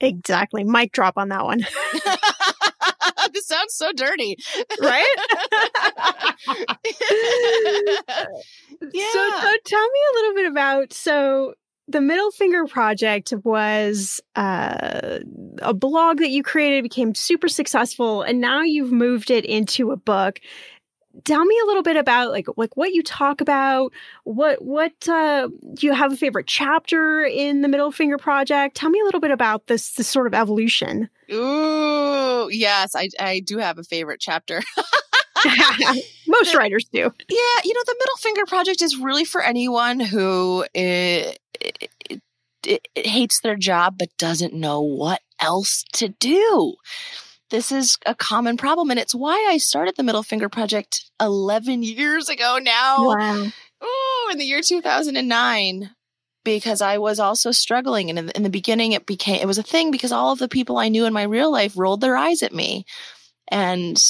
Exactly. 0.00 0.64
Mic 0.64 0.92
drop 0.92 1.14
on 1.16 1.28
that 1.30 1.44
one. 1.44 1.66
this 3.34 3.46
sounds 3.46 3.74
so 3.74 3.92
dirty. 3.92 4.36
Right? 4.80 5.14
yeah. 8.92 9.08
So, 9.12 9.30
so 9.40 9.56
tell 9.64 9.88
me 9.88 10.00
a 10.10 10.14
little 10.14 10.34
bit 10.34 10.46
about 10.50 10.92
so 10.92 11.54
the 11.88 12.00
Middle 12.00 12.30
Finger 12.30 12.66
Project 12.66 13.32
was 13.44 14.20
uh, 14.36 15.18
a 15.60 15.74
blog 15.74 16.18
that 16.18 16.30
you 16.30 16.42
created, 16.42 16.82
became 16.82 17.14
super 17.14 17.48
successful, 17.48 18.22
and 18.22 18.40
now 18.40 18.62
you've 18.62 18.92
moved 18.92 19.30
it 19.30 19.44
into 19.44 19.90
a 19.90 19.96
book. 19.96 20.40
Tell 21.24 21.44
me 21.44 21.58
a 21.62 21.66
little 21.66 21.82
bit 21.82 21.96
about 21.96 22.30
like 22.30 22.46
like 22.56 22.74
what 22.76 22.92
you 22.92 23.02
talk 23.02 23.40
about. 23.42 23.92
What 24.24 24.64
what 24.64 24.92
uh, 25.08 25.48
do 25.74 25.86
you 25.86 25.92
have 25.92 26.12
a 26.12 26.16
favorite 26.16 26.46
chapter 26.46 27.22
in 27.22 27.60
the 27.60 27.68
Middle 27.68 27.92
Finger 27.92 28.16
Project? 28.16 28.76
Tell 28.76 28.88
me 28.88 29.00
a 29.00 29.04
little 29.04 29.20
bit 29.20 29.30
about 29.30 29.66
this 29.66 29.92
this 29.92 30.08
sort 30.08 30.26
of 30.26 30.34
evolution. 30.34 31.10
Ooh, 31.30 32.48
yes, 32.50 32.94
I 32.94 33.08
I 33.18 33.40
do 33.40 33.58
have 33.58 33.78
a 33.78 33.84
favorite 33.84 34.20
chapter. 34.20 34.62
Most 36.26 36.54
writers 36.54 36.86
do. 36.92 36.98
Yeah, 37.00 37.60
you 37.64 37.74
know, 37.74 37.82
the 37.86 37.96
Middle 37.98 38.16
Finger 38.18 38.46
Project 38.46 38.82
is 38.82 38.96
really 38.96 39.24
for 39.24 39.42
anyone 39.42 40.00
who 40.00 40.64
it, 40.74 41.38
it, 41.60 41.90
it, 42.08 42.88
it 42.94 43.06
hates 43.06 43.40
their 43.40 43.56
job 43.56 43.96
but 43.98 44.16
doesn't 44.18 44.54
know 44.54 44.80
what 44.80 45.20
else 45.40 45.84
to 45.94 46.08
do. 46.08 46.76
This 47.50 47.70
is 47.70 47.98
a 48.06 48.14
common 48.14 48.56
problem, 48.56 48.90
and 48.90 48.98
it's 48.98 49.14
why 49.14 49.46
I 49.50 49.58
started 49.58 49.96
the 49.96 50.02
Middle 50.02 50.22
Finger 50.22 50.48
Project 50.48 51.10
11 51.20 51.82
years 51.82 52.28
ago 52.28 52.58
now. 52.62 53.08
Wow. 53.08 53.46
Oh, 53.82 54.28
in 54.32 54.38
the 54.38 54.44
year 54.44 54.62
2009 54.62 55.90
because 56.44 56.80
I 56.80 56.98
was 56.98 57.18
also 57.20 57.50
struggling. 57.50 58.10
And 58.10 58.18
in 58.18 58.26
the, 58.26 58.36
in 58.36 58.42
the, 58.42 58.50
beginning, 58.50 58.92
it 58.92 59.06
became, 59.06 59.40
it 59.40 59.46
was 59.46 59.58
a 59.58 59.62
thing 59.62 59.90
because 59.90 60.12
all 60.12 60.32
of 60.32 60.38
the 60.38 60.48
people 60.48 60.76
I 60.78 60.88
knew 60.88 61.06
in 61.06 61.12
my 61.12 61.22
real 61.22 61.50
life 61.50 61.74
rolled 61.76 62.00
their 62.00 62.16
eyes 62.16 62.42
at 62.42 62.54
me. 62.54 62.84
And 63.48 64.02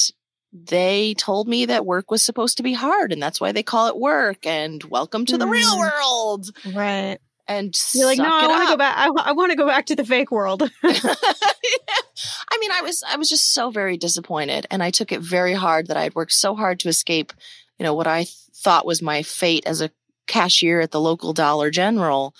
they 0.51 1.15
told 1.15 1.47
me 1.47 1.65
that 1.65 1.85
work 1.85 2.11
was 2.11 2.21
supposed 2.21 2.57
to 2.57 2.63
be 2.63 2.73
hard 2.73 3.11
and 3.11 3.21
that's 3.21 3.41
why 3.41 3.51
they 3.51 3.63
call 3.63 3.87
it 3.87 3.97
work 3.97 4.45
and 4.45 4.83
welcome 4.83 5.25
to 5.25 5.37
the 5.37 5.47
real 5.47 5.75
Mm. 5.75 5.79
world. 5.79 6.49
Right. 6.75 7.17
And 7.47 7.75
You're 7.93 8.05
like, 8.05 8.19
no, 8.19 8.25
I 8.25 8.47
want 8.47 8.63
to 8.63 8.73
go 8.73 8.77
back. 8.77 8.95
I, 8.97 9.09
I 9.29 9.31
want 9.33 9.51
to 9.51 9.57
go 9.57 9.67
back 9.67 9.87
to 9.87 9.95
the 9.95 10.05
fake 10.05 10.31
world. 10.31 10.61
I 10.83 12.57
mean, 12.59 12.71
I 12.71 12.81
was 12.81 13.03
I 13.07 13.17
was 13.17 13.29
just 13.29 13.53
so 13.53 13.69
very 13.69 13.97
disappointed, 13.97 14.65
and 14.71 14.81
I 14.81 14.91
took 14.91 15.11
it 15.11 15.19
very 15.19 15.53
hard 15.53 15.87
that 15.87 15.97
I 15.97 16.03
had 16.03 16.15
worked 16.15 16.31
so 16.31 16.55
hard 16.55 16.79
to 16.81 16.89
escape, 16.89 17.33
you 17.77 17.83
know, 17.83 17.93
what 17.93 18.07
I 18.07 18.23
th- 18.23 18.35
thought 18.55 18.85
was 18.85 19.01
my 19.01 19.23
fate 19.23 19.65
as 19.65 19.81
a 19.81 19.91
cashier 20.27 20.79
at 20.81 20.91
the 20.91 21.01
local 21.01 21.33
Dollar 21.33 21.69
General, 21.69 22.33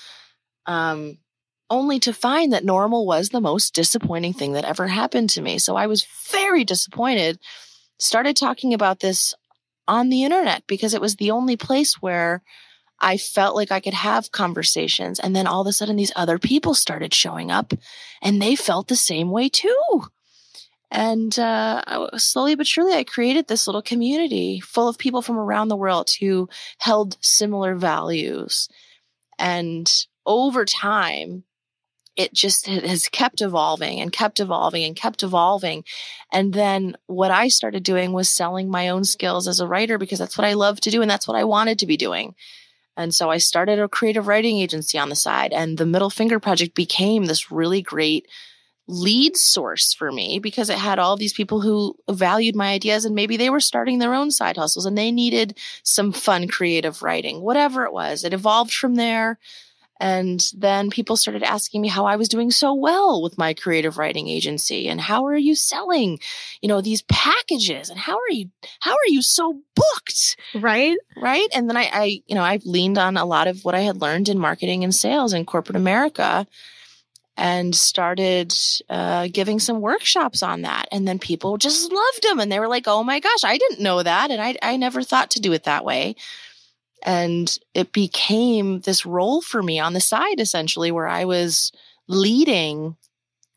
um, 0.66 1.18
only 1.70 2.00
to 2.00 2.14
find 2.14 2.54
that 2.54 2.66
normal 2.66 3.06
was 3.06 3.30
the 3.30 3.42
most 3.42 3.74
disappointing 3.74 4.34
thing 4.34 4.54
that 4.54 4.66
ever 4.66 4.88
happened 4.88 5.30
to 5.32 5.42
me. 5.42 5.58
So 5.58 5.76
I 5.76 5.88
was 5.88 6.06
very 6.30 6.64
disappointed. 6.64 7.40
Started 8.00 8.36
talking 8.36 8.74
about 8.74 9.00
this 9.00 9.34
on 9.88 10.10
the 10.10 10.24
internet 10.24 10.64
because 10.68 10.94
it 10.94 11.02
was 11.02 11.16
the 11.16 11.32
only 11.32 11.58
place 11.58 11.96
where 11.96 12.44
I 13.00 13.18
felt 13.18 13.56
like 13.56 13.72
I 13.72 13.80
could 13.80 13.94
have 13.94 14.32
conversations. 14.32 15.20
And 15.20 15.36
then 15.36 15.48
all 15.48 15.62
of 15.62 15.68
a 15.68 15.74
sudden, 15.74 15.96
these 15.96 16.14
other 16.16 16.40
people 16.40 16.74
started 16.74 17.14
showing 17.14 17.52
up 17.52 17.74
and 18.22 18.42
they 18.42 18.56
felt 18.56 18.88
the 18.88 18.96
same 18.96 19.30
way 19.30 19.50
too. 19.50 20.04
And 20.94 21.38
uh, 21.40 22.08
slowly 22.18 22.54
but 22.54 22.68
surely, 22.68 22.94
I 22.94 23.04
created 23.04 23.48
this 23.48 23.66
little 23.68 23.82
community 23.82 24.60
full 24.60 24.88
of 24.88 25.00
people 25.00 25.24
from 25.24 25.40
around 25.40 25.70
the 25.70 25.76
world 25.76 26.12
who 26.20 26.50
held 26.78 27.18
similar 27.20 27.74
values. 27.74 28.70
And 29.40 29.92
over 30.24 30.66
time, 30.66 31.46
it 32.16 32.32
just 32.32 32.68
has 32.68 33.08
kept 33.08 33.42
evolving 33.42 34.02
and 34.02 34.12
kept 34.12 34.40
evolving 34.40 34.84
and 34.84 34.96
kept 34.96 35.24
evolving. 35.24 35.84
And 36.32 36.54
then 36.54 36.96
what 37.08 37.32
I 37.32 37.48
started 37.48 37.82
doing 37.82 38.14
was 38.14 38.30
selling 38.30 38.70
my 38.70 38.90
own 38.90 39.04
skills 39.04 39.48
as 39.48 39.60
a 39.60 39.68
writer 39.68 39.98
because 39.98 40.20
that's 40.20 40.38
what 40.38 40.46
I 40.46 40.54
love 40.54 40.80
to 40.82 40.92
do 40.92 41.02
and 41.02 41.10
that's 41.10 41.28
what 41.28 41.38
I 41.38 41.44
wanted 41.44 41.80
to 41.80 41.88
be 41.88 41.98
doing. 41.98 42.36
And 42.96 43.16
so 43.16 43.32
I 43.32 43.40
started 43.40 43.80
a 43.80 43.90
creative 43.90 44.28
writing 44.28 44.60
agency 44.60 45.00
on 45.00 45.10
the 45.10 45.16
side, 45.16 45.54
and 45.54 45.80
the 45.80 45.88
Middle 45.88 46.12
Finger 46.12 46.40
Project 46.40 46.76
became 46.76 47.26
this 47.26 47.52
really 47.52 47.82
great 47.82 48.28
lead 48.88 49.38
source 49.38 49.94
for 49.94 50.12
me 50.12 50.40
because 50.40 50.70
it 50.70 50.78
had 50.78 51.00
all 51.00 51.16
these 51.16 51.34
people 51.34 51.62
who 51.62 51.96
valued 52.10 52.56
my 52.56 52.72
ideas 52.74 53.06
and 53.06 53.16
maybe 53.16 53.38
they 53.38 53.50
were 53.50 53.60
starting 53.60 54.00
their 54.00 54.14
own 54.14 54.30
side 54.30 54.58
hustles 54.58 54.86
and 54.86 54.98
they 54.98 55.12
needed 55.12 55.58
some 55.84 56.12
fun 56.12 56.48
creative 56.48 57.02
writing, 57.02 57.42
whatever 57.42 57.86
it 57.86 57.94
was. 57.94 58.24
It 58.24 58.34
evolved 58.34 58.74
from 58.74 58.96
there. 58.96 59.40
And 60.00 60.44
then 60.58 60.90
people 60.90 61.16
started 61.16 61.44
asking 61.44 61.82
me 61.82 61.88
how 61.88 62.06
I 62.06 62.18
was 62.18 62.28
doing 62.28 62.52
so 62.52 62.74
well 62.74 63.22
with 63.22 63.38
my 63.38 63.54
creative 63.54 63.98
writing 63.98 64.28
agency 64.28 64.90
and 64.90 65.00
how 65.00 65.26
are 65.28 65.38
you 65.38 65.56
selling, 65.56 66.20
you 66.62 66.68
know, 66.68 66.82
these 66.82 67.04
packages 67.04 67.90
and 67.90 67.98
how 67.98 68.16
are 68.18 68.32
you, 68.32 68.50
how 68.82 68.92
are 68.92 69.08
you 69.08 69.22
so 69.22 69.62
booked? 69.76 70.36
right? 70.56 70.98
right 71.16 71.48
and 71.54 71.70
then 71.70 71.78
I, 71.78 71.90
I 71.94 72.22
you 72.28 72.36
know 72.36 72.44
i've 72.44 72.66
leaned 72.66 72.98
on 72.98 73.18
a 73.18 73.26
lot 73.26 73.48
of 73.48 73.64
what 73.64 73.76
i 73.76 73.82
had 73.82 74.02
learned 74.02 74.30
in 74.30 74.38
marketing 74.38 74.84
and 74.84 74.94
sales 74.94 75.34
in 75.34 75.46
corporate 75.46 75.76
america 75.76 76.48
and 77.36 77.76
started 77.76 78.54
uh, 78.90 79.28
giving 79.32 79.60
some 79.60 79.82
workshops 79.82 80.44
on 80.44 80.62
that 80.62 80.88
and 80.92 81.08
then 81.08 81.18
people 81.18 81.58
just 81.58 81.92
loved 81.92 82.24
them 82.24 82.40
and 82.40 82.52
they 82.52 82.60
were 82.60 82.68
like 82.68 82.84
oh 82.88 83.04
my 83.04 83.20
gosh 83.20 83.44
i 83.44 83.58
didn't 83.58 83.82
know 83.82 84.04
that 84.04 84.32
and 84.32 84.42
i, 84.42 84.56
I 84.62 84.78
never 84.78 85.02
thought 85.02 85.32
to 85.32 85.40
do 85.42 85.54
it 85.54 85.64
that 85.64 85.86
way 85.86 86.16
and 87.06 87.58
it 87.74 87.92
became 87.92 88.82
this 88.82 89.06
role 89.06 89.42
for 89.42 89.62
me 89.62 89.80
on 89.80 89.94
the 89.94 90.00
side 90.00 90.40
essentially 90.40 90.92
where 90.92 91.08
i 91.08 91.26
was 91.26 91.72
leading 92.08 92.96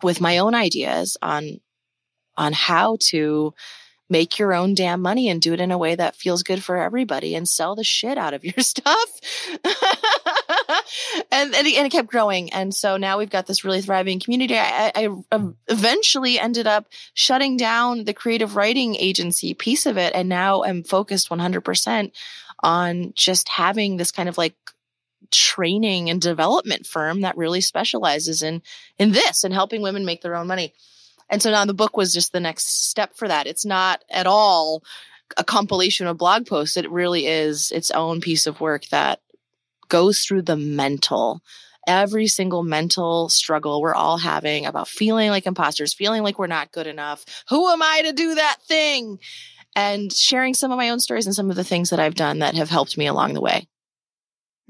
with 0.03 0.21
my 0.21 0.39
own 0.39 0.55
ideas 0.55 1.17
on 1.23 1.61
on 2.37 2.53
how 2.53 2.97
to 3.01 3.55
make 4.09 4.39
your 4.39 4.55
own 4.55 4.75
damn 4.75 5.01
money 5.01 5.29
and 5.29 5.43
do 5.43 5.53
it 5.53 5.61
in 5.61 5.73
a 5.73 5.79
way 5.79 5.95
that 5.95 6.17
feels 6.17 6.43
good 6.43 6.63
for 6.63 6.77
everybody 6.77 7.35
and 7.35 7.49
sell 7.49 7.75
the 7.75 7.85
shit 7.85 8.17
out 8.19 8.35
of 8.35 8.45
your 8.45 8.55
stuff. 8.59 9.21
and, 11.31 11.55
and, 11.55 11.67
it, 11.67 11.77
and 11.77 11.87
it 11.87 11.93
kept 11.93 12.09
growing. 12.09 12.53
And 12.53 12.75
so 12.75 12.97
now 12.97 13.19
we've 13.19 13.31
got 13.31 13.47
this 13.47 13.65
really 13.65 13.83
thriving 13.83 14.21
community. 14.21 14.57
I, 14.57 14.93
I, 14.95 15.09
I 15.33 15.49
eventually 15.69 16.39
ended 16.39 16.67
up 16.67 16.87
shutting 17.15 17.57
down 17.57 18.05
the 18.05 18.15
creative 18.15 18.57
writing 18.57 18.97
agency 18.97 19.55
piece 19.55 19.87
of 19.87 19.97
it. 19.97 20.15
And 20.15 20.29
now 20.29 20.65
I'm 20.65 20.83
focused 20.83 21.29
100% 21.29 22.13
on 22.61 23.13
just 23.15 23.49
having 23.49 23.97
this 23.97 24.11
kind 24.11 24.29
of 24.29 24.39
like 24.39 24.55
training 25.31 26.11
and 26.11 26.21
development 26.21 26.87
firm 26.87 27.23
that 27.23 27.37
really 27.37 27.61
specializes 27.61 28.43
in, 28.43 28.63
in 28.99 29.13
this 29.13 29.45
and 29.45 29.53
helping 29.53 29.83
women 29.83 30.05
make 30.05 30.23
their 30.23 30.37
own 30.37 30.47
money. 30.47 30.73
And 31.29 31.43
so 31.43 31.51
now 31.51 31.65
the 31.65 31.75
book 31.75 31.97
was 31.97 32.13
just 32.13 32.33
the 32.33 32.41
next 32.41 32.89
step 32.89 33.17
for 33.17 33.27
that. 33.27 33.47
It's 33.47 33.65
not 33.65 34.05
at 34.11 34.27
all 34.27 34.83
a 35.37 35.45
compilation 35.45 36.07
of 36.07 36.19
blog 36.19 36.47
posts. 36.47 36.77
It 36.77 36.91
really 36.91 37.27
is 37.27 37.73
its 37.73 37.91
own 37.91 38.21
piece 38.21 38.47
of 38.47 38.61
work 38.61 38.87
that 38.87 39.21
goes 39.89 40.21
through 40.21 40.43
the 40.43 40.57
mental, 40.57 41.43
every 41.87 42.27
single 42.27 42.63
mental 42.63 43.29
struggle 43.29 43.81
we're 43.81 43.95
all 43.95 44.19
having 44.19 44.67
about 44.67 44.89
feeling 44.89 45.31
like 45.31 45.47
imposters, 45.47 45.95
feeling 45.95 46.23
like 46.23 46.39
we're 46.39 46.47
not 46.47 46.73
good 46.73 46.87
enough. 46.87 47.25
Who 47.49 47.69
am 47.69 47.83
I 47.83 48.03
to 48.03 48.13
do 48.13 48.35
that 48.35 48.59
thing? 48.67 49.19
And 49.75 50.13
sharing 50.13 50.55
some 50.55 50.73
of 50.73 50.79
my 50.79 50.91
own 50.91 51.01
stories 51.01 51.27
and 51.27 51.35
some 51.35 51.51
of 51.51 51.57
the 51.57 51.65
things 51.65 51.91
that 51.91 52.01
I've 52.01 52.15
done 52.15 52.39
that 52.39 52.55
have 52.55 52.71
helped 52.71 52.97
me 52.97 53.07
along 53.07 53.35
the 53.35 53.43
way. 53.43 53.69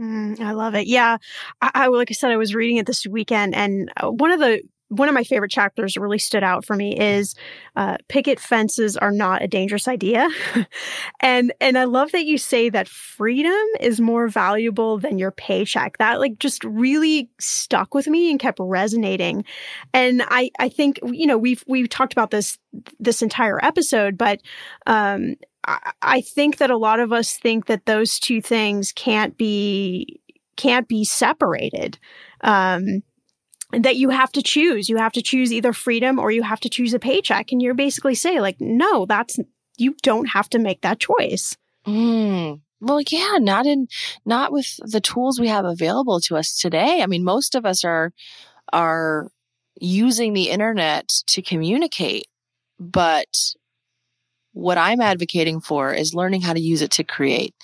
Mm, 0.01 0.41
I 0.41 0.53
love 0.53 0.75
it. 0.75 0.87
Yeah, 0.87 1.17
I, 1.62 1.71
I 1.75 1.87
like 1.87 2.11
I 2.11 2.14
said, 2.14 2.31
I 2.31 2.37
was 2.37 2.55
reading 2.55 2.77
it 2.77 2.87
this 2.87 3.07
weekend, 3.07 3.55
and 3.55 3.91
uh, 3.97 4.11
one 4.11 4.31
of 4.31 4.41
the 4.41 4.61
one 4.89 5.09
of 5.09 5.14
my 5.14 5.24
favorite 5.24 5.51
chapters 5.51 5.97
really 5.97 6.18
stood 6.18 6.43
out 6.43 6.64
for 6.64 6.76
me 6.76 6.97
is 6.97 7.34
uh, 7.74 7.97
picket 8.09 8.39
fences 8.39 8.97
are 8.97 9.11
not 9.11 9.43
a 9.43 9.49
dangerous 9.49 9.89
idea, 9.89 10.28
and 11.20 11.53
and 11.61 11.76
I 11.76 11.84
love 11.84 12.12
that 12.12 12.24
you 12.24 12.39
say 12.39 12.68
that 12.70 12.89
freedom 12.89 13.53
is 13.80 14.01
more 14.01 14.28
valuable 14.28 14.99
than 14.99 15.18
your 15.18 15.32
paycheck. 15.32 15.99
That 15.99 16.20
like 16.20 16.39
just 16.39 16.62
really 16.64 17.30
stuck 17.41 17.95
with 17.95 18.07
me 18.07 18.30
and 18.30 18.39
kept 18.39 18.59
resonating, 18.61 19.45
and 19.93 20.22
I 20.28 20.51
I 20.59 20.68
think 20.68 21.01
you 21.05 21.26
know 21.26 21.39
we've 21.39 21.64
we've 21.66 21.89
talked 21.89 22.12
about 22.12 22.30
this 22.30 22.59
this 23.01 23.22
entire 23.22 23.64
episode, 23.64 24.16
but 24.16 24.41
um, 24.87 25.34
I, 25.66 25.93
I 26.03 26.20
think 26.20 26.59
that 26.59 26.70
a 26.70 26.76
lot 26.76 27.01
of 27.01 27.12
us 27.12 27.37
think 27.37 27.66
that 27.66 27.87
those 27.87 28.18
two 28.18 28.41
things 28.41 28.93
can't 28.93 29.37
be 29.37 30.20
can't 30.57 30.89
be 30.89 31.05
separated. 31.05 31.99
Um, 32.43 33.03
that 33.73 33.97
you 33.97 34.11
have 34.11 34.33
to 34.33 34.43
choose. 34.43 34.89
You 34.89 34.97
have 34.97 35.12
to 35.12 35.23
choose 35.23 35.53
either 35.53 35.73
freedom 35.73 36.19
or 36.19 36.31
you 36.31 36.43
have 36.43 36.61
to 36.61 36.69
choose 36.69 36.95
a 36.95 36.99
paycheck. 36.99 37.53
And 37.53 37.61
you're 37.61 37.75
basically 37.75 38.14
saying, 38.14 38.41
like, 38.41 38.61
no, 38.61 39.07
that's 39.07 39.39
you 39.77 39.95
don't 40.03 40.27
have 40.27 40.49
to 40.51 40.59
make 40.59 40.83
that 40.83 41.01
choice. 41.01 41.57
Mm, 41.87 42.61
Well, 42.81 43.01
yeah, 43.09 43.37
not 43.39 43.67
in, 43.67 43.89
not 44.25 44.53
with 44.53 44.77
the 44.79 45.01
tools 45.01 45.39
we 45.39 45.49
have 45.49 45.64
available 45.64 46.21
to 46.21 46.37
us 46.37 46.57
today. 46.57 47.03
I 47.03 47.07
mean, 47.07 47.25
most 47.25 47.55
of 47.55 47.67
us 47.67 47.85
are, 47.85 48.12
are 48.73 49.31
using 49.81 50.33
the 50.33 50.51
internet 50.51 51.09
to 51.27 51.43
communicate, 51.43 52.27
but 52.81 53.29
what 54.53 54.79
I'm 54.79 55.01
advocating 55.01 55.61
for 55.61 55.93
is 55.93 56.14
learning 56.14 56.41
how 56.41 56.55
to 56.55 56.61
use 56.61 56.81
it 56.81 56.93
to 56.93 57.05
create. 57.05 57.55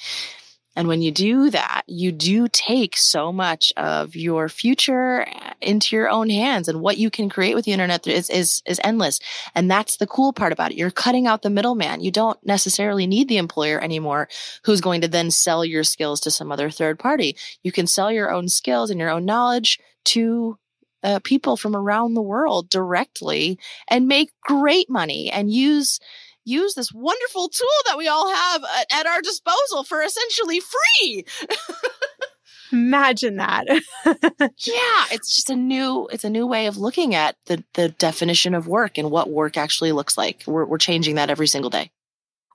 And 0.75 0.89
when 0.89 1.03
you 1.03 1.11
do 1.11 1.51
that, 1.51 1.83
you 1.87 2.13
do 2.13 2.49
take 2.49 2.97
so 2.97 3.33
much 3.33 3.73
of 3.77 4.17
your 4.17 4.49
future 4.49 5.27
into 5.61 5.95
your 5.95 6.09
own 6.09 6.31
hands 6.31 6.69
and 6.69 6.81
what 6.81 6.99
you 6.99 7.11
can 7.11 7.29
create 7.29 7.55
with 7.55 7.65
the 7.65 7.73
internet 7.73 8.07
is, 8.07 8.31
is, 8.31 8.63
is 8.67 8.81
endless. 8.83 9.21
And 9.55 9.71
that's 9.71 9.97
the 9.97 10.07
cool 10.07 10.33
part 10.33 10.53
about 10.53 10.73
it. 10.73 10.79
You're 10.79 10.91
cutting 10.91 11.27
out 11.27 11.43
the 11.43 11.51
middleman. 11.51 12.01
You 12.01 12.11
don't 12.11 12.39
necessarily 12.45 13.07
need 13.07 13.29
the 13.29 13.37
employer 13.37 13.81
anymore 13.81 14.29
who's 14.65 14.81
going 14.81 15.03
to 15.03 15.09
then 15.09 15.31
sell 15.31 15.65
your 15.65 15.85
skills 15.85 16.21
to 16.21 16.31
some 16.31 16.51
other 16.51 16.71
third 16.71 16.99
party. 16.99 17.37
You 17.63 17.73
can 17.73 17.87
sell 17.87 18.11
your 18.11 18.33
own 18.33 18.49
skills 18.49 18.91
and 18.91 18.99
your 18.99 19.11
own 19.11 19.25
knowledge 19.25 19.79
to 20.05 20.59
uh, 21.03 21.19
people 21.25 21.57
from 21.57 21.75
around 21.75 22.15
the 22.15 22.23
world 22.23 22.69
directly 22.71 23.59
and 23.89 24.09
make 24.09 24.31
great 24.43 24.89
money 24.89 25.31
and 25.31 25.53
use 25.53 26.01
use 26.45 26.75
this 26.75 26.93
wonderful 26.93 27.49
tool 27.49 27.69
that 27.87 27.99
we 27.99 28.09
all 28.09 28.33
have 28.33 28.63
at, 28.91 29.07
our 29.07 29.21
disposal 29.21 29.85
for 29.85 30.03
essentially 30.03 30.61
free. 30.61 31.25
Imagine 32.73 33.37
that. 33.37 33.67
yeah, 34.07 35.05
it's 35.11 35.37
just 35.37 35.51
a 35.51 35.57
new 35.57 36.09
it's 36.11 36.25
a 36.25 36.31
new 36.31 36.47
way 36.47 36.67
of 36.67 36.79
looking 36.79 37.15
at 37.15 37.37
the 37.47 37.63
the 37.75 37.91
definition 37.91 38.55
of 38.55 38.67
work 38.67 38.97
and 38.97 39.11
what 39.11 39.29
work 39.29 39.57
actually 39.59 39.93
looks 39.93 40.17
like. 40.17 40.43
We're 40.47 40.65
we're 40.65 40.79
changing 40.79 41.17
that 41.17 41.29
every 41.29 41.47
single 41.47 41.71
day. 41.71 41.91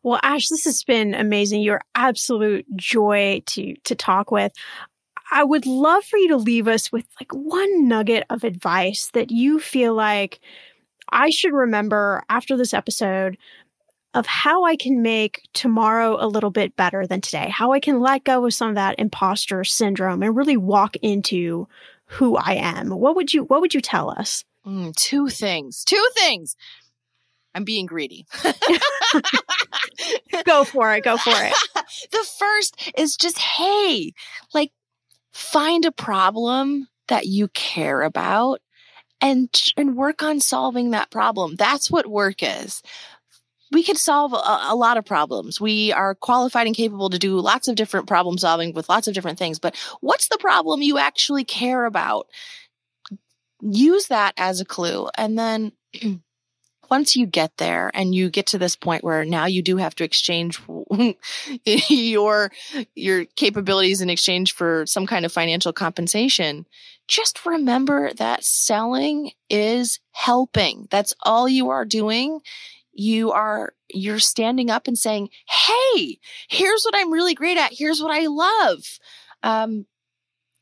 Well, 0.03 0.19
Ash, 0.23 0.47
this 0.47 0.65
has 0.65 0.83
been 0.83 1.13
amazing. 1.13 1.61
You're 1.61 1.81
absolute 1.93 2.65
joy 2.75 3.43
to 3.47 3.75
to 3.83 3.95
talk 3.95 4.31
with. 4.31 4.53
I 5.29 5.43
would 5.43 5.65
love 5.65 6.03
for 6.03 6.17
you 6.17 6.29
to 6.29 6.37
leave 6.37 6.67
us 6.67 6.91
with 6.91 7.05
like 7.19 7.31
one 7.33 7.87
nugget 7.87 8.23
of 8.29 8.43
advice 8.43 9.11
that 9.13 9.29
you 9.29 9.59
feel 9.59 9.93
like 9.93 10.39
I 11.09 11.29
should 11.29 11.53
remember 11.53 12.23
after 12.29 12.57
this 12.57 12.73
episode 12.73 13.37
of 14.13 14.25
how 14.25 14.63
I 14.65 14.75
can 14.75 15.01
make 15.01 15.41
tomorrow 15.53 16.17
a 16.19 16.27
little 16.27 16.49
bit 16.49 16.75
better 16.75 17.05
than 17.05 17.21
today, 17.21 17.49
how 17.49 17.73
I 17.73 17.79
can 17.79 17.99
let 17.99 18.23
go 18.23 18.45
of 18.45 18.53
some 18.53 18.69
of 18.69 18.75
that 18.75 18.99
imposter 18.99 19.63
syndrome 19.63 20.23
and 20.23 20.35
really 20.35 20.57
walk 20.57 20.95
into 20.97 21.67
who 22.05 22.35
I 22.35 22.53
am. 22.53 22.89
What 22.89 23.15
would 23.15 23.33
you 23.33 23.43
what 23.43 23.61
would 23.61 23.73
you 23.73 23.81
tell 23.81 24.09
us? 24.09 24.43
Mm, 24.65 24.95
two 24.95 25.27
things. 25.29 25.83
Two 25.83 26.07
things. 26.15 26.55
I'm 27.53 27.63
being 27.63 27.85
greedy. 27.85 28.25
go 30.45 30.63
for 30.63 30.93
it. 30.93 31.03
Go 31.03 31.17
for 31.17 31.31
it. 31.33 31.53
the 32.11 32.25
first 32.37 32.91
is 32.97 33.15
just 33.15 33.37
hey, 33.37 34.13
like 34.53 34.71
find 35.31 35.85
a 35.85 35.91
problem 35.91 36.87
that 37.07 37.25
you 37.25 37.47
care 37.49 38.01
about 38.03 38.61
and 39.21 39.49
and 39.75 39.95
work 39.95 40.21
on 40.23 40.39
solving 40.39 40.91
that 40.91 41.09
problem. 41.09 41.55
That's 41.55 41.89
what 41.89 42.07
work 42.07 42.37
is 42.41 42.81
we 43.71 43.83
can 43.83 43.95
solve 43.95 44.33
a, 44.33 44.71
a, 44.71 44.75
lot 44.75 44.97
of 44.97 45.05
problems. 45.05 45.59
We 45.59 45.91
are 45.91 46.15
qualified 46.15 46.67
and 46.67 46.75
capable 46.75 47.09
to 47.09 47.19
do 47.19 47.39
lots 47.39 47.67
of 47.67 47.75
different 47.75 48.07
problem 48.07 48.37
solving 48.37 48.73
with 48.73 48.89
lots 48.89 49.07
of 49.07 49.13
different 49.13 49.39
things. 49.39 49.59
But 49.59 49.75
what's 50.01 50.29
the 50.29 50.37
problem 50.37 50.81
you 50.81 50.97
actually 50.97 51.43
care 51.43 51.85
about? 51.85 52.27
Use 53.61 54.07
that 54.07 54.33
as 54.37 54.61
a 54.61 54.65
clue. 54.65 55.09
And 55.17 55.37
then 55.37 55.71
once 56.89 57.15
you 57.15 57.25
get 57.25 57.51
there 57.57 57.91
and 57.93 58.13
you 58.13 58.29
get 58.29 58.47
to 58.47 58.57
this 58.57 58.75
point 58.75 59.03
where 59.03 59.25
now 59.25 59.45
you 59.45 59.61
do 59.61 59.77
have 59.77 59.95
to 59.95 60.03
exchange 60.03 60.61
your 61.65 62.51
your 62.95 63.25
capabilities 63.35 64.01
in 64.01 64.09
exchange 64.09 64.53
for 64.53 64.85
some 64.85 65.05
kind 65.05 65.25
of 65.25 65.31
financial 65.31 65.73
compensation 65.73 66.65
just 67.07 67.45
remember 67.45 68.13
that 68.13 68.43
selling 68.43 69.31
is 69.49 69.99
helping 70.11 70.87
that's 70.89 71.13
all 71.23 71.47
you 71.47 71.69
are 71.69 71.85
doing 71.85 72.39
you 72.97 73.31
are 73.31 73.73
you're 73.93 74.19
standing 74.19 74.69
up 74.69 74.87
and 74.87 74.97
saying 74.97 75.29
hey 75.47 76.19
here's 76.49 76.83
what 76.83 76.95
i'm 76.95 77.11
really 77.11 77.33
great 77.33 77.57
at. 77.57 77.71
Here's 77.71 78.01
what 78.01 78.11
i 78.11 78.25
love. 78.25 78.83
Um, 79.43 79.85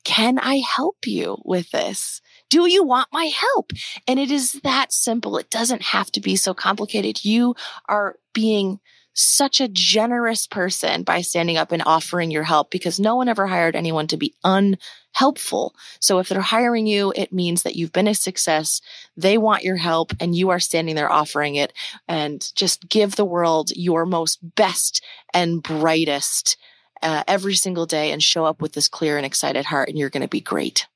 can 0.04 0.38
i 0.38 0.58
help 0.58 0.98
you 1.06 1.38
with 1.44 1.72
this? 1.72 2.22
Do 2.50 2.68
you 2.68 2.84
want 2.84 3.08
my 3.12 3.26
help? 3.26 3.72
And 4.08 4.20
it 4.20 4.30
is 4.30 4.54
that 4.64 4.94
simple. 4.94 5.38
It 5.38 5.50
doesn't 5.50 5.82
have 5.82 6.12
to 6.12 6.22
be 6.22 6.36
so 6.36 6.54
complicated. 6.54 7.26
You 7.26 7.56
are 7.90 8.18
being 8.34 8.80
such 9.16 9.62
a 9.62 9.68
generous 9.68 10.46
person 10.46 11.04
by 11.04 11.22
standing 11.22 11.58
up 11.58 11.72
and 11.72 11.82
offering 11.86 12.30
your 12.32 12.44
help 12.44 12.70
because 12.70 13.00
no 13.00 13.16
one 13.16 13.30
ever 13.30 13.48
hired 13.48 13.76
anyone 13.76 14.08
to 14.08 14.18
be 14.18 14.36
unhelpful. 14.44 15.74
So 16.00 16.20
if 16.20 16.28
they're 16.30 16.42
hiring 16.42 16.86
you, 16.86 17.14
it 17.16 17.32
means 17.34 17.64
that 17.64 17.76
you've 17.76 17.94
been 17.94 18.10
a 18.10 18.14
success. 18.14 18.82
They 19.16 19.38
want 19.38 19.64
your 19.64 19.78
help 19.78 20.12
and 20.20 20.36
you 20.36 20.50
are 20.50 20.60
standing 20.60 20.96
there 20.96 21.12
offering 21.12 21.56
it 21.56 21.72
and 22.08 22.52
just 22.56 22.90
give 22.90 23.16
the 23.16 23.26
world 23.26 23.72
your 23.76 24.06
most 24.06 24.40
best 24.56 25.02
and 25.34 25.64
brightest 25.64 26.58
uh, 27.02 27.24
every 27.28 27.56
single 27.56 27.86
day 27.86 28.12
and 28.12 28.22
show 28.22 28.46
up 28.46 28.62
with 28.62 28.74
this 28.74 28.90
clear 28.90 29.16
and 29.16 29.26
excited 29.26 29.66
heart 29.66 29.88
and 29.90 29.98
you're 29.98 30.10
going 30.10 30.22
to 30.22 30.28
be 30.28 30.42
great. 30.42 30.88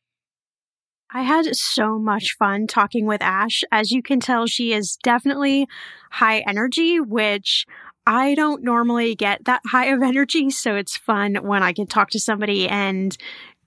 I 1.11 1.23
had 1.23 1.55
so 1.55 1.97
much 1.97 2.35
fun 2.37 2.67
talking 2.67 3.07
with 3.07 3.21
Ash. 3.23 3.63
As 3.71 3.89
you 3.89 4.03
can 4.03 4.19
tell, 4.19 4.45
she 4.45 4.73
is 4.73 4.95
definitely 5.01 5.67
high 6.11 6.43
energy, 6.47 6.99
which 6.99 7.65
I 8.05 8.35
don't 8.35 8.63
normally 8.63 9.15
get 9.15 9.45
that 9.45 9.61
high 9.65 9.87
of 9.87 10.01
energy, 10.01 10.49
so 10.49 10.75
it's 10.75 10.97
fun 10.97 11.35
when 11.35 11.63
I 11.63 11.73
can 11.73 11.87
talk 11.87 12.09
to 12.11 12.19
somebody 12.19 12.67
and 12.67 13.15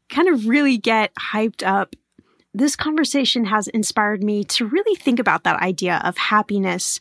kind 0.09 0.29
of 0.29 0.47
really 0.47 0.79
get 0.79 1.13
hyped 1.15 1.67
up. 1.67 1.95
This 2.55 2.77
conversation 2.77 3.47
has 3.47 3.69
inspired 3.69 4.23
me 4.23 4.45
to 4.45 4.67
really 4.67 4.95
think 4.97 5.19
about 5.19 5.45
that 5.45 5.63
idea 5.63 6.01
of 6.05 6.19
happiness 6.19 7.01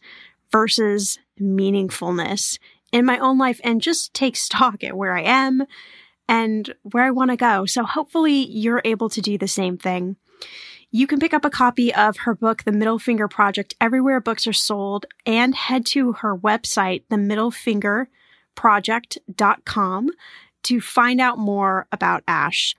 versus 0.51 1.19
meaningfulness 1.39 2.57
in 2.91 3.05
my 3.05 3.17
own 3.17 3.37
life 3.37 3.59
and 3.63 3.81
just 3.81 4.13
take 4.13 4.35
stock 4.35 4.83
at 4.83 4.95
where 4.95 5.15
I 5.15 5.23
am 5.23 5.65
and 6.27 6.73
where 6.83 7.03
I 7.03 7.11
want 7.11 7.31
to 7.31 7.37
go. 7.37 7.65
So 7.65 7.83
hopefully 7.83 8.45
you're 8.49 8.81
able 8.85 9.09
to 9.09 9.21
do 9.21 9.37
the 9.37 9.47
same 9.47 9.77
thing. 9.77 10.15
You 10.93 11.07
can 11.07 11.19
pick 11.19 11.33
up 11.33 11.45
a 11.45 11.49
copy 11.49 11.93
of 11.93 12.17
her 12.17 12.35
book, 12.35 12.63
The 12.63 12.73
Middle 12.73 12.99
Finger 12.99 13.29
Project, 13.29 13.75
everywhere 13.79 14.19
books 14.19 14.45
are 14.45 14.51
sold, 14.51 15.05
and 15.25 15.55
head 15.55 15.85
to 15.87 16.11
her 16.11 16.37
website, 16.37 17.03
themiddlefingerproject.com, 17.09 20.09
to 20.63 20.81
find 20.81 21.21
out 21.21 21.37
more 21.37 21.87
about 21.93 22.23
Ash. 22.27 22.75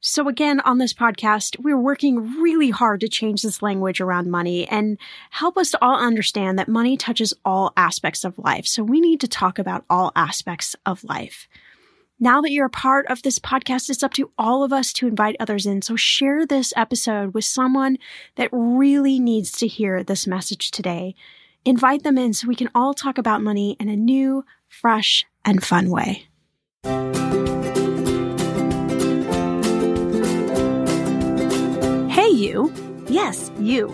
So, 0.00 0.28
again, 0.28 0.60
on 0.60 0.76
this 0.76 0.92
podcast, 0.92 1.58
we're 1.58 1.80
working 1.80 2.42
really 2.42 2.68
hard 2.68 3.00
to 3.00 3.08
change 3.08 3.40
this 3.40 3.62
language 3.62 3.98
around 3.98 4.30
money 4.30 4.68
and 4.68 4.98
help 5.30 5.56
us 5.56 5.70
to 5.70 5.82
all 5.82 5.98
understand 5.98 6.58
that 6.58 6.68
money 6.68 6.98
touches 6.98 7.32
all 7.46 7.72
aspects 7.78 8.24
of 8.24 8.38
life. 8.38 8.66
So, 8.66 8.84
we 8.84 9.00
need 9.00 9.20
to 9.20 9.28
talk 9.28 9.58
about 9.58 9.86
all 9.88 10.12
aspects 10.14 10.76
of 10.84 11.02
life. 11.02 11.48
Now 12.18 12.40
that 12.40 12.50
you're 12.50 12.66
a 12.66 12.70
part 12.70 13.06
of 13.08 13.20
this 13.20 13.38
podcast, 13.38 13.90
it's 13.90 14.02
up 14.02 14.14
to 14.14 14.30
all 14.38 14.64
of 14.64 14.72
us 14.72 14.90
to 14.94 15.06
invite 15.06 15.36
others 15.38 15.66
in. 15.66 15.82
So 15.82 15.96
share 15.96 16.46
this 16.46 16.72
episode 16.74 17.34
with 17.34 17.44
someone 17.44 17.98
that 18.36 18.48
really 18.52 19.18
needs 19.18 19.52
to 19.58 19.66
hear 19.66 20.02
this 20.02 20.26
message 20.26 20.70
today. 20.70 21.14
Invite 21.66 22.04
them 22.04 22.16
in 22.16 22.32
so 22.32 22.48
we 22.48 22.54
can 22.54 22.70
all 22.74 22.94
talk 22.94 23.18
about 23.18 23.42
money 23.42 23.76
in 23.78 23.90
a 23.90 23.96
new, 23.96 24.46
fresh, 24.66 25.26
and 25.44 25.62
fun 25.62 25.90
way. 25.90 26.26
Hey, 32.08 32.30
you. 32.30 32.72
Yes, 33.08 33.50
you. 33.58 33.88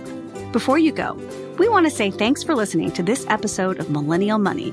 Before 0.53 0.79
you 0.79 0.93
go, 0.93 1.15
we 1.59 1.69
want 1.69 1.87
to 1.87 1.91
say 1.91 2.13
thanks 2.13 2.45
for 2.45 2.55
listening 2.55 2.93
to 2.93 3.03
this 3.03 3.27
episode 3.29 3.81
of 3.81 3.91
Millennial 3.91 4.39
Money. 4.39 4.73